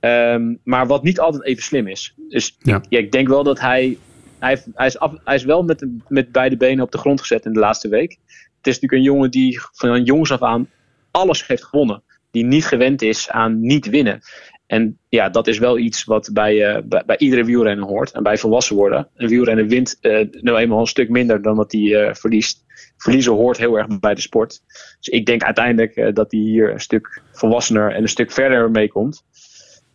Um, 0.00 0.58
maar 0.64 0.86
wat 0.86 1.02
niet 1.02 1.20
altijd 1.20 1.44
even 1.44 1.62
slim 1.62 1.86
is. 1.86 2.14
Dus 2.28 2.56
ja. 2.62 2.82
ja 2.88 2.98
ik 2.98 3.12
denk 3.12 3.28
wel 3.28 3.42
dat 3.42 3.60
hij. 3.60 3.98
Hij, 4.38 4.62
hij, 4.74 4.86
is, 4.86 4.98
af, 4.98 5.12
hij 5.24 5.34
is 5.34 5.44
wel 5.44 5.62
met, 5.62 5.86
met 6.08 6.32
beide 6.32 6.56
benen 6.56 6.84
op 6.84 6.92
de 6.92 6.98
grond 6.98 7.20
gezet 7.20 7.44
in 7.44 7.52
de 7.52 7.58
laatste 7.58 7.88
week. 7.88 8.10
Het 8.56 8.66
is 8.66 8.80
natuurlijk 8.80 8.92
een 8.92 9.12
jongen 9.12 9.30
die 9.30 9.60
van 9.72 10.04
jongs 10.04 10.32
af 10.32 10.42
aan 10.42 10.68
alles 11.10 11.46
heeft 11.46 11.64
gewonnen. 11.64 12.02
Die 12.30 12.44
niet 12.44 12.64
gewend 12.64 13.02
is 13.02 13.30
aan 13.30 13.60
niet 13.60 13.86
winnen. 13.86 14.20
En 14.66 14.98
ja, 15.08 15.28
dat 15.28 15.46
is 15.46 15.58
wel 15.58 15.78
iets 15.78 16.04
wat 16.04 16.30
bij, 16.32 16.76
uh, 16.76 16.82
bij, 16.84 17.02
bij, 17.06 17.18
iedere 17.18 17.44
wielrenner 17.44 17.86
hoort. 17.86 18.12
En 18.12 18.22
bij 18.22 18.38
volwassen 18.38 18.76
worden. 18.76 19.08
Een 19.14 19.28
wielrenner 19.28 19.66
wint 19.66 19.98
uh, 20.00 20.26
nou 20.30 20.58
eenmaal 20.58 20.80
een 20.80 20.86
stuk 20.86 21.08
minder 21.08 21.42
dan 21.42 21.56
dat 21.56 21.72
hij 21.72 21.80
uh, 21.80 22.14
verliest 22.14 22.64
verliezen 22.96 23.32
hoort 23.32 23.56
heel 23.56 23.78
erg 23.78 24.00
bij 24.00 24.14
de 24.14 24.20
sport. 24.20 24.60
Dus 24.98 25.08
ik 25.08 25.26
denk 25.26 25.42
uiteindelijk 25.42 26.14
dat 26.14 26.30
hij 26.30 26.40
hier 26.40 26.72
een 26.72 26.80
stuk 26.80 27.22
volwassener 27.32 27.92
en 27.92 28.02
een 28.02 28.08
stuk 28.08 28.32
verder 28.32 28.70
mee 28.70 28.88
komt. 28.88 29.24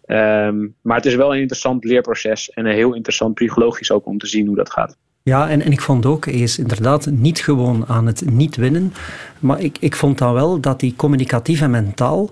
Um, 0.06 0.76
maar 0.82 0.98
het 0.98 1.06
is 1.06 1.16
wel 1.16 1.34
een 1.34 1.40
interessant 1.40 1.84
leerproces 1.84 2.50
en 2.50 2.66
een 2.66 2.76
heel 2.76 2.94
interessant 2.94 3.34
psychologisch 3.34 3.92
ook 3.92 4.06
om 4.06 4.18
te 4.18 4.28
zien 4.28 4.48
hoe 4.48 4.56
dat 4.56 4.72
gaat. 4.72 4.98
Ja, 5.24 5.50
en, 5.50 5.62
en 5.62 5.72
ik 5.72 5.82
vond 5.82 6.06
ook, 6.06 6.26
hij 6.26 6.34
is 6.34 6.58
inderdaad 6.58 7.06
niet 7.06 7.40
gewoon 7.40 7.86
aan 7.88 8.06
het 8.06 8.32
niet 8.32 8.56
winnen. 8.56 8.94
Maar 9.40 9.62
ik, 9.62 9.78
ik 9.80 9.96
vond 9.96 10.18
dan 10.18 10.34
wel 10.34 10.60
dat 10.60 10.82
hij 10.82 10.94
communicatief 10.96 11.62
en 11.62 11.72
mentaal 11.72 12.30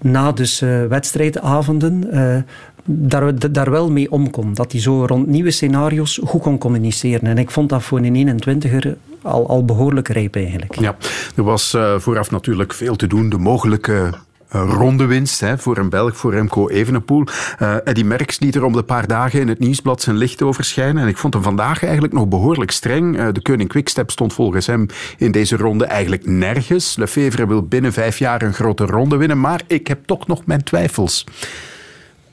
na 0.00 0.32
dus 0.32 0.62
uh, 0.62 0.84
wedstrijdavonden 0.84 2.08
uh, 2.12 2.36
daar, 2.84 3.52
daar 3.52 3.70
wel 3.70 3.90
mee 3.90 4.10
om 4.10 4.30
kon. 4.30 4.54
Dat 4.54 4.72
hij 4.72 4.80
zo 4.80 5.04
rond 5.06 5.26
nieuwe 5.26 5.50
scenario's 5.50 6.20
goed 6.24 6.42
kon 6.42 6.58
communiceren. 6.58 7.28
En 7.28 7.38
ik 7.38 7.50
vond 7.50 7.68
dat 7.68 7.82
voor 7.82 8.00
een 8.02 8.40
21er 8.42 8.96
al, 9.22 9.48
al 9.48 9.64
behoorlijk 9.64 10.08
rijp 10.08 10.36
eigenlijk. 10.36 10.80
Ja, 10.80 10.96
er 11.36 11.42
was 11.42 11.74
uh, 11.74 11.98
vooraf 11.98 12.30
natuurlijk 12.30 12.72
veel 12.72 12.96
te 12.96 13.06
doen. 13.06 13.28
De 13.28 13.38
mogelijke 13.38 14.10
uh, 14.54 14.70
rondewinst 14.72 15.40
hè, 15.40 15.58
voor 15.58 15.78
een 15.78 15.88
Belg, 15.88 16.16
voor 16.16 16.32
Remco 16.32 16.68
Evenepoel. 16.68 17.24
Uh, 17.62 17.74
Eddie 17.84 18.04
Merckx 18.04 18.38
liet 18.38 18.54
er 18.54 18.64
om 18.64 18.72
de 18.72 18.82
paar 18.82 19.06
dagen 19.06 19.40
in 19.40 19.48
het 19.48 19.58
nieuwsblad 19.58 20.02
zijn 20.02 20.16
licht 20.16 20.42
over 20.42 20.64
schijnen. 20.64 21.02
En 21.02 21.08
ik 21.08 21.16
vond 21.16 21.34
hem 21.34 21.42
vandaag 21.42 21.82
eigenlijk 21.82 22.12
nog 22.12 22.28
behoorlijk 22.28 22.70
streng. 22.70 23.18
Uh, 23.18 23.28
de 23.32 23.42
koning 23.42 23.68
Quickstep 23.68 24.10
stond 24.10 24.32
volgens 24.32 24.66
hem 24.66 24.86
in 25.18 25.32
deze 25.32 25.56
ronde 25.56 25.84
eigenlijk 25.84 26.26
nergens. 26.26 26.96
Lefevre 26.96 27.46
wil 27.46 27.62
binnen 27.62 27.92
vijf 27.92 28.18
jaar 28.18 28.42
een 28.42 28.54
grote 28.54 28.86
ronde 28.86 29.16
winnen, 29.16 29.40
maar 29.40 29.60
ik 29.66 29.86
heb 29.86 30.06
toch 30.06 30.26
nog 30.26 30.46
mijn 30.46 30.64
twijfels. 30.64 31.24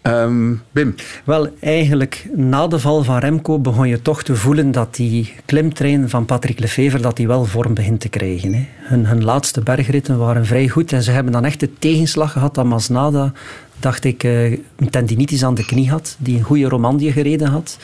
Um, 0.08 0.62
Wim? 0.72 0.96
Wel, 1.24 1.50
eigenlijk 1.60 2.28
na 2.36 2.68
de 2.68 2.80
val 2.80 3.04
van 3.04 3.18
Remco 3.18 3.60
begon 3.60 3.88
je 3.88 4.02
toch 4.02 4.24
te 4.24 4.36
voelen 4.36 4.72
dat 4.72 4.96
die 4.96 5.34
klimtrein 5.46 6.10
van 6.10 6.26
Patrick 6.26 6.60
Lefevre 6.60 7.00
dat 7.00 7.18
die 7.18 7.28
wel 7.28 7.46
vorm 7.46 7.74
begint 7.74 8.00
te 8.00 8.10
krijgen. 8.10 8.54
Hè. 8.54 8.68
Hun, 8.78 9.06
hun 9.06 9.24
laatste 9.24 9.62
bergritten 9.62 10.18
waren 10.18 10.46
vrij 10.46 10.68
goed 10.68 10.92
en 10.92 11.04
ze 11.04 11.12
hebben 11.12 11.32
dan 11.34 11.46
echt 11.46 11.60
de 11.60 11.74
tegenslag 11.80 12.32
gehad 12.32 12.56
dat 12.56 12.66
Masnada 12.66 13.32
dacht 13.80 14.04
ik, 14.04 14.24
uh, 14.24 14.52
een 14.52 14.90
tendinitis 14.90 15.44
aan 15.44 15.56
de 15.56 15.66
knie 15.66 15.90
had, 15.90 16.16
die 16.20 16.38
een 16.38 16.44
goede 16.44 16.70
Romandie 16.70 17.12
gereden 17.12 17.48
had. 17.48 17.78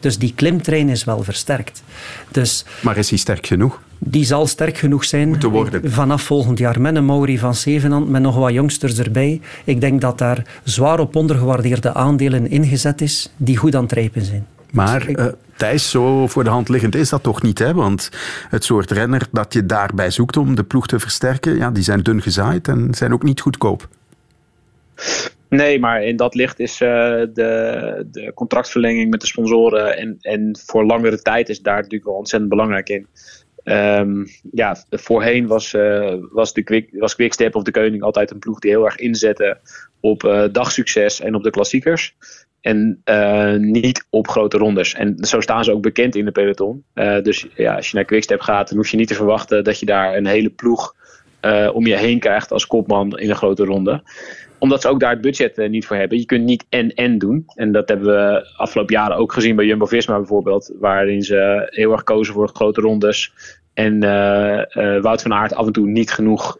Dus 0.00 0.18
die 0.18 0.32
klimtrein 0.34 0.88
is 0.88 1.04
wel 1.04 1.22
versterkt. 1.22 1.82
Dus, 2.28 2.64
maar 2.82 2.96
is 2.96 3.08
hij 3.08 3.18
sterk 3.18 3.46
genoeg? 3.46 3.80
Die 3.98 4.24
zal 4.24 4.46
sterk 4.46 4.78
genoeg 4.78 5.04
zijn 5.04 5.36
vanaf 5.84 6.22
volgend 6.22 6.58
jaar. 6.58 6.80
Met 6.80 6.96
een 6.96 7.04
Mauri 7.04 7.38
van 7.38 7.54
Zevenand, 7.54 8.08
met 8.08 8.22
nog 8.22 8.36
wat 8.36 8.52
jongsters 8.52 8.98
erbij. 8.98 9.40
Ik 9.64 9.80
denk 9.80 10.00
dat 10.00 10.18
daar 10.18 10.46
zwaar 10.64 11.00
op 11.00 11.16
ondergewaardeerde 11.16 11.94
aandelen 11.94 12.50
ingezet 12.50 13.00
is, 13.00 13.32
die 13.36 13.56
goed 13.56 13.74
aan 13.74 13.82
het 13.82 13.92
rijpen 13.92 14.24
zijn. 14.24 14.46
Maar 14.70 15.08
uh, 15.08 15.26
Thijs, 15.56 15.90
zo 15.90 16.26
voor 16.26 16.44
de 16.44 16.50
hand 16.50 16.68
liggend 16.68 16.94
is 16.94 17.08
dat 17.08 17.22
toch 17.22 17.42
niet? 17.42 17.58
Hè? 17.58 17.74
Want 17.74 18.08
het 18.48 18.64
soort 18.64 18.90
renner 18.90 19.28
dat 19.30 19.52
je 19.52 19.66
daarbij 19.66 20.10
zoekt 20.10 20.36
om 20.36 20.54
de 20.54 20.64
ploeg 20.64 20.86
te 20.86 21.00
versterken, 21.00 21.56
ja, 21.56 21.70
die 21.70 21.82
zijn 21.82 22.02
dun 22.02 22.22
gezaaid 22.22 22.68
en 22.68 22.88
zijn 22.94 23.12
ook 23.12 23.22
niet 23.22 23.40
goedkoop. 23.40 23.88
Nee, 25.50 25.78
maar 25.78 26.04
in 26.04 26.16
dat 26.16 26.34
licht 26.34 26.60
is 26.60 26.80
uh, 26.80 26.88
de, 27.32 28.06
de 28.10 28.32
contractverlenging 28.34 29.10
met 29.10 29.20
de 29.20 29.26
sponsoren 29.26 29.96
en, 29.96 30.16
en 30.20 30.58
voor 30.66 30.84
langere 30.84 31.22
tijd 31.22 31.48
is 31.48 31.60
daar 31.60 31.76
natuurlijk 31.76 32.04
wel 32.04 32.14
ontzettend 32.14 32.50
belangrijk 32.50 32.88
in. 32.88 33.06
Um, 33.64 34.26
ja, 34.52 34.76
voorheen 34.90 35.46
was, 35.46 35.74
uh, 35.74 36.14
was, 36.32 36.52
de 36.52 36.62
Quick, 36.62 36.88
was 36.92 37.14
Quickstep 37.14 37.54
of 37.54 37.62
de 37.62 37.70
Koning 37.70 38.02
altijd 38.02 38.30
een 38.30 38.38
ploeg 38.38 38.58
die 38.58 38.70
heel 38.70 38.84
erg 38.84 38.96
inzette 38.96 39.58
op 40.00 40.22
uh, 40.22 40.44
dagsucces 40.52 41.20
en 41.20 41.34
op 41.34 41.42
de 41.42 41.50
klassiekers. 41.50 42.14
En 42.60 43.02
niet 43.58 44.06
op 44.10 44.28
grote 44.28 44.58
rondes. 44.58 44.94
En 44.94 45.16
zo 45.18 45.40
staan 45.40 45.64
ze 45.64 45.72
ook 45.72 45.82
bekend 45.82 46.16
in 46.16 46.24
de 46.24 46.32
peloton. 46.32 46.84
dus 47.22 47.46
ja, 47.54 47.76
als 47.76 47.90
je 47.90 47.96
naar 47.96 48.04
Quickstep 48.04 48.40
gaat, 48.40 48.68
dan 48.68 48.76
hoef 48.76 48.88
je 48.88 48.96
niet 48.96 49.08
te 49.08 49.14
verwachten 49.14 49.64
dat 49.64 49.78
je 49.78 49.86
daar 49.86 50.16
een 50.16 50.26
hele 50.26 50.50
ploeg 50.50 50.94
om 51.72 51.86
je 51.86 51.96
heen 51.96 52.18
krijgt 52.18 52.52
als 52.52 52.66
kopman 52.66 53.18
in 53.18 53.30
een 53.30 53.36
grote 53.36 53.64
ronde 53.64 54.02
omdat 54.60 54.80
ze 54.80 54.88
ook 54.88 55.00
daar 55.00 55.10
het 55.10 55.20
budget 55.20 55.58
uh, 55.58 55.68
niet 55.68 55.86
voor 55.86 55.96
hebben. 55.96 56.18
Je 56.18 56.24
kunt 56.24 56.44
niet 56.44 56.64
en-en 56.68 57.18
doen. 57.18 57.44
En 57.54 57.72
dat 57.72 57.88
hebben 57.88 58.06
we 58.06 58.52
afgelopen 58.56 58.94
jaren 58.94 59.16
ook 59.16 59.32
gezien 59.32 59.56
bij 59.56 59.64
Jumbo-Visma 59.64 60.16
bijvoorbeeld. 60.16 60.74
Waarin 60.78 61.22
ze 61.22 61.66
heel 61.70 61.92
erg 61.92 62.02
kozen 62.02 62.34
voor 62.34 62.48
grote 62.48 62.80
rondes. 62.80 63.32
En 63.74 64.04
uh, 64.04 64.62
uh, 64.72 65.02
Wout 65.02 65.22
van 65.22 65.32
Aert 65.32 65.54
af 65.54 65.66
en 65.66 65.72
toe 65.72 65.86
niet 65.86 66.12
genoeg 66.12 66.58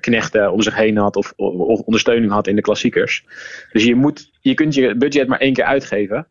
knechten 0.00 0.52
om 0.52 0.62
zich 0.62 0.76
heen 0.76 0.96
had. 0.96 1.16
Of, 1.16 1.32
of, 1.36 1.80
ondersteuning 1.80 2.32
had 2.32 2.46
in 2.46 2.56
de 2.56 2.62
klassiekers. 2.62 3.24
Dus 3.72 3.84
je, 3.84 3.94
moet, 3.94 4.30
je 4.40 4.54
kunt 4.54 4.74
je 4.74 4.96
budget 4.96 5.28
maar 5.28 5.40
één 5.40 5.52
keer 5.52 5.64
uitgeven. 5.64 6.26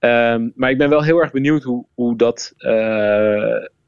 Um, 0.00 0.52
maar 0.54 0.70
ik 0.70 0.78
ben 0.78 0.88
wel 0.88 1.02
heel 1.02 1.20
erg 1.20 1.32
benieuwd 1.32 1.62
hoe, 1.62 1.86
hoe 1.94 2.16
dat 2.16 2.54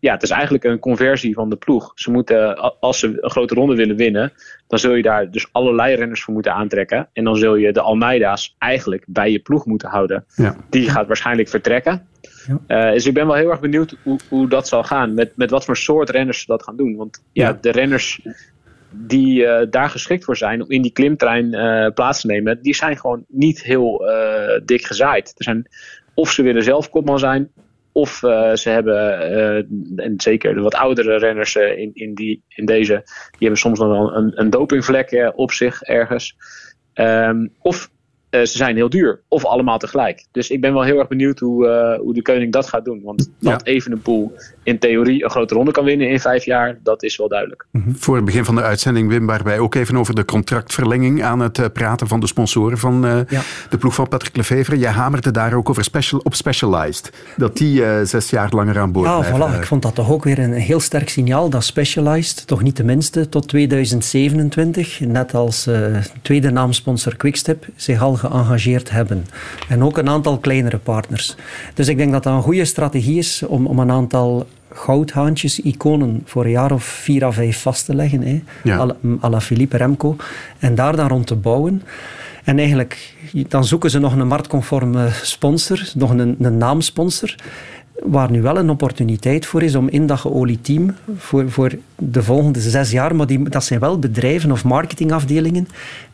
ja, 0.00 0.12
het 0.12 0.22
is 0.22 0.30
eigenlijk 0.30 0.64
een 0.64 0.78
conversie 0.78 1.34
van 1.34 1.50
de 1.50 1.56
ploeg. 1.56 1.92
Ze 1.94 2.11
moeten, 2.11 2.56
als 2.80 2.98
ze 2.98 3.18
een 3.20 3.30
grote 3.30 3.54
ronde 3.54 3.74
willen 3.74 3.96
winnen, 3.96 4.32
dan 4.66 4.78
zul 4.78 4.94
je 4.94 5.02
daar 5.02 5.30
dus 5.30 5.48
allerlei 5.52 5.94
renners 5.94 6.22
voor 6.22 6.34
moeten 6.34 6.52
aantrekken. 6.52 7.08
En 7.12 7.24
dan 7.24 7.37
zul 7.37 7.54
je 7.54 7.72
de 7.72 7.80
Almeida's 7.80 8.54
eigenlijk 8.58 9.04
bij 9.06 9.30
je 9.30 9.38
ploeg 9.38 9.66
moeten 9.66 9.88
houden. 9.88 10.24
Ja. 10.34 10.56
Die 10.70 10.90
gaat 10.90 11.06
waarschijnlijk 11.06 11.48
vertrekken. 11.48 12.06
Ja. 12.46 12.87
Uh, 12.87 12.92
dus 12.92 13.06
ik 13.06 13.14
ben 13.14 13.26
wel 13.26 13.37
heel 13.37 13.50
erg 13.50 13.61
benieuwd 13.61 13.96
hoe, 14.02 14.18
hoe 14.28 14.48
dat 14.48 14.68
zal 14.68 14.84
gaan. 14.84 15.14
Met, 15.14 15.37
met 15.37 15.50
wat 15.50 15.64
voor 15.64 15.76
soort 15.76 16.11
renners 16.11 16.40
ze 16.40 16.46
dat 16.46 16.62
gaan 16.62 16.76
doen. 16.76 16.96
Want 16.96 17.22
ja, 17.32 17.58
de 17.61 17.70
renners 17.70 18.20
die 18.90 19.42
uh, 19.42 19.61
daar 19.70 19.90
geschikt 19.90 20.24
voor 20.24 20.37
zijn 20.37 20.62
om 20.62 20.70
in 20.70 20.82
die 20.82 20.92
klimtrein 20.92 21.54
uh, 21.54 21.92
plaats 21.94 22.20
te 22.20 22.26
nemen, 22.26 22.62
die 22.62 22.74
zijn 22.74 22.96
gewoon 22.96 23.24
niet 23.28 23.62
heel 23.62 24.02
dik 24.64 24.84
gezaaid. 24.84 25.34
Er 25.37 25.44
zijn, 25.44 25.68
of 26.14 26.30
ze 26.32 26.42
willen 26.42 26.62
zelf 26.62 26.90
kopman 26.90 27.18
zijn, 27.18 27.50
of 27.98 28.22
uh, 28.22 28.54
ze 28.54 28.70
hebben, 28.70 29.30
uh, 29.30 30.04
en 30.04 30.14
zeker 30.16 30.54
de 30.54 30.61
wat 30.61 30.74
oudere 30.74 31.18
renners 31.18 31.54
uh, 31.54 31.78
in, 31.78 31.90
in, 31.94 32.14
die, 32.14 32.42
in 32.48 32.64
deze, 32.64 33.02
die 33.04 33.38
hebben 33.38 33.58
soms 33.58 33.78
nog 33.78 33.88
wel 33.88 34.14
een, 34.16 34.32
een 34.34 34.50
dopingvlek 34.50 35.32
op 35.34 35.52
zich 35.52 35.82
ergens. 35.82 36.37
Um, 36.94 37.52
of 37.61 37.90
ze 38.30 38.46
zijn 38.46 38.76
heel 38.76 38.88
duur. 38.88 39.22
Of 39.28 39.44
allemaal 39.44 39.78
tegelijk. 39.78 40.26
Dus 40.32 40.50
ik 40.50 40.61
ben 40.61 40.72
wel 40.72 40.82
heel 40.82 40.98
erg 40.98 41.08
benieuwd 41.08 41.38
hoe, 41.38 41.98
hoe 42.00 42.14
de 42.14 42.22
koning 42.22 42.52
dat 42.52 42.68
gaat 42.68 42.84
doen. 42.84 43.02
Want 43.02 43.30
dat 43.38 43.62
ja. 43.64 43.72
Evenepoel 43.72 44.32
in 44.68 44.78
theorie 44.78 45.24
een 45.24 45.31
grote 45.31 45.54
ronde 45.54 45.70
kan 45.70 45.85
winnen 45.85 46.09
in 46.11 46.20
vijf 46.20 46.44
jaar, 46.44 46.78
dat 46.83 47.02
is 47.02 47.16
wel 47.16 47.28
duidelijk. 47.28 47.66
-hmm. 47.70 47.96
Voor 47.98 48.16
het 48.16 48.24
begin 48.24 48.44
van 48.44 48.54
de 48.54 48.62
uitzending, 48.62 49.09
Wim, 49.09 49.26
waren 49.26 49.44
wij 49.44 49.59
ook 49.59 49.74
even 49.74 49.96
over 49.96 50.14
de 50.14 50.24
contractverlenging 50.24 51.22
aan 51.22 51.40
het 51.40 51.59
uh, 51.59 51.66
praten 51.72 52.09
van 52.09 52.20
de 52.20 52.26
sponsoren 52.26 52.78
van 52.78 53.24
ja. 53.28 53.42
de 53.70 53.78
ploeg 53.78 53.94
van 53.94 54.09
Patrick 54.09 54.37
Lefevre. 54.37 54.78
Jij 54.78 54.90
hamerde 54.90 55.31
daar 55.31 55.54
ook 55.54 55.70
over 55.70 55.85
special, 55.85 56.20
op 56.24 56.35
Specialized. 56.35 57.12
Dat 57.37 57.57
die 57.57 57.83
zes 58.07 58.31
jaar 58.31 58.48
langer 58.50 58.78
aan 58.78 58.92
boord 58.92 59.07
ja, 59.07 59.18
blijven. 59.18 59.52
Voilà. 59.52 59.57
Ik 59.57 59.66
vond 59.66 59.83
dat 59.83 59.94
toch 59.94 60.11
ook 60.11 60.24
weer 60.24 60.38
een 60.38 60.52
heel 60.52 60.81
sterk 60.81 61.09
signaal 61.09 61.50
dat 61.50 61.64
Specialized, 61.64 62.47
toch 62.47 62.62
niet 62.62 62.76
de 62.76 62.84
minste, 62.84 63.28
tot 63.28 63.49
2027, 63.49 65.01
net 65.01 65.34
als 65.34 65.68
tweede 66.22 66.51
naamsponsor 66.51 67.16
Quickstep, 67.16 67.66
zich 67.76 68.03
al 68.03 68.14
geëngageerd 68.14 68.90
hebben. 68.90 69.26
En 69.68 69.82
ook 69.82 69.99
een 69.99 70.09
aantal 70.09 70.38
kleinere 70.38 70.78
partners. 70.78 71.36
Dus 71.74 71.88
ik 71.88 71.97
denk 71.97 72.12
dat 72.12 72.22
dat 72.22 72.34
een 72.34 72.43
goede 72.43 72.64
strategie 72.64 73.18
is 73.18 73.43
om, 73.47 73.66
om 73.66 73.78
een 73.78 73.90
aantal 73.90 74.47
goudhaantjes, 74.79 75.61
iconen 75.61 76.22
voor 76.24 76.45
een 76.45 76.51
jaar 76.51 76.72
of 76.72 76.85
vier 76.85 77.24
à 77.24 77.31
vijf 77.31 77.62
vast 77.62 77.85
te 77.85 77.95
leggen. 77.95 78.22
Hè, 78.22 78.43
ja. 78.62 78.95
à 79.22 79.29
la 79.29 79.41
Philippe 79.41 79.76
Remco. 79.76 80.16
En 80.59 80.74
daar 80.74 80.97
dan 80.97 81.09
rond 81.09 81.26
te 81.26 81.35
bouwen. 81.35 81.83
En 82.45 82.59
eigenlijk, 82.59 83.14
dan 83.49 83.64
zoeken 83.64 83.91
ze 83.91 83.99
nog 83.99 84.16
een 84.16 84.26
marktconforme 84.26 85.09
sponsor, 85.22 85.91
nog 85.95 86.11
een, 86.11 86.37
een 86.41 86.59
naamsponsor 86.59 87.35
waar 88.05 88.30
nu 88.30 88.42
wel 88.42 88.59
een 88.59 88.70
opportuniteit 88.70 89.46
voor 89.46 89.62
is 89.62 89.74
om 89.74 89.88
in 89.88 90.07
dat 90.07 90.26
team 90.62 90.94
voor, 91.16 91.51
voor 91.51 91.72
de 91.96 92.22
volgende 92.22 92.61
zes 92.61 92.90
jaar, 92.90 93.16
maar 93.16 93.26
die, 93.26 93.49
dat 93.49 93.64
zijn 93.64 93.80
wel 93.80 93.99
bedrijven 93.99 94.53
of 94.53 94.64
marketingafdelingen 94.64 95.68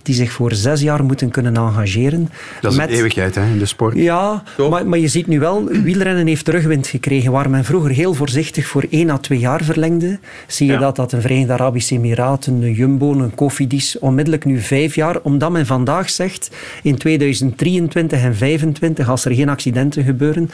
die 0.05 0.15
zich 0.15 0.33
voor 0.33 0.53
zes 0.53 0.81
jaar 0.81 1.05
moeten 1.05 1.31
kunnen 1.31 1.57
engageren. 1.57 2.31
Dat 2.61 2.73
is 2.73 2.79
met, 2.79 2.89
een 2.89 2.95
eeuwigheid 2.95 3.35
hè, 3.35 3.47
in 3.47 3.59
de 3.59 3.67
sport. 3.67 3.97
Ja, 3.97 4.43
maar, 4.71 4.87
maar, 4.87 4.99
je 4.99 5.09
ziet 5.09 5.27
nu 5.27 5.39
wel, 5.39 5.65
wielrennen 5.65 6.27
heeft 6.27 6.45
terugwind 6.45 6.87
gekregen. 6.87 7.33
Waar 7.33 7.51
men 7.51 7.65
vroeger 7.65 7.91
heel 7.91 8.15
voorzichtig 8.15 8.67
voor 8.67 8.87
één 8.91 9.11
à 9.11 9.19
twee 9.19 9.39
jaar 9.39 9.65
verlengde, 9.65 10.19
zie 10.47 10.71
je 10.71 10.79
dat 10.79 10.97
dat 10.97 11.13
een 11.13 11.21
Verenigde 11.21 11.53
Arabische 11.53 11.95
Emiraten, 11.95 12.63
een 12.63 12.73
Jumbo, 12.73 13.13
een 13.13 13.35
Cofidis, 13.35 13.99
onmiddellijk 13.99 14.45
nu 14.45 14.61
vijf 14.61 14.95
jaar, 14.95 15.21
omdat 15.23 15.51
men 15.51 15.67
vandaag 15.67 16.11
zegt, 16.11 16.51
in 16.83 16.97
2023 16.97 18.19
en 18.19 18.33
2025, 18.33 19.09
als 19.09 19.25
er 19.25 19.35
geen 19.35 19.49
accidenten 19.49 20.05
gebeuren, 20.05 20.51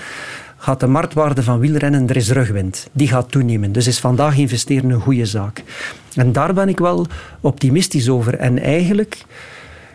gaat 0.60 0.80
de 0.80 0.86
marktwaarde 0.86 1.42
van 1.42 1.58
wielrennen, 1.58 2.08
er 2.08 2.16
is 2.16 2.30
rugwind. 2.30 2.88
Die 2.92 3.08
gaat 3.08 3.30
toenemen. 3.30 3.72
Dus 3.72 3.86
is 3.86 3.98
vandaag 3.98 4.36
investeren 4.36 4.90
een 4.90 5.00
goede 5.00 5.26
zaak. 5.26 5.62
En 6.14 6.32
daar 6.32 6.54
ben 6.54 6.68
ik 6.68 6.78
wel 6.78 7.06
optimistisch 7.40 8.08
over. 8.08 8.34
En 8.34 8.58
eigenlijk 8.58 9.24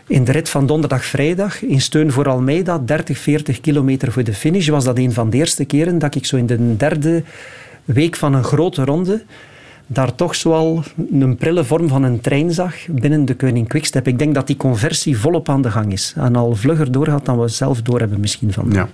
in 0.06 0.24
de 0.24 0.32
rit 0.32 0.48
van 0.48 0.66
donderdag-vrijdag, 0.66 1.62
in 1.62 1.80
steun 1.80 2.12
voor 2.12 2.28
Almeida, 2.28 2.78
30, 2.78 3.18
40 3.18 3.60
kilometer 3.60 4.12
voor 4.12 4.24
de 4.24 4.34
finish, 4.34 4.68
was 4.68 4.84
dat 4.84 4.98
een 4.98 5.12
van 5.12 5.30
de 5.30 5.36
eerste 5.36 5.64
keren 5.64 5.98
dat 5.98 6.14
ik 6.14 6.26
zo 6.26 6.36
in 6.36 6.46
de 6.46 6.76
derde 6.76 7.22
week 7.84 8.16
van 8.16 8.34
een 8.34 8.44
grote 8.44 8.84
ronde 8.84 9.22
daar 9.86 10.14
toch 10.14 10.34
zoal 10.34 10.82
een 11.12 11.36
prille 11.36 11.64
vorm 11.64 11.88
van 11.88 12.02
een 12.02 12.20
trein 12.20 12.52
zag 12.52 12.74
binnen 12.88 13.24
de 13.24 13.34
Koning 13.34 13.68
Quickstep. 13.68 14.06
Ik 14.06 14.18
denk 14.18 14.34
dat 14.34 14.46
die 14.46 14.56
conversie 14.56 15.18
volop 15.18 15.48
aan 15.48 15.62
de 15.62 15.70
gang 15.70 15.92
is. 15.92 16.14
En 16.16 16.36
al 16.36 16.54
vlugger 16.54 16.92
doorgaat 16.92 17.24
dan 17.24 17.40
we 17.40 17.48
zelf 17.48 17.82
doorhebben 17.82 18.20
misschien 18.20 18.52
van. 18.52 18.68
Ja. 18.72 18.88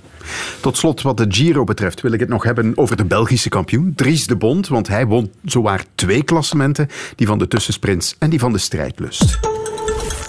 Tot 0.60 0.76
slot, 0.76 1.02
wat 1.02 1.16
de 1.16 1.26
Giro 1.28 1.64
betreft, 1.64 2.00
wil 2.00 2.12
ik 2.12 2.20
het 2.20 2.28
nog 2.28 2.42
hebben 2.42 2.72
over 2.74 2.96
de 2.96 3.04
Belgische 3.04 3.48
kampioen, 3.48 3.92
Dries 3.96 4.26
de 4.26 4.36
Bond. 4.36 4.68
Want 4.68 4.88
hij 4.88 5.06
won 5.06 5.30
zowaar 5.44 5.84
twee 5.94 6.22
klassementen, 6.22 6.88
die 7.16 7.26
van 7.26 7.38
de 7.38 7.48
tussensprints 7.48 8.16
en 8.18 8.30
die 8.30 8.38
van 8.38 8.52
de 8.52 8.58
strijdlust. 8.58 9.38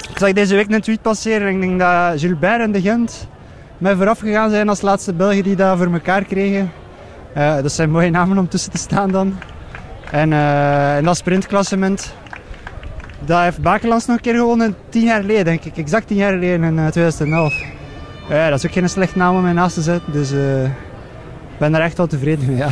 Ik 0.10 0.20
zag 0.20 0.34
deze 0.34 0.56
week 0.56 0.72
een 0.72 0.82
tweet 0.82 1.02
passeren 1.02 1.48
en 1.48 1.54
ik 1.54 1.62
denk 1.62 1.80
dat 1.80 2.20
Gilbert 2.20 2.62
en 2.62 2.72
de 2.72 2.82
Gent 2.82 3.28
mij 3.78 3.96
vooraf 3.96 4.20
gegaan 4.20 4.50
zijn 4.50 4.70
als 4.70 4.82
laatste 4.82 5.14
Belgen 5.14 5.44
die 5.44 5.56
dat 5.56 5.78
voor 5.78 5.94
elkaar 5.94 6.24
kregen. 6.24 6.72
Uh, 7.38 7.62
dat 7.62 7.72
zijn 7.72 7.92
mooie 7.92 8.10
namen 8.10 8.38
om 8.38 8.48
tussen 8.48 8.72
te 8.72 8.78
staan 8.78 9.12
dan. 9.12 9.36
En 10.14 10.32
uh, 10.32 10.98
in 10.98 11.04
dat 11.04 11.18
sprintklassement, 11.18 12.14
dat 13.26 13.42
heeft 13.42 13.62
Bakelands 13.62 14.06
nog 14.06 14.16
een 14.16 14.22
keer 14.22 14.36
gewonnen, 14.36 14.76
tien 14.90 15.04
jaar 15.04 15.22
geleden 15.22 15.46
denk 15.46 15.64
ik. 15.64 15.78
Exact 15.78 16.08
tien 16.08 16.18
jaar 16.18 16.32
geleden 16.32 16.64
in 16.64 16.92
2011. 16.92 17.54
Eh, 18.30 18.38
ja, 18.38 18.50
dat 18.50 18.58
is 18.58 18.66
ook 18.66 18.72
geen 18.72 18.90
slecht 18.90 19.16
naam 19.16 19.36
om 19.36 19.42
mij 19.42 19.54
naast 19.54 19.74
te 19.74 19.82
zetten, 19.82 20.14
dus 20.14 20.32
ik 20.32 21.58
ben 21.58 21.76
er 21.76 21.82
echt 21.82 21.98
wel 21.98 22.08
tevreden 22.08 22.46
mee. 22.46 22.56
Ja. 22.56 22.70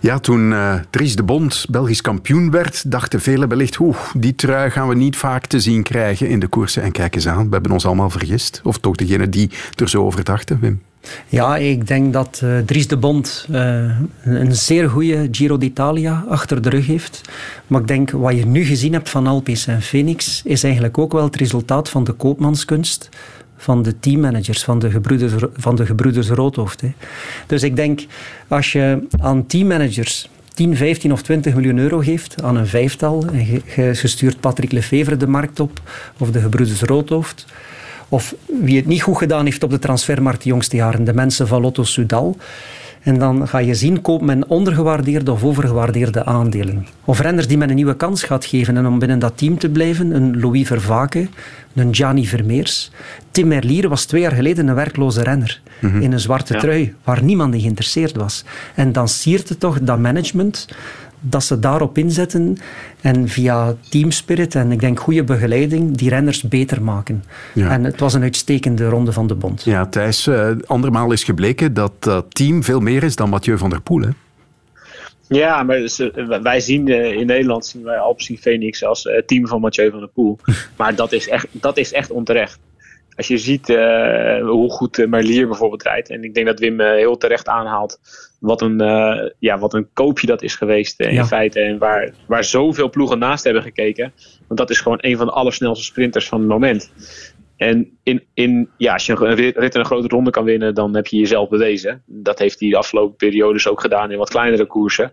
Ja, 0.00 0.18
toen 0.18 0.50
uh, 0.50 0.74
Dries 0.90 1.16
de 1.16 1.22
Bond 1.22 1.66
Belgisch 1.70 2.00
kampioen 2.00 2.50
werd, 2.50 2.90
dachten 2.90 3.20
velen 3.20 3.48
wellicht, 3.48 3.78
oeh, 3.78 3.96
die 4.16 4.34
trui 4.34 4.70
gaan 4.70 4.88
we 4.88 4.94
niet 4.94 5.16
vaak 5.16 5.46
te 5.46 5.60
zien 5.60 5.82
krijgen 5.82 6.28
in 6.28 6.38
de 6.38 6.46
koersen. 6.46 6.82
En 6.82 6.92
kijk 6.92 7.14
eens 7.14 7.28
aan, 7.28 7.46
we 7.46 7.52
hebben 7.52 7.72
ons 7.72 7.86
allemaal 7.86 8.10
vergist. 8.10 8.60
Of 8.64 8.78
toch 8.78 8.96
degene 8.96 9.28
die 9.28 9.50
er 9.76 9.88
zo 9.88 10.04
over 10.04 10.24
dachten, 10.24 10.60
Wim. 10.60 10.82
Ja, 11.28 11.56
ik 11.56 11.86
denk 11.86 12.12
dat 12.12 12.40
uh, 12.44 12.58
Dries 12.58 12.88
de 12.88 12.96
Bond 12.96 13.46
uh, 13.50 13.90
een 14.24 14.54
zeer 14.54 14.88
goede 14.88 15.28
Giro 15.30 15.58
d'Italia 15.58 16.24
achter 16.28 16.62
de 16.62 16.68
rug 16.68 16.86
heeft. 16.86 17.20
Maar 17.66 17.80
ik 17.80 17.86
denk, 17.86 18.10
wat 18.10 18.36
je 18.36 18.46
nu 18.46 18.64
gezien 18.64 18.92
hebt 18.92 19.10
van 19.10 19.26
Alpes 19.26 19.66
en 19.66 19.82
Phoenix, 19.82 20.42
is 20.44 20.64
eigenlijk 20.64 20.98
ook 20.98 21.12
wel 21.12 21.24
het 21.24 21.36
resultaat 21.36 21.88
van 21.88 22.04
de 22.04 22.12
koopmanskunst 22.12 23.08
van 23.56 23.82
de 23.82 23.98
teammanagers, 24.00 24.64
van 24.64 24.78
de 24.78 24.90
gebroeders, 24.90 25.32
van 25.54 25.76
de 25.76 25.86
gebroeders 25.86 26.28
Roodhoofd. 26.28 26.80
Hè. 26.80 26.92
Dus 27.46 27.62
ik 27.62 27.76
denk, 27.76 28.00
als 28.48 28.72
je 28.72 29.06
aan 29.20 29.46
teammanagers 29.46 30.28
10, 30.54 30.76
15 30.76 31.12
of 31.12 31.22
20 31.22 31.54
miljoen 31.54 31.78
euro 31.78 31.98
geeft 31.98 32.42
aan 32.42 32.56
een 32.56 32.66
vijftal, 32.66 33.24
en 33.32 33.46
je 33.46 33.94
stuurt 33.94 34.40
Patrick 34.40 34.72
Lefevre 34.72 35.16
de 35.16 35.26
markt 35.26 35.60
op, 35.60 35.80
of 36.18 36.30
de 36.30 36.40
gebroeders 36.40 36.82
Roodhoofd, 36.82 37.46
of 38.12 38.34
wie 38.60 38.76
het 38.76 38.86
niet 38.86 39.02
goed 39.02 39.16
gedaan 39.16 39.44
heeft 39.44 39.62
op 39.62 39.70
de 39.70 39.78
transfermarkt 39.78 40.42
de 40.42 40.48
jongste 40.48 40.76
jaren, 40.76 41.04
de 41.04 41.14
mensen 41.14 41.48
van 41.48 41.60
Lotto 41.60 41.84
Sudal. 41.84 42.36
En 43.02 43.18
dan 43.18 43.48
ga 43.48 43.58
je 43.58 43.74
zien, 43.74 44.00
koopt 44.00 44.24
men 44.24 44.48
ondergewaardeerde 44.48 45.32
of 45.32 45.44
overgewaardeerde 45.44 46.24
aandelen. 46.24 46.86
Of 47.04 47.20
renners 47.20 47.46
die 47.46 47.58
men 47.58 47.68
een 47.68 47.74
nieuwe 47.74 47.96
kans 47.96 48.22
gaat 48.22 48.44
geven. 48.44 48.76
En 48.76 48.86
om 48.86 48.98
binnen 48.98 49.18
dat 49.18 49.38
team 49.38 49.58
te 49.58 49.68
blijven, 49.68 50.14
een 50.14 50.40
Louis 50.40 50.66
Vervaken, 50.66 51.30
een 51.74 51.94
Gianni 51.94 52.26
Vermeers. 52.26 52.90
Tim 53.30 53.48
Merlier 53.48 53.88
was 53.88 54.04
twee 54.04 54.20
jaar 54.20 54.32
geleden 54.32 54.68
een 54.68 54.74
werkloze 54.74 55.22
renner. 55.22 55.60
Mhm. 55.80 56.00
In 56.00 56.12
een 56.12 56.20
zwarte 56.20 56.54
trui, 56.54 56.94
waar 57.04 57.22
niemand 57.22 57.54
in 57.54 57.60
geïnteresseerd 57.60 58.16
was. 58.16 58.44
En 58.74 58.92
dan 58.92 59.08
siert 59.08 59.48
het 59.48 59.60
toch 59.60 59.80
dat 59.80 59.98
management 59.98 60.68
dat 61.22 61.44
ze 61.44 61.58
daarop 61.58 61.98
inzetten 61.98 62.56
en 63.00 63.28
via 63.28 63.74
teamspirit 63.88 64.54
en 64.54 64.72
ik 64.72 64.80
denk 64.80 65.00
goede 65.00 65.24
begeleiding 65.24 65.96
die 65.96 66.08
renners 66.08 66.42
beter 66.42 66.82
maken. 66.82 67.24
En 67.54 67.84
het 67.84 68.00
was 68.00 68.14
een 68.14 68.22
uitstekende 68.22 68.88
ronde 68.88 69.12
van 69.12 69.26
de 69.26 69.34
bond. 69.34 69.64
Ja, 69.64 69.86
Thijs, 69.86 70.26
uh, 70.26 70.50
andermaal 70.66 71.12
is 71.12 71.24
gebleken 71.24 71.74
dat 71.74 71.92
dat 71.98 72.34
team 72.34 72.62
veel 72.62 72.80
meer 72.80 73.02
is 73.02 73.16
dan 73.16 73.28
Mathieu 73.28 73.58
van 73.58 73.70
der 73.70 73.80
Poel. 73.80 74.00
Hè? 74.00 74.08
Ja, 75.28 75.62
maar 75.62 75.76
eh, 75.76 76.40
wij 76.42 76.60
zien 76.60 76.86
uh, 76.86 77.12
in 77.12 77.26
Nederland 77.26 77.66
zien 77.66 77.82
wij 77.82 77.98
Alpecin 77.98 78.38
Phoenix 78.38 78.84
als 78.84 79.08
team 79.26 79.46
van 79.46 79.60
Mathieu 79.60 79.90
van 79.90 79.98
der 79.98 80.08
Poel. 80.08 80.38
maar 80.78 80.94
dat 80.94 81.12
is 81.12 81.28
echt, 81.28 81.46
dat 81.50 81.76
is 81.76 81.92
echt 81.92 82.10
onterecht 82.10 82.58
als 83.16 83.26
je 83.26 83.38
ziet 83.38 83.68
uh, 83.68 84.40
hoe 84.40 84.70
goed 84.70 85.06
Merlier 85.06 85.46
bijvoorbeeld 85.46 85.82
rijdt. 85.82 86.10
En 86.10 86.24
ik 86.24 86.34
denk 86.34 86.46
dat 86.46 86.58
Wim 86.58 86.80
uh, 86.80 86.90
heel 86.90 87.16
terecht 87.16 87.48
aanhaalt 87.48 88.00
wat 88.42 88.60
een, 88.60 88.78
ja, 89.38 89.58
wat 89.58 89.74
een 89.74 89.88
koopje 89.92 90.26
dat 90.26 90.42
is 90.42 90.54
geweest 90.54 91.00
in 91.00 91.24
feite. 91.24 91.60
En 91.60 91.78
waar, 91.78 92.14
waar 92.26 92.44
zoveel 92.44 92.90
ploegen 92.90 93.18
naast 93.18 93.44
hebben 93.44 93.62
gekeken. 93.62 94.12
Want 94.46 94.60
dat 94.60 94.70
is 94.70 94.80
gewoon 94.80 94.98
een 95.00 95.16
van 95.16 95.26
de 95.26 95.32
allersnelste 95.32 95.84
sprinters 95.84 96.28
van 96.28 96.38
het 96.38 96.48
moment. 96.48 96.92
En 97.56 97.98
in, 98.02 98.22
in, 98.34 98.68
ja, 98.76 98.92
als 98.92 99.06
je 99.06 99.12
een 99.12 99.34
rit 99.34 99.74
in 99.74 99.80
een 99.80 99.86
grote 99.86 100.08
ronde 100.08 100.30
kan 100.30 100.44
winnen, 100.44 100.74
dan 100.74 100.94
heb 100.94 101.06
je 101.06 101.16
jezelf 101.16 101.48
bewezen. 101.48 102.02
Dat 102.06 102.38
heeft 102.38 102.60
hij 102.60 102.68
de 102.68 102.76
afgelopen 102.76 103.16
periodes 103.16 103.68
ook 103.68 103.80
gedaan 103.80 104.10
in 104.10 104.18
wat 104.18 104.30
kleinere 104.30 104.66
koersen. 104.66 105.12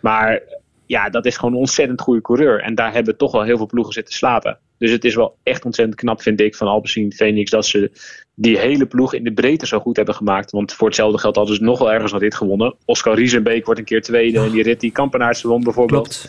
Maar 0.00 0.42
ja, 0.86 1.08
dat 1.08 1.26
is 1.26 1.36
gewoon 1.36 1.52
een 1.52 1.60
ontzettend 1.60 2.00
goede 2.00 2.20
coureur. 2.20 2.60
En 2.60 2.74
daar 2.74 2.92
hebben 2.92 3.16
toch 3.16 3.32
wel 3.32 3.42
heel 3.42 3.56
veel 3.56 3.66
ploegen 3.66 3.92
zitten 3.92 4.14
slapen. 4.14 4.58
Dus 4.78 4.90
het 4.90 5.04
is 5.04 5.14
wel 5.14 5.36
echt 5.42 5.64
ontzettend 5.64 5.98
knap, 5.98 6.22
vind 6.22 6.40
ik, 6.40 6.54
van 6.54 6.68
Alpecin 6.68 7.12
Phoenix 7.12 7.50
dat 7.50 7.66
ze 7.66 7.90
die 8.34 8.58
hele 8.58 8.86
ploeg 8.86 9.14
in 9.14 9.24
de 9.24 9.32
breedte 9.32 9.66
zo 9.66 9.78
goed 9.78 9.96
hebben 9.96 10.14
gemaakt. 10.14 10.50
Want 10.50 10.72
voor 10.72 10.86
hetzelfde 10.86 11.18
geld 11.18 11.36
hadden 11.36 11.56
ze 11.56 11.62
nog 11.62 11.78
wel 11.78 11.92
ergens 11.92 12.12
nog 12.12 12.20
dit 12.20 12.34
gewonnen. 12.34 12.74
Oscar 12.84 13.14
Riesenbeek 13.14 13.64
wordt 13.64 13.80
een 13.80 13.86
keer 13.86 14.02
tweede 14.02 14.38
en 14.38 14.50
die 14.50 14.62
rit 14.62 14.80
die 14.80 14.92
Kampenaerts 14.92 15.42
won 15.42 15.64
bijvoorbeeld. 15.64 16.28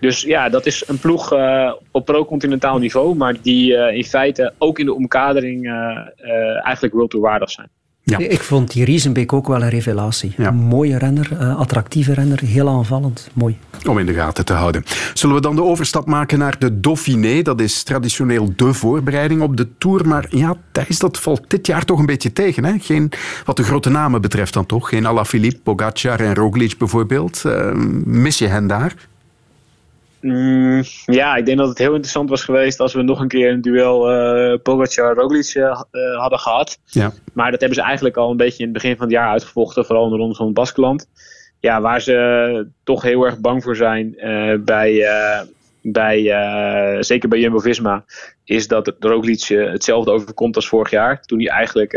Dus 0.00 0.22
ja, 0.22 0.48
dat 0.48 0.66
is 0.66 0.88
een 0.88 0.98
ploeg 0.98 1.32
uh, 1.32 1.72
op 1.90 2.04
pro-continentaal 2.04 2.78
niveau, 2.78 3.16
maar 3.16 3.36
die 3.42 3.72
uh, 3.72 3.96
in 3.96 4.04
feite 4.04 4.52
ook 4.58 4.78
in 4.78 4.86
de 4.86 4.94
omkadering 4.94 5.66
uh, 5.66 6.66
eigenlijk 6.66 6.94
world 6.94 7.12
waardig 7.12 7.50
zijn. 7.50 7.70
Ja. 8.10 8.18
Ik 8.18 8.40
vond 8.40 8.72
die 8.72 8.84
Riesenbeek 8.84 9.32
ook 9.32 9.46
wel 9.46 9.62
een 9.62 9.68
revelatie. 9.68 10.34
Een 10.36 10.54
mooie 10.54 10.98
renner, 10.98 11.28
uh, 11.32 11.58
attractieve 11.58 12.14
renner, 12.14 12.40
heel 12.44 12.68
aanvallend. 12.68 13.28
Mooi. 13.32 13.58
Om 13.88 13.98
in 13.98 14.06
de 14.06 14.14
gaten 14.14 14.44
te 14.44 14.52
houden. 14.52 14.84
Zullen 15.14 15.34
we 15.34 15.40
dan 15.40 15.56
de 15.56 15.62
overstap 15.62 16.06
maken 16.06 16.38
naar 16.38 16.58
de 16.58 16.80
Dauphiné? 16.80 17.42
Dat 17.42 17.60
is 17.60 17.82
traditioneel 17.82 18.52
de 18.56 18.72
voorbereiding 18.72 19.42
op 19.42 19.56
de 19.56 19.68
Tour. 19.78 20.08
Maar 20.08 20.26
ja, 20.30 20.56
Thijs, 20.72 20.98
dat 20.98 21.18
valt 21.18 21.50
dit 21.50 21.66
jaar 21.66 21.84
toch 21.84 21.98
een 21.98 22.06
beetje 22.06 22.32
tegen. 22.32 22.64
Hè? 22.64 22.74
Geen, 22.80 23.10
wat 23.44 23.56
de 23.56 23.64
grote 23.64 23.90
namen 23.90 24.20
betreft 24.20 24.52
dan 24.52 24.66
toch. 24.66 24.88
Geen 24.88 25.06
Alaphilippe, 25.06 25.60
Pogacar 25.62 26.20
en 26.20 26.34
Roglic 26.34 26.78
bijvoorbeeld. 26.78 27.42
Uh, 27.46 27.72
mis 28.04 28.38
je 28.38 28.46
hen 28.46 28.66
daar? 28.66 28.94
Mm, 30.28 30.82
ja, 31.04 31.36
ik 31.36 31.46
denk 31.46 31.58
dat 31.58 31.68
het 31.68 31.78
heel 31.78 31.90
interessant 31.90 32.30
was 32.30 32.44
geweest 32.44 32.80
als 32.80 32.94
we 32.94 33.02
nog 33.02 33.20
een 33.20 33.28
keer 33.28 33.50
een 33.50 33.60
duel 33.60 34.12
uh, 34.12 34.58
Pogacar-Roglic 34.62 35.54
uh, 35.54 35.82
hadden 36.18 36.38
gehad. 36.38 36.78
Ja. 36.84 37.12
Maar 37.32 37.50
dat 37.50 37.60
hebben 37.60 37.78
ze 37.78 37.84
eigenlijk 37.84 38.16
al 38.16 38.30
een 38.30 38.36
beetje 38.36 38.58
in 38.58 38.64
het 38.64 38.72
begin 38.72 38.96
van 38.96 39.06
het 39.06 39.14
jaar 39.14 39.30
uitgevochten, 39.30 39.84
vooral 39.84 40.04
in 40.04 40.10
de 40.10 40.16
ronde 40.16 40.34
van 40.34 40.46
het 40.46 40.54
Baskeland. 40.54 41.08
Ja, 41.60 41.80
waar 41.80 42.00
ze 42.00 42.68
toch 42.84 43.02
heel 43.02 43.24
erg 43.24 43.40
bang 43.40 43.62
voor 43.62 43.76
zijn 43.76 44.16
bij, 44.64 45.06
bij 45.82 46.22
zeker 47.00 47.28
bij 47.28 47.38
Jumbo-Visma, 47.38 48.04
is 48.44 48.68
dat 48.68 48.94
Roglic 48.98 49.42
hetzelfde 49.48 50.10
overkomt 50.10 50.56
als 50.56 50.68
vorig 50.68 50.90
jaar. 50.90 51.22
Toen 51.22 51.38
hij 51.38 51.48
eigenlijk 51.48 51.92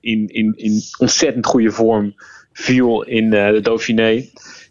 in, 0.00 0.28
in, 0.28 0.52
in 0.56 0.80
ontzettend 0.98 1.46
goede 1.46 1.70
vorm 1.70 2.14
viel 2.52 3.02
in 3.02 3.30
de 3.30 3.58
Dauphiné. 3.62 4.24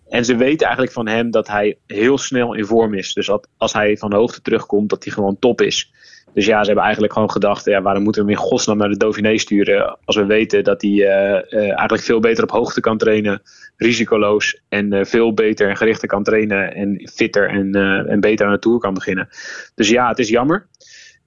En 0.10 0.26
ze 0.26 0.36
weten 0.36 0.66
eigenlijk 0.66 0.96
van 0.96 1.08
hem 1.08 1.32
dat 1.32 1.48
hij 1.48 1.78
heel 1.88 2.18
snel 2.18 2.54
in 2.54 2.66
vorm 2.66 2.94
is. 2.94 3.14
Dus 3.14 3.26
dat 3.26 3.48
als 3.58 3.74
hij 3.74 3.98
van 3.98 4.10
de 4.10 4.16
hoogte 4.16 4.42
terugkomt, 4.42 4.90
dat 4.90 5.04
hij 5.04 5.14
gewoon 5.14 5.40
top 5.40 5.62
is. 5.62 5.92
Dus 6.34 6.46
ja, 6.46 6.60
ze 6.60 6.66
hebben 6.66 6.84
eigenlijk 6.84 7.14
gewoon 7.14 7.32
gedacht, 7.32 7.66
ja, 7.66 7.82
waarom 7.82 8.04
moeten 8.04 8.26
we 8.26 8.32
hem 8.32 8.40
in 8.40 8.46
godsnaam 8.46 8.78
naar 8.78 8.90
de 8.90 8.98
Dauphiné 8.98 9.38
sturen? 9.38 9.98
Als 10.06 10.16
we 10.16 10.26
weten 10.26 10.64
dat 10.64 10.82
hij 10.82 10.92
uh, 10.92 11.08
uh, 11.50 11.60
eigenlijk 11.60 12.02
veel 12.02 12.20
beter 12.20 12.44
op 12.44 12.52
hoogte 12.52 12.82
kan 12.82 12.98
trainen, 12.98 13.42
risicoloos 13.78 14.62
en 14.70 14.94
uh, 14.94 15.04
veel 15.04 15.34
beter 15.34 15.70
en 15.70 15.78
gerichter 15.78 16.08
kan 16.08 16.24
trainen 16.24 16.74
en 16.74 17.10
fitter 17.14 17.50
en, 17.50 17.76
en 18.08 18.20
beter 18.20 18.46
aan 18.46 18.54
de 18.54 18.60
Tour 18.60 18.80
kan 18.80 18.94
beginnen. 18.94 19.30
Dus 19.76 19.90
ja, 19.90 20.10
het 20.10 20.20
is 20.20 20.30
jammer. 20.30 20.68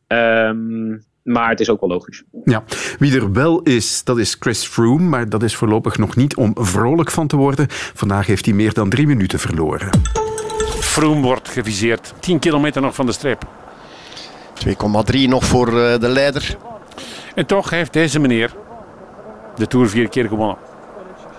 Um, 0.09 1.05
maar 1.29 1.49
het 1.49 1.61
is 1.61 1.71
ook 1.71 1.81
wel 1.81 1.89
logisch. 1.89 2.23
Ja, 2.45 2.65
wie 2.99 3.17
er 3.17 3.33
wel 3.33 3.61
is, 3.61 4.05
dat 4.05 4.19
is 4.19 4.37
Chris 4.39 4.67
Froome, 4.67 5.09
maar 5.09 5.29
dat 5.29 5.43
is 5.43 5.57
voorlopig 5.57 5.99
nog 5.99 6.17
niet 6.17 6.37
om 6.37 6.53
vrolijk 6.55 7.11
van 7.11 7.27
te 7.27 7.37
worden. 7.37 7.67
Vandaag 7.71 8.27
heeft 8.27 8.45
hij 8.45 8.55
meer 8.55 8.73
dan 8.73 8.89
drie 8.89 9.07
minuten 9.07 9.39
verloren. 9.39 9.91
Froome 10.81 11.21
wordt 11.21 11.49
geviseerd. 11.49 12.15
10 12.21 12.39
kilometer 12.39 12.83
nog 12.83 12.95
van 12.95 13.07
de 13.07 13.13
streep. 13.13 13.45
2,3 14.67 15.21
nog 15.29 15.45
voor 15.45 15.69
eh, 15.69 15.99
de 15.99 16.09
leider. 16.09 16.57
En 17.35 17.47
toch 17.47 17.71
heeft 17.71 17.93
deze 17.93 18.19
meneer 18.19 18.55
de 19.57 19.67
Tour 19.67 19.89
vier 19.89 20.09
keer 20.09 20.29
gewonnen. 20.29 20.57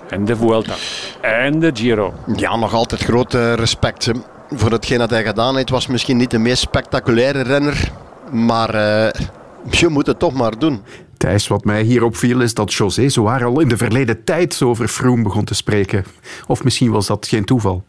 En 0.10 0.26
de 0.26 0.36
Vuelta. 0.36 0.74
En 1.22 1.60
de 1.60 1.72
Giro. 1.74 2.14
Ja, 2.36 2.56
nog 2.56 2.74
altijd 2.74 3.04
groot 3.04 3.34
eh, 3.34 3.54
respect 3.54 4.12
voor 4.50 4.72
hetgeen 4.72 4.98
dat 4.98 5.10
hij 5.10 5.24
gedaan 5.24 5.56
heeft. 5.56 5.70
was 5.70 5.88
misschien 5.88 6.18
niet 6.18 6.32
de 6.32 6.38
meest 6.38 6.62
spectaculaire 6.62 7.42
renner. 7.42 7.92
Maar 8.32 8.76
uh, 8.76 9.08
je 9.70 9.88
moet 9.88 10.08
het 10.08 10.20
toch 10.20 10.34
maar 10.34 10.60
doen. 10.60 10.82
Thijs, 11.18 11.48
wat 11.48 11.64
mij 11.64 11.82
hier 11.82 12.04
opviel 12.04 12.42
is 12.42 12.54
dat 12.54 12.74
José 12.74 13.10
zowaar 13.10 13.46
al 13.46 13.60
in 13.60 13.68
de 13.68 13.78
verleden 13.78 14.24
tijd 14.24 14.62
over 14.62 14.88
Froome 14.88 15.24
begon 15.24 15.44
te 15.44 15.56
spreken. 15.56 16.06
Of 16.48 16.64
misschien 16.64 16.92
was 16.92 17.08
dat 17.08 17.28
geen 17.28 17.46
toeval. 17.46 17.84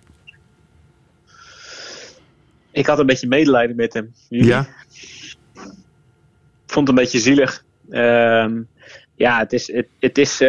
Ik 2.73 2.87
had 2.87 2.99
een 2.99 3.07
beetje 3.07 3.29
medelijden 3.29 3.77
met 3.77 3.93
hem. 3.93 4.13
Jullie? 4.29 4.47
Ja. 4.47 4.69
Ik 6.67 6.77
vond 6.77 6.89
het 6.89 6.97
een 6.97 7.03
beetje 7.05 7.19
zielig. 7.19 7.65
Ehm, 7.91 8.61
ja, 9.15 9.39
het 9.39 9.53
is, 9.53 9.73
het, 9.73 9.87
het 9.99 10.19
is 10.19 10.41
uh, 10.41 10.49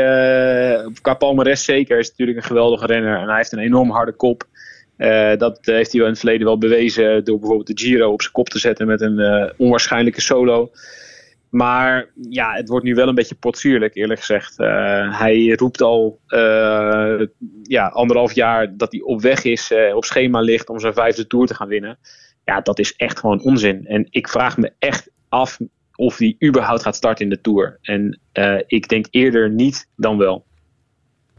qua 1.01 1.13
palmares 1.13 1.63
zeker 1.63 1.99
is 1.99 2.07
het 2.07 2.17
natuurlijk 2.17 2.37
een 2.37 2.47
geweldige 2.47 2.85
renner. 2.85 3.17
En 3.17 3.27
hij 3.27 3.37
heeft 3.37 3.51
een 3.51 3.59
enorm 3.59 3.91
harde 3.91 4.11
kop. 4.11 4.47
Uh, 4.97 5.37
dat 5.37 5.59
heeft 5.61 5.91
hij 5.91 5.99
wel 5.99 6.05
in 6.05 6.11
het 6.11 6.19
verleden 6.19 6.45
wel 6.45 6.57
bewezen 6.57 7.23
door 7.23 7.39
bijvoorbeeld 7.39 7.67
de 7.67 7.83
Giro 7.83 8.11
op 8.11 8.21
zijn 8.21 8.33
kop 8.33 8.49
te 8.49 8.59
zetten 8.59 8.87
met 8.87 9.01
een 9.01 9.19
uh, 9.19 9.49
onwaarschijnlijke 9.57 10.21
solo. 10.21 10.71
Maar 11.51 12.11
ja, 12.29 12.53
het 12.53 12.69
wordt 12.69 12.85
nu 12.85 12.93
wel 12.93 13.07
een 13.07 13.15
beetje 13.15 13.35
potsierlijk, 13.35 13.95
eerlijk 13.95 14.19
gezegd. 14.19 14.59
Uh, 14.59 15.19
hij 15.19 15.49
roept 15.49 15.81
al 15.81 16.19
ja, 17.63 17.87
anderhalf 17.87 18.33
jaar 18.33 18.77
dat 18.77 18.91
hij 18.91 19.01
op 19.01 19.21
weg 19.21 19.43
is, 19.43 19.73
op 19.93 20.05
schema 20.05 20.39
ligt 20.39 20.69
om 20.69 20.79
zijn 20.79 20.93
vijfde 20.93 21.27
tour 21.27 21.47
te 21.47 21.55
gaan 21.55 21.67
winnen. 21.67 21.99
Ja, 22.45 22.61
dat 22.61 22.79
is 22.79 22.95
echt 22.95 23.19
gewoon 23.19 23.41
onzin. 23.41 23.85
En 23.85 24.07
ik 24.09 24.27
vraag 24.27 24.57
me 24.57 24.71
echt 24.79 25.09
af 25.29 25.59
of 25.95 26.17
hij 26.17 26.35
überhaupt 26.45 26.81
gaat 26.81 26.95
starten 26.95 27.23
in 27.23 27.29
de 27.29 27.41
tour. 27.41 27.77
En 27.81 28.19
ik 28.67 28.87
denk 28.87 29.05
eerder 29.09 29.49
niet 29.49 29.89
dan 29.95 30.17
wel. 30.17 30.45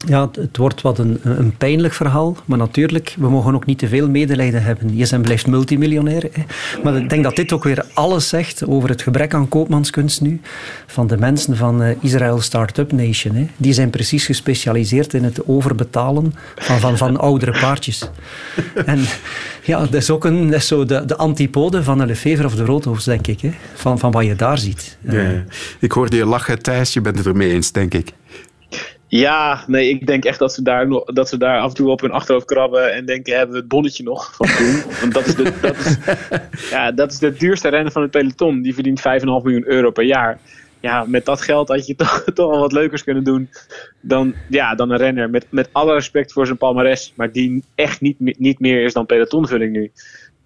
Ja, 0.07 0.31
het 0.33 0.57
wordt 0.57 0.81
wat 0.81 0.99
een, 0.99 1.21
een 1.23 1.57
pijnlijk 1.57 1.95
verhaal. 1.95 2.37
Maar 2.45 2.59
natuurlijk, 2.59 3.15
we 3.19 3.31
mogen 3.31 3.55
ook 3.55 3.67
niet 3.67 3.79
te 3.79 3.89
veel 3.89 4.09
medelijden 4.09 4.63
hebben. 4.63 4.97
Bent 4.97 5.23
blijft 5.23 5.47
multimiljonair. 5.47 6.31
Maar 6.83 6.97
ik 6.97 7.11
denk 7.11 7.23
dat 7.23 7.37
dit 7.37 7.53
ook 7.53 7.65
weer 7.65 7.85
alles 7.95 8.29
zegt 8.29 8.67
over 8.67 8.89
het 8.89 9.03
gebrek 9.03 9.35
aan 9.35 9.49
koopmanskunst 9.49 10.21
nu. 10.21 10.41
Van 10.87 11.07
de 11.07 11.17
mensen 11.17 11.57
van 11.57 11.83
uh, 11.83 11.89
Israël 12.01 12.41
Startup 12.41 12.93
Nation. 12.93 13.35
Hè. 13.35 13.47
Die 13.57 13.73
zijn 13.73 13.91
precies 13.91 14.27
gespecialiseerd 14.27 15.15
in 15.15 15.25
het 15.25 15.49
overbetalen 15.49 16.35
van, 16.57 16.81
van, 16.81 16.97
van 16.97 17.17
oudere 17.17 17.61
paardjes. 17.61 18.11
En 18.87 19.05
ja, 19.63 19.79
dat 19.81 19.95
is 19.95 20.11
ook 20.11 20.25
een, 20.25 20.47
dat 20.47 20.61
is 20.61 20.67
zo 20.67 20.85
de, 20.85 21.05
de 21.05 21.17
antipode 21.17 21.83
van 21.83 21.99
de 21.99 22.07
Lefevre 22.07 22.47
of 22.47 22.55
de 22.55 22.65
Roodhoofd, 22.65 23.05
denk 23.05 23.27
ik. 23.27 23.41
Van, 23.75 23.99
van 23.99 24.11
wat 24.11 24.25
je 24.25 24.37
daar 24.37 24.59
ziet. 24.59 24.97
Ja, 25.01 25.45
ik 25.79 25.93
hoorde 25.93 26.17
je 26.17 26.27
lachen, 26.27 26.63
Thijs. 26.63 26.93
Je 26.93 27.01
bent 27.01 27.19
het 27.19 27.27
ermee 27.27 27.53
eens, 27.53 27.73
denk 27.73 27.95
ik. 27.95 28.13
Ja, 29.15 29.65
nee, 29.67 29.89
ik 29.89 30.07
denk 30.07 30.25
echt 30.25 30.39
dat 30.39 30.53
ze 30.53 30.63
daar, 30.63 30.89
dat 31.05 31.29
ze 31.29 31.37
daar 31.37 31.61
af 31.61 31.69
en 31.69 31.75
toe 31.75 31.91
op 31.91 32.01
hun 32.01 32.11
achterhoofd 32.11 32.47
krabben 32.47 32.93
en 32.93 33.07
denken, 33.07 33.37
hebben 33.37 33.53
we 33.55 33.61
het 33.61 33.69
bonnetje 33.69 34.03
nog 34.03 34.35
van 34.35 34.47
toen? 34.47 34.83
Want 35.01 35.15
dat 35.15 35.27
is, 35.27 35.35
de, 35.35 35.53
dat, 35.61 35.77
is, 35.77 35.97
ja, 36.71 36.93
dat 36.93 37.13
is 37.13 37.19
de 37.19 37.33
duurste 37.33 37.69
renner 37.69 37.93
van 37.93 38.03
het 38.03 38.11
peloton. 38.11 38.63
Die 38.63 38.75
verdient 38.75 39.01
5,5 39.01 39.05
miljoen 39.25 39.67
euro 39.67 39.91
per 39.91 40.05
jaar. 40.05 40.39
Ja, 40.81 41.05
met 41.07 41.25
dat 41.25 41.41
geld 41.41 41.69
had 41.69 41.87
je 41.87 41.95
toch, 42.05 42.25
toch 42.35 42.51
wel 42.51 42.61
wat 42.61 42.73
leukers 42.73 43.05
kunnen 43.05 43.25
doen 43.25 43.49
dan, 44.01 44.35
ja, 44.49 44.75
dan 44.75 44.91
een 44.91 44.99
renner. 44.99 45.31
Met, 45.31 45.47
met 45.49 45.69
alle 45.73 45.95
respect 45.95 46.33
voor 46.33 46.47
zijn 46.47 46.59
palmares, 46.59 47.13
maar 47.17 47.33
die 47.33 47.65
echt 47.75 48.01
niet, 48.01 48.39
niet 48.39 48.61
meer 48.61 48.85
is 48.85 48.93
dan 48.93 49.07
pelotonvulling 49.07 49.73
nu. 49.73 49.91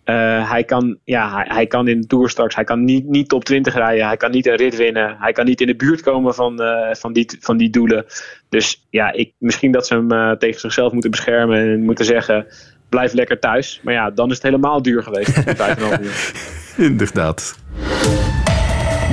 Uh, 0.06 0.50
hij, 0.50 0.64
kan, 0.64 0.98
ja, 1.04 1.34
hij, 1.34 1.44
hij, 1.48 1.66
kan 1.66 1.88
in 1.88 2.00
de 2.00 2.06
Tour 2.06 2.30
straks, 2.30 2.54
hij 2.54 2.64
kan 2.64 2.84
niet, 2.84 3.06
niet 3.06 3.28
top 3.28 3.44
20 3.44 3.74
rijden, 3.74 4.06
hij 4.06 4.16
kan 4.16 4.30
niet 4.30 4.46
een 4.46 4.56
rit 4.56 4.76
winnen, 4.76 5.16
hij 5.18 5.32
kan 5.32 5.44
niet 5.44 5.60
in 5.60 5.66
de 5.66 5.76
buurt 5.76 6.02
komen 6.02 6.34
van, 6.34 6.62
uh, 6.62 6.94
van, 6.94 7.12
die, 7.12 7.36
van 7.40 7.56
die 7.56 7.70
doelen. 7.70 8.04
Dus 8.48 8.86
ja, 8.90 9.12
ik, 9.12 9.32
misschien 9.38 9.72
dat 9.72 9.86
ze 9.86 9.94
hem 9.94 10.12
uh, 10.12 10.30
tegen 10.30 10.60
zichzelf 10.60 10.92
moeten 10.92 11.10
beschermen 11.10 11.58
en 11.58 11.84
moeten 11.84 12.04
zeggen, 12.04 12.46
blijf 12.88 13.12
lekker 13.12 13.38
thuis. 13.38 13.80
Maar 13.82 13.94
ja, 13.94 14.10
dan 14.10 14.28
is 14.28 14.34
het 14.34 14.42
helemaal 14.42 14.82
duur 14.82 15.02
geweest. 15.02 15.38
5,5 15.40 16.02
uur. 16.02 16.32
Inderdaad. 16.76 17.58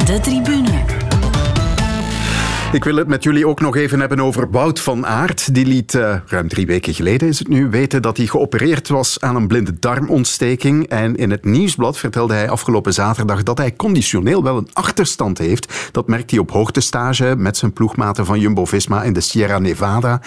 De 0.05 0.19
tribune. 0.21 0.92
Ik 2.73 2.83
wil 2.83 2.95
het 2.95 3.07
met 3.07 3.23
jullie 3.23 3.47
ook 3.47 3.61
nog 3.61 3.75
even 3.75 3.99
hebben 3.99 4.19
over 4.19 4.51
Wout 4.51 4.79
van 4.79 5.05
Aert. 5.05 5.55
Die 5.55 5.65
liet 5.65 5.93
uh, 5.93 6.15
ruim 6.25 6.47
drie 6.47 6.65
weken 6.65 6.93
geleden 6.93 7.27
is 7.27 7.39
het 7.39 7.47
nu 7.47 7.69
weten 7.69 8.01
dat 8.01 8.17
hij 8.17 8.25
geopereerd 8.25 8.87
was 8.87 9.19
aan 9.21 9.35
een 9.35 9.47
blinde 9.47 9.79
darmontsteking. 9.79 10.87
En 10.87 11.15
in 11.15 11.31
het 11.31 11.45
nieuwsblad 11.45 11.97
vertelde 11.97 12.33
hij 12.33 12.49
afgelopen 12.49 12.93
zaterdag 12.93 13.43
dat 13.43 13.57
hij 13.57 13.75
conditioneel 13.75 14.43
wel 14.43 14.57
een 14.57 14.69
achterstand 14.73 15.37
heeft. 15.37 15.89
Dat 15.91 16.07
merkt 16.07 16.31
hij 16.31 16.39
op 16.39 16.51
hoogtestage 16.51 17.35
met 17.37 17.57
zijn 17.57 17.73
ploegmaten 17.73 18.25
van 18.25 18.39
Jumbo-Visma 18.39 19.03
in 19.03 19.13
de 19.13 19.21
Sierra 19.21 19.59
Nevada. 19.59 20.21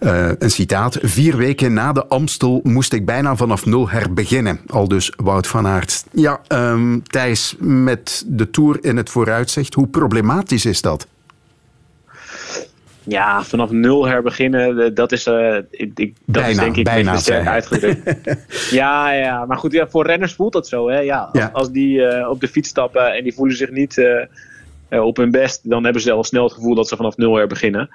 Uh, 0.00 0.28
een 0.38 0.50
citaat. 0.50 0.98
Vier 1.02 1.36
weken 1.36 1.72
na 1.72 1.92
de 1.92 2.06
Amstel 2.06 2.60
moest 2.62 2.92
ik 2.92 3.06
bijna 3.06 3.36
vanaf 3.36 3.66
nul 3.66 3.88
herbeginnen. 3.88 4.60
Al 4.66 4.88
dus 4.88 5.12
Wout 5.16 5.46
van 5.46 5.66
Aert. 5.66 6.04
Ja, 6.12 6.40
um, 6.48 7.02
Thijs, 7.02 7.54
met 7.58 8.24
de 8.26 8.50
Tour 8.50 8.78
in 8.80 8.96
het 8.96 9.10
vooruitzicht, 9.10 9.74
hoe 9.74 9.86
problematisch 9.86 10.64
is 10.64 10.80
dat? 10.80 11.06
Ja, 13.06 13.42
vanaf 13.42 13.70
nul 13.70 14.06
herbeginnen, 14.06 14.94
dat 14.94 15.12
is, 15.12 15.26
uh, 15.26 15.56
ik, 15.70 15.90
ik, 15.98 16.14
dat 16.14 16.14
bijna, 16.24 16.48
is 16.48 16.56
denk 16.56 16.76
ik 16.76 16.84
bijna, 16.84 17.16
sterk 17.16 17.46
uitgedrukt. 17.46 18.36
ja, 18.70 19.12
ja, 19.12 19.44
maar 19.44 19.56
goed, 19.56 19.72
ja, 19.72 19.88
voor 19.88 20.06
renners 20.06 20.32
voelt 20.34 20.52
dat 20.52 20.68
zo. 20.68 20.88
Hè? 20.88 20.98
Ja, 20.98 21.18
als, 21.18 21.42
Ja. 21.42 21.50
als 21.52 21.70
die 21.70 21.98
uh, 21.98 22.28
op 22.30 22.40
de 22.40 22.48
fiets 22.48 22.68
stappen 22.68 23.14
en 23.14 23.22
die 23.22 23.34
voelen 23.34 23.56
zich 23.56 23.70
niet 23.70 23.96
uh, 23.96 25.04
op 25.04 25.16
hun 25.16 25.30
best, 25.30 25.70
dan 25.70 25.84
hebben 25.84 26.02
ze 26.02 26.12
al 26.12 26.24
snel 26.24 26.44
het 26.44 26.52
gevoel 26.52 26.74
dat 26.74 26.88
ze 26.88 26.96
vanaf 26.96 27.16
nul 27.16 27.36
herbeginnen. 27.36 27.88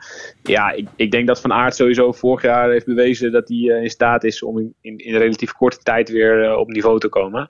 Ja, 0.43 0.72
ik, 0.72 0.88
ik 0.95 1.12
denk 1.12 1.28
dat 1.28 1.41
Van 1.41 1.53
Aert 1.53 1.76
sowieso 1.76 2.12
vorig 2.12 2.41
jaar 2.41 2.70
heeft 2.70 2.86
bewezen 2.86 3.32
dat 3.32 3.47
hij 3.47 3.57
in 3.57 3.89
staat 3.89 4.24
is 4.24 4.43
om 4.43 4.60
in, 4.60 4.74
in, 4.82 4.97
in 4.97 5.16
relatief 5.16 5.51
korte 5.51 5.78
tijd 5.84 6.10
weer 6.10 6.55
op 6.55 6.68
niveau 6.70 6.99
te 6.99 7.10
komen. 7.10 7.45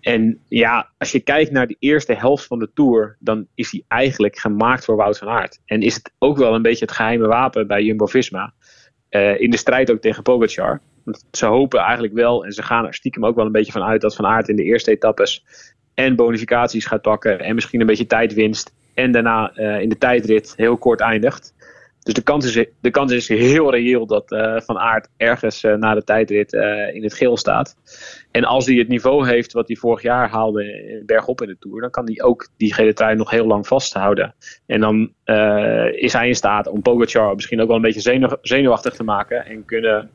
En 0.00 0.40
ja, 0.48 0.90
als 0.98 1.12
je 1.12 1.20
kijkt 1.20 1.50
naar 1.50 1.66
de 1.66 1.76
eerste 1.78 2.14
helft 2.14 2.46
van 2.46 2.58
de 2.58 2.70
Tour, 2.74 3.16
dan 3.18 3.46
is 3.54 3.70
hij 3.70 3.84
eigenlijk 3.88 4.38
gemaakt 4.38 4.84
voor 4.84 4.96
Wout 4.96 5.18
van 5.18 5.28
Aert. 5.28 5.60
En 5.64 5.82
is 5.82 5.94
het 5.94 6.12
ook 6.18 6.38
wel 6.38 6.54
een 6.54 6.62
beetje 6.62 6.84
het 6.84 6.94
geheime 6.94 7.26
wapen 7.26 7.66
bij 7.66 7.82
Jumbo-Visma. 7.82 8.52
Uh, 9.10 9.40
in 9.40 9.50
de 9.50 9.56
strijd 9.56 9.90
ook 9.90 10.00
tegen 10.00 10.22
Pogacar. 10.22 10.80
Want 11.04 11.24
ze 11.30 11.46
hopen 11.46 11.80
eigenlijk 11.80 12.14
wel, 12.14 12.44
en 12.44 12.52
ze 12.52 12.62
gaan 12.62 12.86
er 12.86 12.94
stiekem 12.94 13.26
ook 13.26 13.36
wel 13.36 13.46
een 13.46 13.52
beetje 13.52 13.72
van 13.72 13.82
uit, 13.82 14.00
dat 14.00 14.14
Van 14.14 14.26
Aert 14.26 14.48
in 14.48 14.56
de 14.56 14.62
eerste 14.62 14.90
etappes 14.90 15.44
en 15.94 16.16
bonificaties 16.16 16.86
gaat 16.86 17.02
pakken. 17.02 17.40
En 17.40 17.54
misschien 17.54 17.80
een 17.80 17.86
beetje 17.86 18.06
tijdwinst. 18.06 18.74
En 18.94 19.12
daarna 19.12 19.52
uh, 19.56 19.80
in 19.80 19.88
de 19.88 19.98
tijdrit 19.98 20.52
heel 20.56 20.78
kort 20.78 21.00
eindigt. 21.00 21.54
Dus 22.10 22.18
de 22.18 22.30
kans 22.30 22.56
is, 22.56 22.66
de 22.80 22.90
kans 22.90 23.12
is 23.12 23.28
heel 23.28 23.70
reëel 23.70 24.06
dat 24.06 24.32
uh, 24.32 24.60
Van 24.60 24.78
Aert 24.78 25.08
ergens 25.16 25.64
uh, 25.64 25.74
na 25.74 25.94
de 25.94 26.04
tijdrit 26.04 26.52
uh, 26.52 26.94
in 26.94 27.02
het 27.02 27.14
geel 27.14 27.36
staat. 27.36 27.76
En 28.30 28.44
als 28.44 28.66
hij 28.66 28.76
het 28.76 28.88
niveau 28.88 29.28
heeft 29.28 29.52
wat 29.52 29.68
hij 29.68 29.76
vorig 29.76 30.02
jaar 30.02 30.30
haalde 30.30 31.02
bergop 31.06 31.42
in 31.42 31.48
de 31.48 31.56
Tour, 31.58 31.80
dan 31.80 31.90
kan 31.90 32.04
hij 32.04 32.22
ook 32.22 32.48
die 32.56 32.74
gele 32.74 32.92
trui 32.92 33.16
nog 33.16 33.30
heel 33.30 33.46
lang 33.46 33.66
vasthouden. 33.66 34.34
En 34.66 34.80
dan 34.80 35.12
is 35.92 36.12
hij 36.12 36.28
in 36.28 36.34
staat 36.34 36.68
om 36.68 36.82
Pogacar 36.82 37.34
misschien 37.34 37.60
ook 37.60 37.66
wel 37.66 37.76
een 37.76 37.82
beetje 37.82 38.00
zenuw, 38.00 38.28
zenuwachtig 38.42 38.94
te 38.94 39.04
maken. 39.04 39.46
En 39.46 39.64
kunnen 39.64 40.10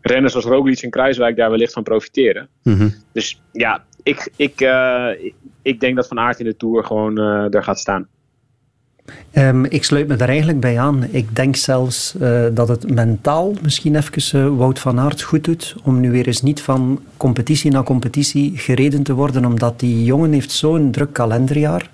renners 0.00 0.34
als 0.34 0.44
Roglic 0.44 0.82
en 0.82 0.90
Kruiswijk 0.90 1.36
daar 1.36 1.50
wellicht 1.50 1.72
van 1.72 1.82
profiteren. 1.82 2.48
Mm-hmm. 2.62 2.94
Dus 3.12 3.42
ja, 3.52 3.84
ik, 4.02 4.30
ik, 4.36 4.60
ik, 5.20 5.34
ik 5.62 5.80
denk 5.80 5.96
dat 5.96 6.08
Van 6.08 6.18
Aert 6.18 6.38
in 6.38 6.46
de 6.46 6.56
Tour 6.56 6.84
gewoon 6.84 7.14
daar 7.50 7.64
gaat 7.64 7.78
staan. 7.78 8.08
Um, 9.32 9.64
ik 9.64 9.84
sluit 9.84 10.08
me 10.08 10.16
daar 10.16 10.28
eigenlijk 10.28 10.60
bij 10.60 10.78
aan. 10.78 11.06
Ik 11.10 11.36
denk 11.36 11.56
zelfs 11.56 12.14
uh, 12.20 12.44
dat 12.52 12.68
het 12.68 12.94
mentaal 12.94 13.54
misschien 13.62 13.96
even 13.96 14.40
uh, 14.40 14.56
Wout 14.56 14.78
van 14.78 15.00
Aert 15.00 15.22
goed 15.22 15.44
doet 15.44 15.74
om 15.82 16.00
nu 16.00 16.10
weer 16.10 16.26
eens 16.26 16.42
niet 16.42 16.60
van 16.60 17.00
competitie 17.16 17.70
naar 17.70 17.82
competitie 17.82 18.52
gereden 18.54 19.02
te 19.02 19.12
worden, 19.12 19.44
omdat 19.44 19.80
die 19.80 20.04
jongen 20.04 20.32
heeft 20.32 20.50
zo'n 20.50 20.90
druk 20.90 21.12
kalenderjaar. 21.12 21.90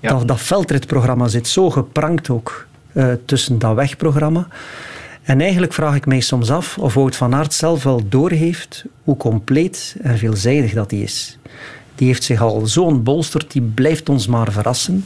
Ja. 0.00 0.08
Dat, 0.08 0.28
dat 0.28 0.40
veldritprogramma 0.40 1.28
zit 1.28 1.48
zo 1.48 1.70
geprankt 1.70 2.30
ook 2.30 2.66
uh, 2.92 3.06
tussen 3.24 3.58
dat 3.58 3.74
wegprogramma. 3.74 4.46
En 5.22 5.40
eigenlijk 5.40 5.72
vraag 5.72 5.94
ik 5.94 6.06
mij 6.06 6.20
soms 6.20 6.50
af 6.50 6.78
of 6.78 6.94
Wout 6.94 7.16
van 7.16 7.34
Aert 7.34 7.54
zelf 7.54 7.82
wel 7.82 8.02
doorheeft 8.08 8.84
hoe 9.04 9.16
compleet 9.16 9.96
en 10.02 10.18
veelzijdig 10.18 10.72
dat 10.72 10.90
hij 10.90 11.00
is. 11.00 11.38
Die 11.94 12.06
heeft 12.06 12.24
zich 12.24 12.40
al 12.40 12.66
zo 12.66 12.82
ontbolsterd, 12.82 13.52
die 13.52 13.62
blijft 13.62 14.08
ons 14.08 14.26
maar 14.26 14.52
verrassen. 14.52 15.04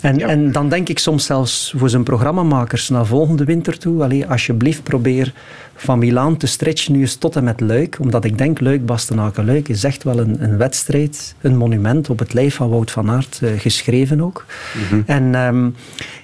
En, 0.00 0.20
en 0.20 0.52
dan 0.52 0.68
denk 0.68 0.88
ik 0.88 0.98
soms 0.98 1.24
zelfs 1.24 1.74
voor 1.76 1.88
zijn 1.88 2.02
programmamakers 2.02 2.88
naar 2.88 3.06
volgende 3.06 3.44
winter 3.44 3.78
toe. 3.78 4.02
Allee, 4.02 4.26
alsjeblieft 4.26 4.82
probeer 4.82 5.32
van 5.74 5.98
Milaan 5.98 6.36
te 6.36 6.46
stretchen 6.46 6.92
nu 6.92 7.00
eens 7.00 7.16
tot 7.16 7.36
en 7.36 7.44
met 7.44 7.60
Luik. 7.60 7.98
Omdat 8.00 8.24
ik 8.24 8.38
denk, 8.38 8.60
Luik, 8.60 8.86
Bastenaken, 8.86 9.44
Luik 9.44 9.68
is 9.68 9.84
echt 9.84 10.02
wel 10.02 10.18
een, 10.18 10.42
een 10.42 10.56
wedstrijd. 10.56 11.34
Een 11.40 11.56
monument 11.56 12.10
op 12.10 12.18
het 12.18 12.34
lijf 12.34 12.54
van 12.54 12.68
Wout 12.68 12.90
van 12.90 13.10
Aert 13.10 13.40
uh, 13.42 13.50
geschreven 13.58 14.20
ook. 14.20 14.44
Mhm. 14.90 15.00
En 15.06 15.34
um, 15.34 15.74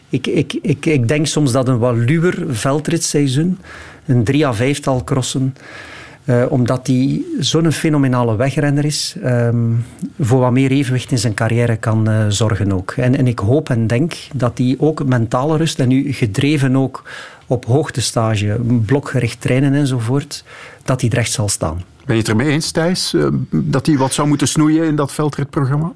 ik, 0.08 0.26
ik, 0.26 0.58
ik, 0.62 0.86
ik 0.86 1.08
denk 1.08 1.26
soms 1.26 1.52
dat 1.52 1.68
een 1.68 1.78
wat 1.78 1.96
luwer 1.96 2.44
veldritseizoen, 2.48 3.58
een 4.06 4.24
drie 4.24 4.46
à 4.46 4.52
vijftal 4.52 5.04
crossen, 5.04 5.54
uh, 6.24 6.44
omdat 6.48 6.86
hij 6.86 7.22
zo'n 7.38 7.72
fenomenale 7.72 8.36
wegrenner 8.36 8.84
is, 8.84 9.16
um, 9.24 9.84
voor 10.20 10.40
wat 10.40 10.52
meer 10.52 10.70
evenwicht 10.70 11.10
in 11.10 11.18
zijn 11.18 11.34
carrière 11.34 11.76
kan 11.76 12.08
uh, 12.08 12.24
zorgen 12.28 12.72
ook. 12.72 12.90
En, 12.90 13.16
en 13.16 13.26
ik 13.26 13.38
hoop 13.38 13.70
en 13.70 13.86
denk 13.86 14.14
dat 14.34 14.58
hij 14.58 14.76
ook 14.78 15.04
mentale 15.04 15.56
rust, 15.56 15.78
en 15.78 15.88
nu 15.88 16.12
gedreven 16.12 16.76
ook 16.76 17.02
op 17.46 17.64
hoogtestage, 17.64 18.60
blokgericht 18.86 19.40
trainen 19.40 19.74
enzovoort, 19.74 20.44
dat 20.84 21.00
hij 21.00 21.10
recht 21.10 21.32
zal 21.32 21.48
staan. 21.48 21.82
Ben 22.04 22.14
je 22.14 22.20
het 22.20 22.30
ermee 22.30 22.48
eens, 22.48 22.70
Thijs, 22.70 23.12
uh, 23.12 23.28
dat 23.50 23.86
hij 23.86 23.96
wat 23.96 24.12
zou 24.12 24.28
moeten 24.28 24.48
snoeien 24.48 24.86
in 24.86 24.96
dat 24.96 25.12
veldritprogramma? 25.12 25.92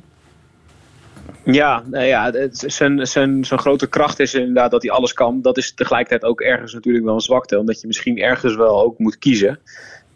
Ja, 1.52 1.82
nou 1.90 2.04
ja 2.04 2.32
zijn, 2.50 3.06
zijn, 3.06 3.44
zijn 3.44 3.60
grote 3.60 3.86
kracht 3.86 4.20
is 4.20 4.34
inderdaad 4.34 4.70
dat 4.70 4.82
hij 4.82 4.90
alles 4.90 5.12
kan. 5.12 5.42
Dat 5.42 5.56
is 5.56 5.74
tegelijkertijd 5.74 6.30
ook 6.30 6.40
ergens 6.40 6.72
natuurlijk 6.72 7.04
wel 7.04 7.14
een 7.14 7.20
zwakte, 7.20 7.58
omdat 7.58 7.80
je 7.80 7.86
misschien 7.86 8.18
ergens 8.18 8.56
wel 8.56 8.82
ook 8.82 8.98
moet 8.98 9.18
kiezen. 9.18 9.58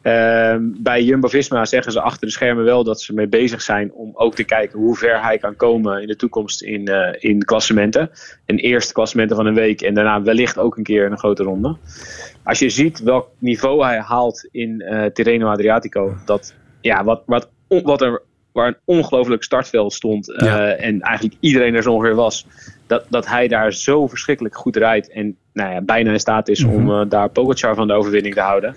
Uh, 0.03 0.57
bij 0.61 1.03
Jumbo-Visma 1.03 1.65
zeggen 1.65 1.93
ze 1.93 2.01
achter 2.01 2.27
de 2.27 2.33
schermen 2.33 2.65
wel 2.65 2.85
dat 2.85 3.01
ze 3.01 3.15
mee 3.15 3.29
bezig 3.29 3.63
zijn 3.63 3.93
om 3.93 4.11
ook 4.15 4.35
te 4.35 4.45
kijken 4.45 4.79
hoe 4.79 4.97
ver 4.97 5.23
hij 5.23 5.39
kan 5.39 5.57
komen 5.57 6.01
in 6.01 6.07
de 6.07 6.17
toekomst 6.17 6.63
in, 6.63 6.89
uh, 6.89 7.09
in 7.19 7.45
klassementen. 7.45 8.11
En 8.47 8.57
eerst 8.57 8.93
klassementen 8.93 9.37
van 9.37 9.47
een 9.47 9.55
week 9.55 9.81
en 9.81 9.95
daarna 9.95 10.23
wellicht 10.23 10.59
ook 10.59 10.77
een 10.77 10.83
keer 10.83 11.11
een 11.11 11.19
grote 11.19 11.43
ronde. 11.43 11.77
Als 12.45 12.59
je 12.59 12.71
ziet 12.71 13.01
welk 13.01 13.29
niveau 13.39 13.85
hij 13.85 14.01
haalt 14.01 14.49
in 14.51 14.83
uh, 14.83 15.05
Tirreno 15.05 15.49
Adriatico, 15.49 16.17
dat, 16.25 16.55
ja, 16.81 17.05
wat, 17.05 17.23
wat, 17.27 17.49
wat 17.69 18.03
er, 18.03 18.23
waar 18.53 18.67
een 18.67 18.77
ongelooflijk 18.85 19.43
startveld 19.43 19.93
stond 19.93 20.27
ja. 20.37 20.71
en 20.71 21.01
eigenlijk 21.01 21.37
iedereen 21.41 21.75
er 21.75 21.83
zo 21.83 21.93
ongeveer 21.93 22.15
was, 22.15 22.47
dat, 22.87 23.05
dat 23.09 23.27
hij 23.27 23.49
daar 23.49 23.73
zo 23.73 24.07
verschrikkelijk 24.07 24.57
goed 24.57 24.77
rijdt 24.77 25.11
en 25.11 25.37
nou 25.53 25.73
ja, 25.73 25.81
bijna 25.81 26.13
in 26.13 26.21
staat 26.21 26.49
is 26.49 26.65
mm 26.65 26.71
-hmm. 26.71 26.91
om 26.91 27.09
daar 27.09 27.31
Pogacar 27.31 27.75
van 27.75 27.87
de 27.87 27.95
overwinning 27.95 28.35
te 28.35 28.41
houden 28.41 28.75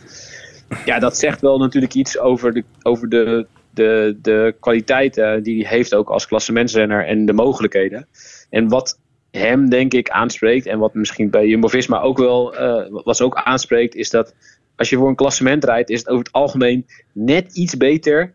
ja, 0.86 1.00
dat 1.00 1.18
zegt 1.18 1.42
wel 1.42 1.58
natuurlijk 1.58 1.94
iets 1.94 2.20
over 2.20 2.54
de, 2.54 2.64
over 2.82 3.10
de, 3.10 3.48
de, 3.70 4.18
de 4.22 4.56
kwaliteiten 4.60 5.44
die 5.44 5.68
hij 5.68 5.76
heeft 5.76 5.96
ook 5.96 6.10
als 6.10 6.28
klassementsrenner 6.28 7.06
en 7.06 7.26
de 7.26 7.34
mogelijkheden. 7.34 8.08
En 8.50 8.68
wat 8.68 9.00
hem 9.32 9.70
denk 9.70 9.94
ik 9.94 10.10
aanspreekt 10.10 10.66
en 10.66 10.80
wat 10.80 10.94
misschien 10.94 11.30
bij 11.30 11.48
Jumbo-Visma 11.48 12.00
ook 12.00 12.18
wel 12.18 12.62
uh, 12.62 13.22
ook 13.22 13.36
aanspreekt 13.36 13.96
is 13.96 14.10
dat 14.10 14.34
als 14.76 14.90
je 14.90 14.98
voor 14.98 15.08
een 15.08 15.16
klassement 15.16 15.64
rijdt 15.64 15.90
is 15.90 16.00
het 16.00 16.10
over 16.10 16.24
het 16.24 16.34
algemeen 16.34 16.86
net 17.12 17.56
iets 17.56 17.78
beter 17.78 18.22
uh, 18.24 18.34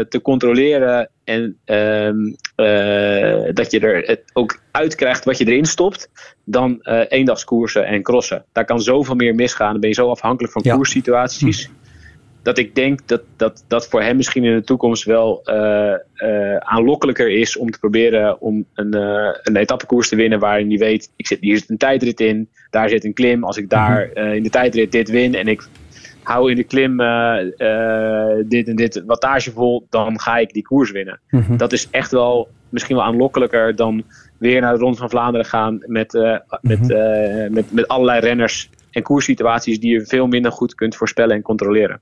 te 0.00 0.20
controleren 0.22 1.10
en 1.24 1.58
uh, 1.66 3.48
dat 3.54 3.70
je 3.70 3.80
er 3.80 4.02
het 4.06 4.22
ook 4.32 4.60
uitkrijgt 4.70 5.24
wat 5.24 5.38
je 5.38 5.46
erin 5.46 5.64
stopt 5.64 6.10
dan 6.44 6.78
uh, 6.82 7.00
eendagskoersen 7.08 7.86
en 7.86 8.02
crossen. 8.02 8.44
Daar 8.52 8.64
kan 8.64 8.80
zoveel 8.80 9.14
meer 9.14 9.34
misgaan. 9.34 9.70
Dan 9.70 9.80
ben 9.80 9.88
je 9.88 9.94
zo 9.94 10.10
afhankelijk 10.10 10.52
van 10.52 10.62
ja. 10.64 10.74
koerssituaties. 10.74 11.64
Hm. 11.64 11.72
Dat 12.42 12.58
ik 12.58 12.74
denk 12.74 13.00
dat, 13.06 13.22
dat 13.36 13.64
dat 13.68 13.88
voor 13.88 14.02
hem 14.02 14.16
misschien 14.16 14.44
in 14.44 14.54
de 14.54 14.64
toekomst 14.64 15.04
wel 15.04 15.42
uh, 15.44 15.94
uh, 16.16 16.56
aanlokkelijker 16.56 17.30
is 17.30 17.56
om 17.56 17.70
te 17.70 17.78
proberen 17.78 18.40
om 18.40 18.64
een, 18.74 18.94
een 19.42 19.56
etappekoers 19.56 20.08
te 20.08 20.16
winnen 20.16 20.38
waarin 20.38 20.68
hij 20.68 20.78
weet, 20.78 21.10
ik 21.16 21.26
zit, 21.26 21.40
hier 21.40 21.58
zit 21.58 21.70
een 21.70 21.76
tijdrit 21.76 22.20
in, 22.20 22.48
daar 22.70 22.88
zit 22.88 23.04
een 23.04 23.14
klim. 23.14 23.44
Als 23.44 23.56
ik 23.56 23.68
daar 23.68 24.10
Mhm. 24.14 24.26
in 24.26 24.42
de 24.42 24.50
tijdrit 24.50 24.92
dit 24.92 25.10
win 25.10 25.34
en 25.34 25.48
ik 25.48 25.62
hou 26.22 26.50
in 26.50 26.56
de 26.56 26.64
klim 26.64 26.96
dit 28.48 28.68
en 28.68 28.76
dit 28.76 29.02
wattage 29.06 29.52
vol, 29.52 29.86
dan 29.90 30.20
ga 30.20 30.38
ik 30.38 30.52
die 30.52 30.62
koers 30.62 30.90
winnen. 30.90 31.20
Mhm. 31.30 31.56
Dat 31.56 31.72
is 31.72 31.90
echt 31.90 32.10
wel 32.10 32.48
misschien 32.72 32.96
wel 32.96 33.04
aanlokkelijker 33.04 33.76
dan 33.76 34.02
weer 34.38 34.60
naar 34.60 34.72
de 34.74 34.80
Ronde 34.80 34.96
van 34.96 35.10
Vlaanderen 35.10 35.46
gaan 35.46 35.82
met, 35.86 36.14
uh, 36.14 36.38
met, 36.60 36.90
uh, 36.90 37.48
met, 37.48 37.72
met 37.72 37.88
allerlei 37.88 38.20
renners 38.20 38.70
en 38.90 39.02
koerssituaties 39.02 39.80
die 39.80 39.92
je 39.92 40.06
veel 40.06 40.26
minder 40.26 40.52
goed 40.52 40.74
kunt 40.74 40.96
voorspellen 40.96 41.36
en 41.36 41.42
controleren. 41.42 42.00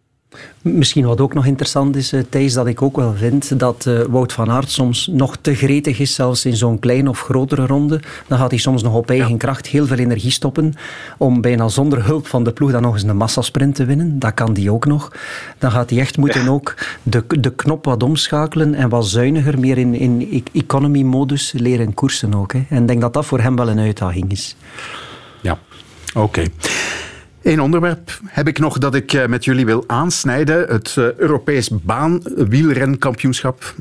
Misschien 0.62 1.04
wat 1.04 1.20
ook 1.20 1.34
nog 1.34 1.46
interessant 1.46 1.96
is, 1.96 2.12
uh, 2.12 2.20
Thijs, 2.28 2.52
dat 2.52 2.66
ik 2.66 2.82
ook 2.82 2.96
wel 2.96 3.14
vind 3.14 3.58
dat 3.58 3.84
uh, 3.88 4.00
Wout 4.00 4.32
van 4.32 4.50
Aert 4.50 4.70
soms 4.70 5.06
nog 5.06 5.36
te 5.40 5.54
gretig 5.54 5.98
is, 5.98 6.14
zelfs 6.14 6.44
in 6.44 6.56
zo'n 6.56 6.78
kleine 6.78 7.08
of 7.08 7.20
grotere 7.20 7.66
ronde. 7.66 8.00
Dan 8.26 8.38
gaat 8.38 8.50
hij 8.50 8.58
soms 8.58 8.82
nog 8.82 8.94
op 8.94 9.10
eigen 9.10 9.30
ja. 9.30 9.36
kracht 9.36 9.66
heel 9.66 9.86
veel 9.86 9.96
energie 9.96 10.30
stoppen 10.30 10.74
om 11.18 11.40
bijna 11.40 11.68
zonder 11.68 12.04
hulp 12.04 12.26
van 12.26 12.44
de 12.44 12.52
ploeg 12.52 12.70
dan 12.70 12.82
nog 12.82 12.94
eens 12.94 13.02
een 13.02 13.16
massasprint 13.16 13.74
te 13.74 13.84
winnen. 13.84 14.18
Dat 14.18 14.34
kan 14.34 14.52
die 14.52 14.72
ook 14.72 14.86
nog. 14.86 15.12
Dan 15.58 15.70
gaat 15.70 15.90
hij 15.90 15.98
echt 15.98 16.16
moeten 16.16 16.44
ja. 16.44 16.50
ook 16.50 16.74
de, 17.02 17.24
de 17.40 17.54
knop 17.54 17.84
wat 17.84 18.02
omschakelen 18.02 18.74
en 18.74 18.88
wat 18.88 19.06
zuiniger, 19.06 19.58
meer 19.58 19.78
in, 19.78 19.94
in 19.94 20.44
economy-modus 20.52 21.52
leren 21.56 21.94
koersen 21.94 22.34
ook. 22.34 22.52
Hè. 22.52 22.64
En 22.68 22.80
ik 22.80 22.88
denk 22.88 23.00
dat 23.00 23.12
dat 23.12 23.26
voor 23.26 23.40
hem 23.40 23.56
wel 23.56 23.68
een 23.68 23.78
uitdaging 23.78 24.30
is. 24.30 24.56
Ja, 25.40 25.58
oké. 26.14 26.20
Okay. 26.20 26.50
Eén 27.42 27.60
onderwerp 27.60 28.20
heb 28.26 28.48
ik 28.48 28.58
nog 28.58 28.78
dat 28.78 28.94
ik 28.94 29.28
met 29.28 29.44
jullie 29.44 29.66
wil 29.66 29.84
aansnijden. 29.86 30.66
Het 30.68 30.94
Europees 30.96 31.70
baanwielrenkampioenschap. 31.70 33.74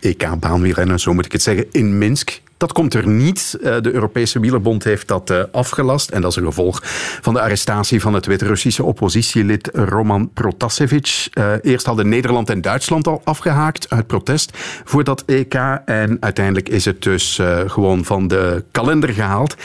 EK 0.00 0.38
baanwielrennen, 0.38 1.00
zo 1.00 1.14
moet 1.14 1.24
ik 1.24 1.32
het 1.32 1.42
zeggen, 1.42 1.66
in 1.70 1.98
Minsk. 1.98 2.40
Dat 2.56 2.72
komt 2.72 2.94
er 2.94 3.08
niet. 3.08 3.58
De 3.60 3.90
Europese 3.92 4.40
Wielerbond 4.40 4.84
heeft 4.84 5.08
dat 5.08 5.52
afgelast. 5.52 6.10
En 6.10 6.20
dat 6.20 6.30
is 6.30 6.36
een 6.36 6.44
gevolg 6.44 6.80
van 7.20 7.34
de 7.34 7.40
arrestatie 7.40 8.00
van 8.00 8.14
het 8.14 8.26
Wit-Russische 8.26 8.84
oppositielid 8.84 9.70
Roman 9.72 10.30
Protasevich. 10.32 11.28
Eerst 11.62 11.86
hadden 11.86 12.08
Nederland 12.08 12.50
en 12.50 12.60
Duitsland 12.60 13.06
al 13.06 13.20
afgehaakt 13.24 13.90
uit 13.90 14.06
protest 14.06 14.50
voor 14.84 15.04
dat 15.04 15.22
EK. 15.26 15.54
En 15.84 16.16
uiteindelijk 16.20 16.68
is 16.68 16.84
het 16.84 17.02
dus 17.02 17.40
gewoon 17.66 18.04
van 18.04 18.28
de 18.28 18.64
kalender 18.70 19.08
gehaald. 19.08 19.56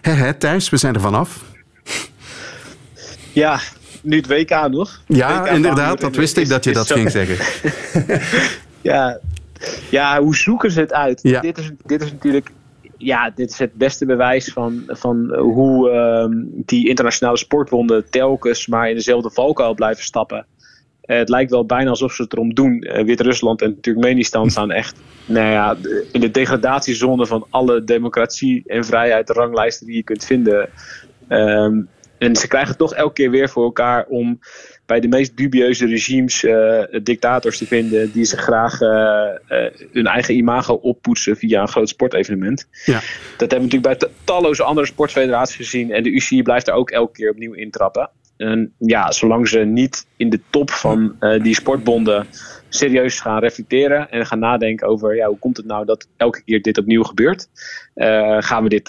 Hé, 0.00 0.34
Thijs, 0.34 0.68
we 0.68 0.76
zijn 0.76 0.94
er 0.94 1.00
vanaf. 1.00 1.54
Ja, 3.36 3.60
nu 4.02 4.16
het 4.16 4.26
WK 4.26 4.68
nog. 4.70 5.02
Ja, 5.06 5.42
WK 5.42 5.50
inderdaad. 5.50 6.00
Dat 6.00 6.16
wist 6.16 6.36
ik 6.36 6.48
dat 6.48 6.64
je 6.64 6.72
dat 6.72 6.92
ging 6.92 7.10
zeggen. 7.10 7.36
ja. 8.90 9.18
ja, 9.90 10.20
hoe 10.20 10.36
zoeken 10.36 10.70
ze 10.70 10.80
het 10.80 10.92
uit? 10.92 11.20
Ja. 11.22 11.40
Dit, 11.40 11.58
is, 11.58 11.70
dit 11.84 12.02
is 12.02 12.12
natuurlijk 12.12 12.50
ja, 12.96 13.30
dit 13.34 13.50
is 13.50 13.58
het 13.58 13.74
beste 13.74 14.06
bewijs 14.06 14.52
van, 14.52 14.82
van 14.86 15.34
hoe 15.34 15.90
uh, 15.90 16.42
die 16.52 16.88
internationale 16.88 17.36
sportbonden 17.36 18.10
telkens 18.10 18.66
maar 18.66 18.88
in 18.88 18.94
dezelfde 18.94 19.30
valkuil 19.30 19.74
blijven 19.74 20.04
stappen. 20.04 20.46
Uh, 21.06 21.16
het 21.16 21.28
lijkt 21.28 21.50
wel 21.50 21.66
bijna 21.66 21.90
alsof 21.90 22.12
ze 22.12 22.22
het 22.22 22.32
erom 22.32 22.54
doen. 22.54 22.84
Uh, 22.86 23.04
Wit-Rusland 23.04 23.62
en 23.62 23.80
Turkmenistan 23.80 24.50
staan 24.50 24.70
echt 24.70 25.00
nou 25.26 25.50
ja, 25.50 25.76
in 26.12 26.20
de 26.20 26.30
degradatiezone 26.30 27.26
van 27.26 27.46
alle 27.50 27.84
democratie 27.84 28.62
en 28.66 28.84
vrijheid 28.84 29.30
ranglijsten 29.30 29.86
die 29.86 29.96
je 29.96 30.02
kunt 30.02 30.24
vinden. 30.24 30.68
Um, 31.28 31.88
en 32.18 32.36
ze 32.36 32.48
krijgen 32.48 32.76
toch 32.76 32.94
elke 32.94 33.12
keer 33.12 33.30
weer 33.30 33.48
voor 33.48 33.64
elkaar 33.64 34.06
om 34.06 34.38
bij 34.86 35.00
de 35.00 35.08
meest 35.08 35.36
dubieuze 35.36 35.86
regimes 35.86 36.42
uh, 36.42 36.82
dictators 37.02 37.58
te 37.58 37.66
vinden 37.66 38.12
die 38.12 38.24
zich 38.24 38.40
graag 38.40 38.80
uh, 38.80 38.88
uh, 38.88 39.66
hun 39.92 40.06
eigen 40.06 40.34
imago 40.34 40.74
oppoetsen 40.74 41.36
via 41.36 41.60
een 41.60 41.68
groot 41.68 41.88
sportevenement. 41.88 42.68
Ja. 42.84 43.00
Dat 43.36 43.50
hebben 43.50 43.68
we 43.68 43.74
natuurlijk 43.74 43.98
bij 43.98 44.10
talloze 44.24 44.62
andere 44.62 44.86
sportfederaties 44.86 45.56
gezien 45.56 45.92
en 45.92 46.02
de 46.02 46.10
UCI 46.10 46.42
blijft 46.42 46.66
daar 46.66 46.74
ook 46.74 46.90
elke 46.90 47.12
keer 47.12 47.30
opnieuw 47.30 47.52
intrappen. 47.52 48.10
En 48.36 48.72
ja, 48.78 49.12
zolang 49.12 49.48
ze 49.48 49.58
niet 49.58 50.06
in 50.16 50.30
de 50.30 50.40
top 50.50 50.70
van 50.70 51.16
die 51.42 51.54
sportbonden 51.54 52.26
serieus 52.68 53.20
gaan 53.20 53.38
reflecteren 53.38 54.10
en 54.10 54.26
gaan 54.26 54.38
nadenken 54.38 54.88
over 54.88 55.16
ja, 55.16 55.26
hoe 55.28 55.38
komt 55.38 55.56
het 55.56 55.66
nou 55.66 55.84
dat 55.84 56.08
elke 56.16 56.42
keer 56.44 56.62
dit 56.62 56.78
opnieuw 56.78 57.02
gebeurt, 57.02 57.48
gaan 58.38 58.62
we 58.62 58.68
dit 58.68 58.88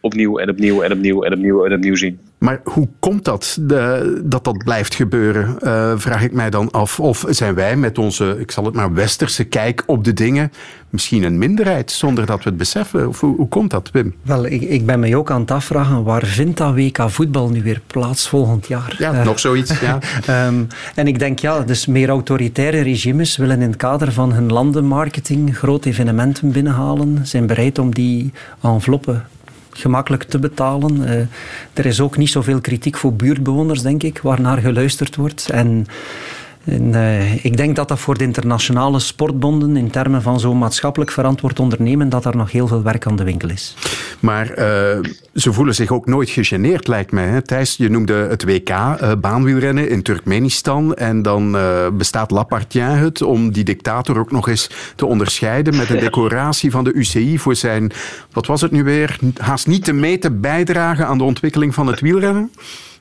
opnieuw 0.00 0.38
en 0.38 0.50
opnieuw 0.50 0.82
en 0.82 0.92
opnieuw 0.92 1.22
en 1.22 1.32
opnieuw 1.32 1.64
en 1.64 1.72
opnieuw 1.72 1.96
zien. 1.96 2.20
Maar 2.44 2.60
hoe 2.64 2.88
komt 2.98 3.24
dat, 3.24 3.58
de, 3.60 4.20
dat 4.24 4.44
dat 4.44 4.64
blijft 4.64 4.94
gebeuren, 4.94 5.56
uh, 5.62 5.92
vraag 5.96 6.22
ik 6.22 6.32
mij 6.32 6.50
dan 6.50 6.70
af. 6.70 7.00
Of 7.00 7.24
zijn 7.28 7.54
wij 7.54 7.76
met 7.76 7.98
onze, 7.98 8.36
ik 8.38 8.50
zal 8.50 8.64
het 8.64 8.74
maar, 8.74 8.92
westerse 8.92 9.44
kijk 9.44 9.82
op 9.86 10.04
de 10.04 10.12
dingen 10.12 10.52
misschien 10.90 11.22
een 11.22 11.38
minderheid, 11.38 11.90
zonder 11.90 12.26
dat 12.26 12.42
we 12.42 12.48
het 12.48 12.58
beseffen? 12.58 13.08
Of 13.08 13.20
hoe, 13.20 13.36
hoe 13.36 13.48
komt 13.48 13.70
dat, 13.70 13.90
Wim? 13.92 14.14
Wel, 14.22 14.46
ik, 14.46 14.62
ik, 14.62 14.86
ben 14.86 15.00
me 15.00 15.16
ook 15.16 15.30
aan 15.30 15.40
het 15.40 15.50
afvragen, 15.50 16.02
waar 16.02 16.24
vindt 16.24 16.56
dat 16.56 16.74
WK 16.74 17.10
voetbal 17.10 17.48
nu 17.48 17.62
weer 17.62 17.80
plaats 17.86 18.28
volgend 18.28 18.66
jaar? 18.66 18.94
Ja, 18.98 19.12
uh, 19.12 19.24
nog 19.24 19.40
zoiets, 19.40 19.80
ja. 19.80 19.98
um, 20.46 20.66
en 20.94 21.06
ik 21.06 21.18
denk, 21.18 21.38
ja, 21.38 21.60
dus 21.60 21.86
meer 21.86 22.08
autoritaire 22.08 22.80
regimes 22.80 23.36
willen 23.36 23.60
in 23.60 23.68
het 23.68 23.76
kader 23.76 24.12
van 24.12 24.32
hun 24.32 24.52
landenmarketing 24.52 25.56
grote 25.56 25.88
evenementen 25.88 26.52
binnenhalen, 26.52 27.26
zijn 27.26 27.46
bereid 27.46 27.78
om 27.78 27.94
die 27.94 28.32
enveloppen 28.62 29.24
gemakkelijk 29.78 30.22
te 30.22 30.38
betalen. 30.38 30.96
Uh, 30.96 31.20
er 31.72 31.86
is 31.86 32.00
ook 32.00 32.16
niet 32.16 32.30
zoveel 32.30 32.60
kritiek 32.60 32.96
voor 32.96 33.14
buurtbewoners, 33.14 33.82
denk 33.82 34.02
ik, 34.02 34.18
waarnaar 34.18 34.58
geluisterd 34.58 35.16
wordt. 35.16 35.50
En 35.50 35.86
En, 36.64 36.82
uh, 36.82 37.44
ik 37.44 37.56
denk 37.56 37.76
dat 37.76 37.88
dat 37.88 37.98
voor 37.98 38.18
de 38.18 38.24
internationale 38.24 38.98
sportbonden 38.98 39.76
in 39.76 39.90
termen 39.90 40.22
van 40.22 40.40
zo'n 40.40 40.58
maatschappelijk 40.58 41.10
verantwoord 41.10 41.60
ondernemen, 41.60 42.08
dat 42.08 42.24
er 42.24 42.36
nog 42.36 42.52
heel 42.52 42.66
veel 42.66 42.82
werk 42.82 43.06
aan 43.06 43.16
de 43.16 43.24
winkel 43.24 43.48
is. 43.48 43.76
Maar 44.20 44.50
uh, 44.50 44.56
ze 45.34 45.52
voelen 45.52 45.74
zich 45.74 45.90
ook 45.90 46.06
nooit 46.06 46.30
gegeneerd, 46.30 46.88
lijkt 46.88 47.12
mij. 47.12 47.26
Hè? 47.26 47.42
Thijs, 47.42 47.76
je 47.76 47.88
noemde 47.88 48.14
het 48.14 48.44
WK 48.44 48.68
uh, 48.68 49.12
baanwielrennen 49.20 49.88
in 49.88 50.02
Turkmenistan. 50.02 50.94
En 50.94 51.22
dan 51.22 51.56
bestaat 51.92 52.30
Lapartien 52.30 52.82
het 52.82 53.22
om 53.22 53.52
die 53.52 53.64
dictator 53.64 54.18
ook 54.18 54.30
nog 54.30 54.48
eens 54.48 54.70
te 54.96 55.06
onderscheiden 55.06 55.76
met 55.76 55.90
een 55.90 56.00
decoratie 56.08 56.70
van 56.70 56.84
de 56.84 56.92
UCI 56.92 57.38
voor 57.38 57.56
zijn, 57.56 57.92
wat 58.32 58.46
was 58.46 58.60
het 58.60 58.70
nu 58.70 58.84
weer, 58.84 59.18
haast 59.36 59.66
niet 59.66 59.84
te 59.84 59.92
meten 59.92 60.40
bijdrage 60.40 61.04
aan 61.04 61.18
de 61.18 61.24
ontwikkeling 61.24 61.74
van 61.74 61.86
het 61.86 62.00
wielrennen. 62.00 62.50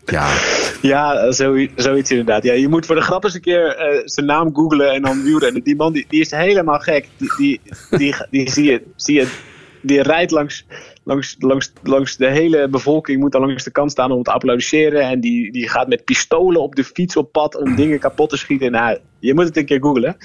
Ja, 0.05 0.37
ja 0.81 1.31
zoiets 1.75 2.11
inderdaad. 2.11 2.43
Ja, 2.43 2.53
je 2.53 2.67
moet 2.67 2.85
voor 2.85 2.95
de 2.95 3.01
grap 3.01 3.23
eens 3.23 3.33
een 3.33 3.41
keer 3.41 3.93
uh, 3.93 4.01
zijn 4.05 4.25
naam 4.25 4.55
googlen 4.55 4.91
en 4.91 5.01
dan 5.01 5.23
wielrennen. 5.23 5.63
Die 5.63 5.75
man 5.75 5.93
die, 5.93 6.05
die 6.09 6.21
is 6.21 6.31
helemaal 6.31 6.79
gek. 6.79 7.07
Die, 7.17 7.33
die, 7.37 7.61
die, 7.89 8.15
die, 8.29 8.51
zie, 8.51 8.63
je, 8.63 8.83
zie 8.95 9.19
je, 9.19 9.27
die 9.81 10.01
rijdt 10.01 10.31
langs, 10.31 10.65
langs, 11.03 11.35
langs, 11.39 11.73
langs 11.83 12.17
de 12.17 12.29
hele 12.29 12.67
bevolking, 12.67 13.19
moet 13.19 13.31
dan 13.31 13.41
langs 13.41 13.63
de 13.63 13.71
kant 13.71 13.91
staan 13.91 14.11
om 14.11 14.23
te 14.23 14.31
applaudisseren. 14.31 15.01
En 15.01 15.19
die, 15.19 15.51
die 15.51 15.69
gaat 15.69 15.87
met 15.87 16.05
pistolen 16.05 16.61
op 16.61 16.75
de 16.75 16.83
fiets 16.83 17.17
op 17.17 17.31
pad 17.31 17.55
om 17.55 17.75
dingen 17.75 17.99
kapot 17.99 18.29
te 18.29 18.37
schieten. 18.37 18.71
Nou, 18.71 18.97
je 19.19 19.33
moet 19.33 19.45
het 19.45 19.57
een 19.57 19.65
keer 19.65 19.81
googlen. 19.81 20.17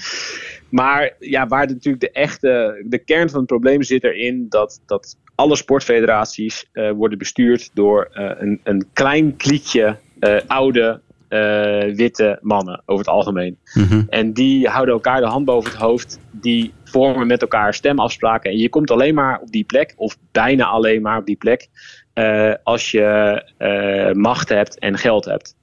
Maar 0.69 1.15
ja, 1.19 1.47
waar 1.47 1.67
natuurlijk 1.67 2.03
de 2.03 2.11
echte, 2.11 2.83
de 2.85 2.97
kern 2.97 3.29
van 3.29 3.39
het 3.39 3.47
probleem 3.47 3.83
zit 3.83 4.03
erin 4.03 4.45
dat, 4.49 4.81
dat 4.85 5.15
alle 5.39 5.55
sportfederaties 5.55 6.65
uh, 6.73 6.91
worden 6.91 7.17
bestuurd 7.17 7.69
door 7.73 8.09
uh, 8.13 8.31
een, 8.37 8.59
een 8.63 8.87
klein 8.93 9.35
kliekje 9.35 9.97
uh, 10.19 10.37
oude 10.47 11.01
witte 11.95 12.39
mannen 12.41 12.81
over 12.85 13.05
het 13.05 13.13
algemeen. 13.13 13.57
Mhm. 13.73 14.03
En 14.09 14.33
die 14.33 14.67
houden 14.67 14.93
elkaar 14.93 15.19
de 15.19 15.27
hand 15.27 15.45
boven 15.45 15.71
het 15.71 15.79
hoofd. 15.79 16.19
Die 16.31 16.73
vormen 16.83 17.27
met 17.27 17.41
elkaar 17.41 17.73
stemafspraken. 17.73 18.51
En 18.51 18.57
je 18.57 18.69
komt 18.69 18.91
alleen 18.91 19.13
maar 19.13 19.39
op 19.39 19.51
die 19.51 19.63
plek, 19.63 19.93
of 19.95 20.17
bijna 20.31 20.65
alleen 20.65 21.01
maar 21.01 21.17
op 21.17 21.25
die 21.25 21.35
plek, 21.35 21.67
als 22.63 22.91
je 22.91 24.13
macht 24.13 24.49
hebt 24.49 24.79
en 24.79 24.97
geld 24.97 25.25
hebt. 25.25 25.55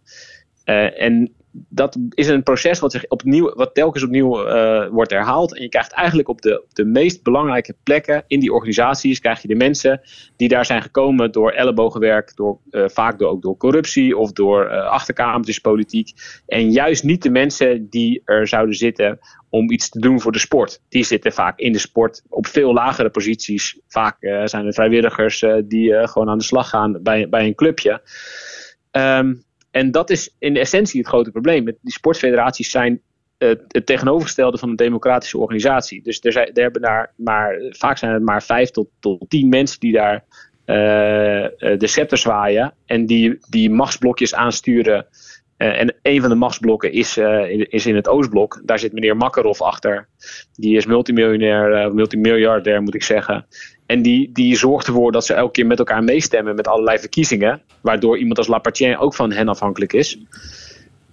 en 0.97 1.35
dat 1.69 1.97
is 2.11 2.29
een 2.29 2.43
proces 2.43 2.79
wat, 2.79 2.93
zich 2.93 3.09
opnieuw, 3.09 3.55
wat 3.55 3.75
telkens 3.75 4.05
opnieuw 4.05 4.47
uh, 4.47 4.89
wordt 4.89 5.11
herhaald. 5.11 5.57
En 5.57 5.63
je 5.63 5.69
krijgt 5.69 5.93
eigenlijk 5.93 6.29
op 6.29 6.43
de, 6.43 6.65
de 6.73 6.85
meest 6.85 7.23
belangrijke 7.23 7.77
plekken 7.83 8.25
in 8.27 8.41
die 8.41 8.53
organisaties, 8.53 9.21
krijg 9.21 9.43
je 9.43 9.49
de 9.49 9.55
mensen 9.55 10.01
die 10.37 10.49
daar 10.49 10.67
zijn 10.67 10.83
gekomen 10.83 11.33
door 11.33 11.51
ellebogenwerk, 11.51 12.37
door, 12.37 12.59
uh, 12.71 12.85
vaak 12.89 13.19
door, 13.19 13.29
ook 13.29 13.43
door 13.43 13.57
corruptie 13.57 14.17
of 14.17 14.33
door 14.33 14.65
uh, 14.65 14.87
achterkamertjespolitiek. 14.87 16.13
En 16.47 16.71
juist 16.71 17.05
niet 17.05 17.23
de 17.23 17.31
mensen 17.31 17.89
die 17.91 18.23
er 18.25 18.49
zouden 18.49 18.75
zitten 18.75 19.19
om 19.51 19.71
iets 19.71 19.89
te 19.89 20.01
doen 20.01 20.21
voor 20.21 20.33
de 20.33 20.39
sport. 20.39 20.81
Die 20.89 21.05
zitten 21.05 21.33
vaak 21.33 21.59
in 21.59 21.73
de 21.73 21.79
sport 21.79 22.23
op 22.29 22.47
veel 22.47 22.73
lagere 22.73 23.11
posities. 23.11 23.81
Vaak 23.89 24.17
zijn 24.45 24.67
er 24.67 24.73
vrijwilligers 24.73 25.45
die 25.65 26.09
gewoon 26.09 26.29
aan 26.29 26.39
de 26.39 26.45
slag 26.45 26.69
gaan 26.69 27.03
bij, 27.03 27.29
bij 27.29 27.47
een 27.47 27.55
clubje. 27.55 28.03
Um, 28.93 29.45
en 29.77 29.91
dat 29.91 30.11
is 30.11 30.35
in 30.39 30.57
essentie 30.57 31.01
het 31.01 31.09
grote 31.09 31.31
probleem. 31.31 31.65
Die 31.65 31.93
sportfederaties 31.93 32.71
zijn 32.71 33.01
uh, 33.39 33.55
het 33.69 33.87
tegenovergestelde 33.87 34.59
van 34.59 34.69
een 34.69 34.77
democratische 34.77 35.39
organisatie. 35.39 36.03
Dus 36.03 36.21
er, 36.21 36.33
zijn, 36.33 36.51
er 36.55 36.63
hebben 36.63 36.83
daar 36.83 37.13
maar, 37.17 37.57
vaak 37.71 37.99
zijn 37.99 38.13
het 38.13 38.23
maar 38.23 38.43
vijf 38.43 38.71
tot, 38.71 38.89
tot 39.01 39.25
tien 39.29 39.49
mensen 39.49 39.81
die 39.81 39.93
daar 39.93 40.15
uh, 40.15 40.77
de 41.79 41.87
scepter 41.87 42.19
zwaaien 42.19 42.75
en 42.87 43.07
die, 43.07 43.39
die 43.49 43.71
machtsblokjes 43.71 44.35
aansturen. 44.35 45.07
En 45.57 45.95
een 46.03 46.21
van 46.21 46.31
de 46.31 46.37
machtsblokken 46.37 46.93
is, 46.93 47.17
is 47.69 47.87
in 47.87 47.95
het 47.95 48.09
Oostblok. 48.09 48.63
Daar 48.65 48.79
zit 48.79 48.93
meneer 48.93 49.17
Makarov 49.17 49.61
achter. 49.61 50.09
Die 50.53 50.77
is 50.77 50.87
multimiljonair, 50.87 51.95
multimiljardair 51.95 52.83
moet 52.83 52.95
ik 52.95 53.03
zeggen. 53.03 53.47
En 53.87 54.03
die, 54.03 54.31
die 54.33 54.57
zorgt 54.57 54.87
ervoor 54.87 55.13
dat 55.13 55.27
ze 55.27 55.35
elke 55.35 55.53
keer 55.53 55.67
met 55.67 55.79
elkaar 55.79 56.05
meestemmen 56.05 56.55
met 56.55 56.69
allerlei 56.69 56.99
verkiezingen. 56.99 57.61
Waardoor 57.81 58.19
iemand 58.19 58.39
als 58.39 58.47
Lapartien 58.47 58.99
ook 58.99 59.15
van 59.15 59.33
hen 59.33 59.49
afhankelijk 59.49 59.93
is. 59.93 60.19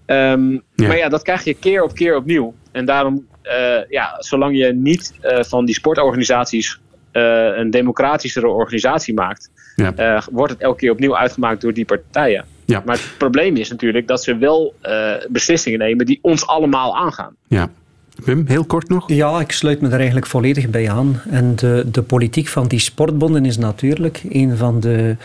Um, 0.05 0.63
Maar 0.75 0.97
ja, 0.97 1.09
dat 1.09 1.21
krijg 1.21 1.43
je 1.43 1.53
keer 1.53 1.83
op 1.83 1.93
keer 1.93 2.15
opnieuw. 2.15 2.53
En 2.71 2.85
daarom, 2.85 3.27
uh, 3.43 3.89
ja, 3.89 4.15
zolang 4.19 4.57
je 4.57 4.73
niet 4.73 5.13
uh, 5.23 5.43
van 5.43 5.65
die 5.65 5.75
sportorganisaties 5.75 6.79
uh, 7.11 7.57
een 7.57 7.69
democratischere 7.69 8.47
organisatie 8.47 9.13
maakt, 9.13 9.51
ja. 9.75 10.23
wordt 10.31 10.53
het 10.53 10.61
elke 10.61 10.77
keer 10.77 10.91
opnieuw 10.91 11.17
uitgemaakt 11.17 11.61
door 11.61 11.73
die 11.73 11.85
partijen. 11.85 12.45
Ja. 12.65 12.81
Maar 12.85 12.95
het 12.95 13.17
probleem 13.17 13.55
is 13.55 13.69
natuurlijk 13.69 14.07
dat 14.07 14.23
ze 14.23 14.37
wel 14.37 14.73
beslissingen 15.29 15.79
nemen 15.79 16.05
die 16.05 16.19
ons 16.21 16.47
allemaal 16.47 16.97
aangaan. 16.97 17.35
Ja. 17.47 17.69
Wim, 18.25 18.43
heel 18.47 18.65
kort 18.65 18.89
nog? 18.89 19.09
Ja, 19.09 19.39
ik 19.39 19.51
sluit 19.51 19.81
me 19.81 19.87
daar 19.87 19.97
eigenlijk 19.97 20.27
volledig 20.27 20.69
bij 20.69 20.91
aan. 20.91 21.21
En 21.29 21.55
de, 21.55 21.85
de 21.91 22.01
politiek 22.01 22.47
van 22.47 22.67
die 22.67 22.79
sportbonden 22.79 23.45
is 23.45 23.57
natuurlijk 23.57 24.21
een 24.29 24.57
van 24.57 24.79
de 24.79 25.15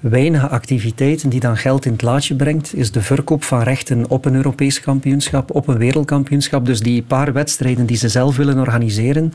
weinige 0.00 0.48
activiteiten 0.48 1.28
die 1.28 1.40
dan 1.40 1.56
geld 1.56 1.84
in 1.84 1.92
het 1.92 2.02
laadje 2.02 2.34
brengt, 2.34 2.74
is 2.74 2.90
de 2.90 3.02
verkoop 3.02 3.44
van 3.44 3.62
rechten 3.62 4.10
op 4.10 4.24
een 4.24 4.34
Europees 4.34 4.80
kampioenschap, 4.80 5.54
op 5.54 5.68
een 5.68 5.78
wereldkampioenschap. 5.78 6.66
Dus 6.66 6.80
die 6.80 7.02
paar 7.02 7.32
wedstrijden 7.32 7.86
die 7.86 7.96
ze 7.96 8.08
zelf 8.08 8.36
willen 8.36 8.58
organiseren. 8.58 9.32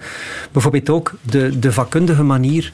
Bijvoorbeeld 0.51 0.89
ook 0.89 1.13
de, 1.21 1.59
de 1.59 1.71
vakkundige 1.71 2.23
manier 2.23 2.71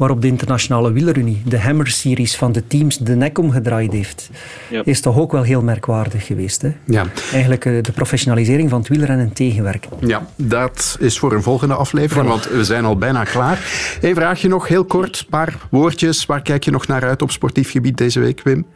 waarop 0.00 0.22
de 0.22 0.26
internationale 0.26 0.92
wielerunie 0.92 1.42
de 1.44 1.58
Hammer 1.58 1.86
Series 1.86 2.36
van 2.36 2.52
de 2.52 2.66
teams 2.66 2.98
de 2.98 3.14
nek 3.14 3.38
omgedraaid 3.38 3.92
heeft, 3.92 4.30
ja. 4.70 4.82
is 4.84 5.00
toch 5.00 5.18
ook 5.18 5.32
wel 5.32 5.42
heel 5.42 5.62
merkwaardig 5.62 6.26
geweest. 6.26 6.62
Hè? 6.62 6.72
Ja. 6.84 7.06
Eigenlijk 7.32 7.64
uh, 7.64 7.82
de 7.82 7.92
professionalisering 7.92 8.70
van 8.70 8.78
het 8.78 8.88
wielrennen 8.88 9.32
tegenwerken. 9.32 9.90
Ja, 9.98 10.26
dat 10.36 10.96
is 11.00 11.18
voor 11.18 11.32
een 11.32 11.42
volgende 11.42 11.74
aflevering, 11.74 12.28
want 12.28 12.48
we 12.48 12.64
zijn 12.64 12.84
al 12.84 12.96
bijna 12.96 13.24
klaar. 13.24 13.58
Eén 14.00 14.14
vraagje 14.14 14.48
nog, 14.48 14.68
heel 14.68 14.84
kort, 14.84 15.18
een 15.20 15.26
paar 15.30 15.56
woordjes. 15.70 16.26
Waar 16.26 16.42
kijk 16.42 16.64
je 16.64 16.70
nog 16.70 16.86
naar 16.86 17.04
uit 17.04 17.22
op 17.22 17.29
sportief 17.32 17.70
gebied 17.70 17.96
deze 17.96 18.20
week, 18.20 18.42
Wim? 18.42 18.66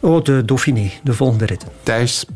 Oh, 0.00 0.24
de 0.24 0.44
Dauphiné, 0.44 0.90
de 1.02 1.12
volgende 1.12 1.46
rit. 1.46 1.66
Thijs? 1.82 2.26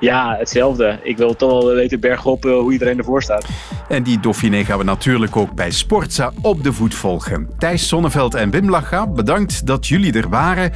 Ja, 0.00 0.36
hetzelfde. 0.38 0.98
Ik 1.02 1.16
wil 1.16 1.36
toch 1.36 1.50
wel 1.50 1.74
weten 1.74 2.00
bergop 2.00 2.44
uh, 2.44 2.52
hoe 2.52 2.72
iedereen 2.72 2.98
ervoor 2.98 3.22
staat. 3.22 3.46
En 3.88 4.02
die 4.02 4.20
Dauphiné 4.20 4.64
gaan 4.64 4.78
we 4.78 4.84
natuurlijk 4.84 5.36
ook 5.36 5.54
bij 5.54 5.70
Sportza 5.70 6.32
op 6.42 6.64
de 6.64 6.72
voet 6.72 6.94
volgen. 6.94 7.48
Thijs 7.58 7.88
Sonneveld 7.88 8.34
en 8.34 8.50
Wim 8.50 8.70
Lacha, 8.70 9.06
bedankt 9.06 9.66
dat 9.66 9.86
jullie 9.86 10.12
er 10.12 10.28
waren. 10.28 10.72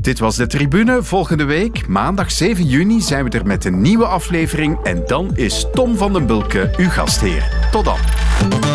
Dit 0.00 0.18
was 0.18 0.36
de 0.36 0.46
Tribune. 0.46 1.02
Volgende 1.02 1.44
week, 1.44 1.86
maandag 1.86 2.30
7 2.30 2.66
juni, 2.66 3.00
zijn 3.00 3.24
we 3.24 3.30
er 3.30 3.46
met 3.46 3.64
een 3.64 3.80
nieuwe 3.80 4.06
aflevering. 4.06 4.78
En 4.82 5.02
dan 5.06 5.36
is 5.36 5.66
Tom 5.72 5.96
van 5.96 6.12
den 6.12 6.26
Bulke 6.26 6.70
uw 6.76 6.88
gastheer. 6.88 7.68
Tot 7.70 7.84
dan. 7.84 8.69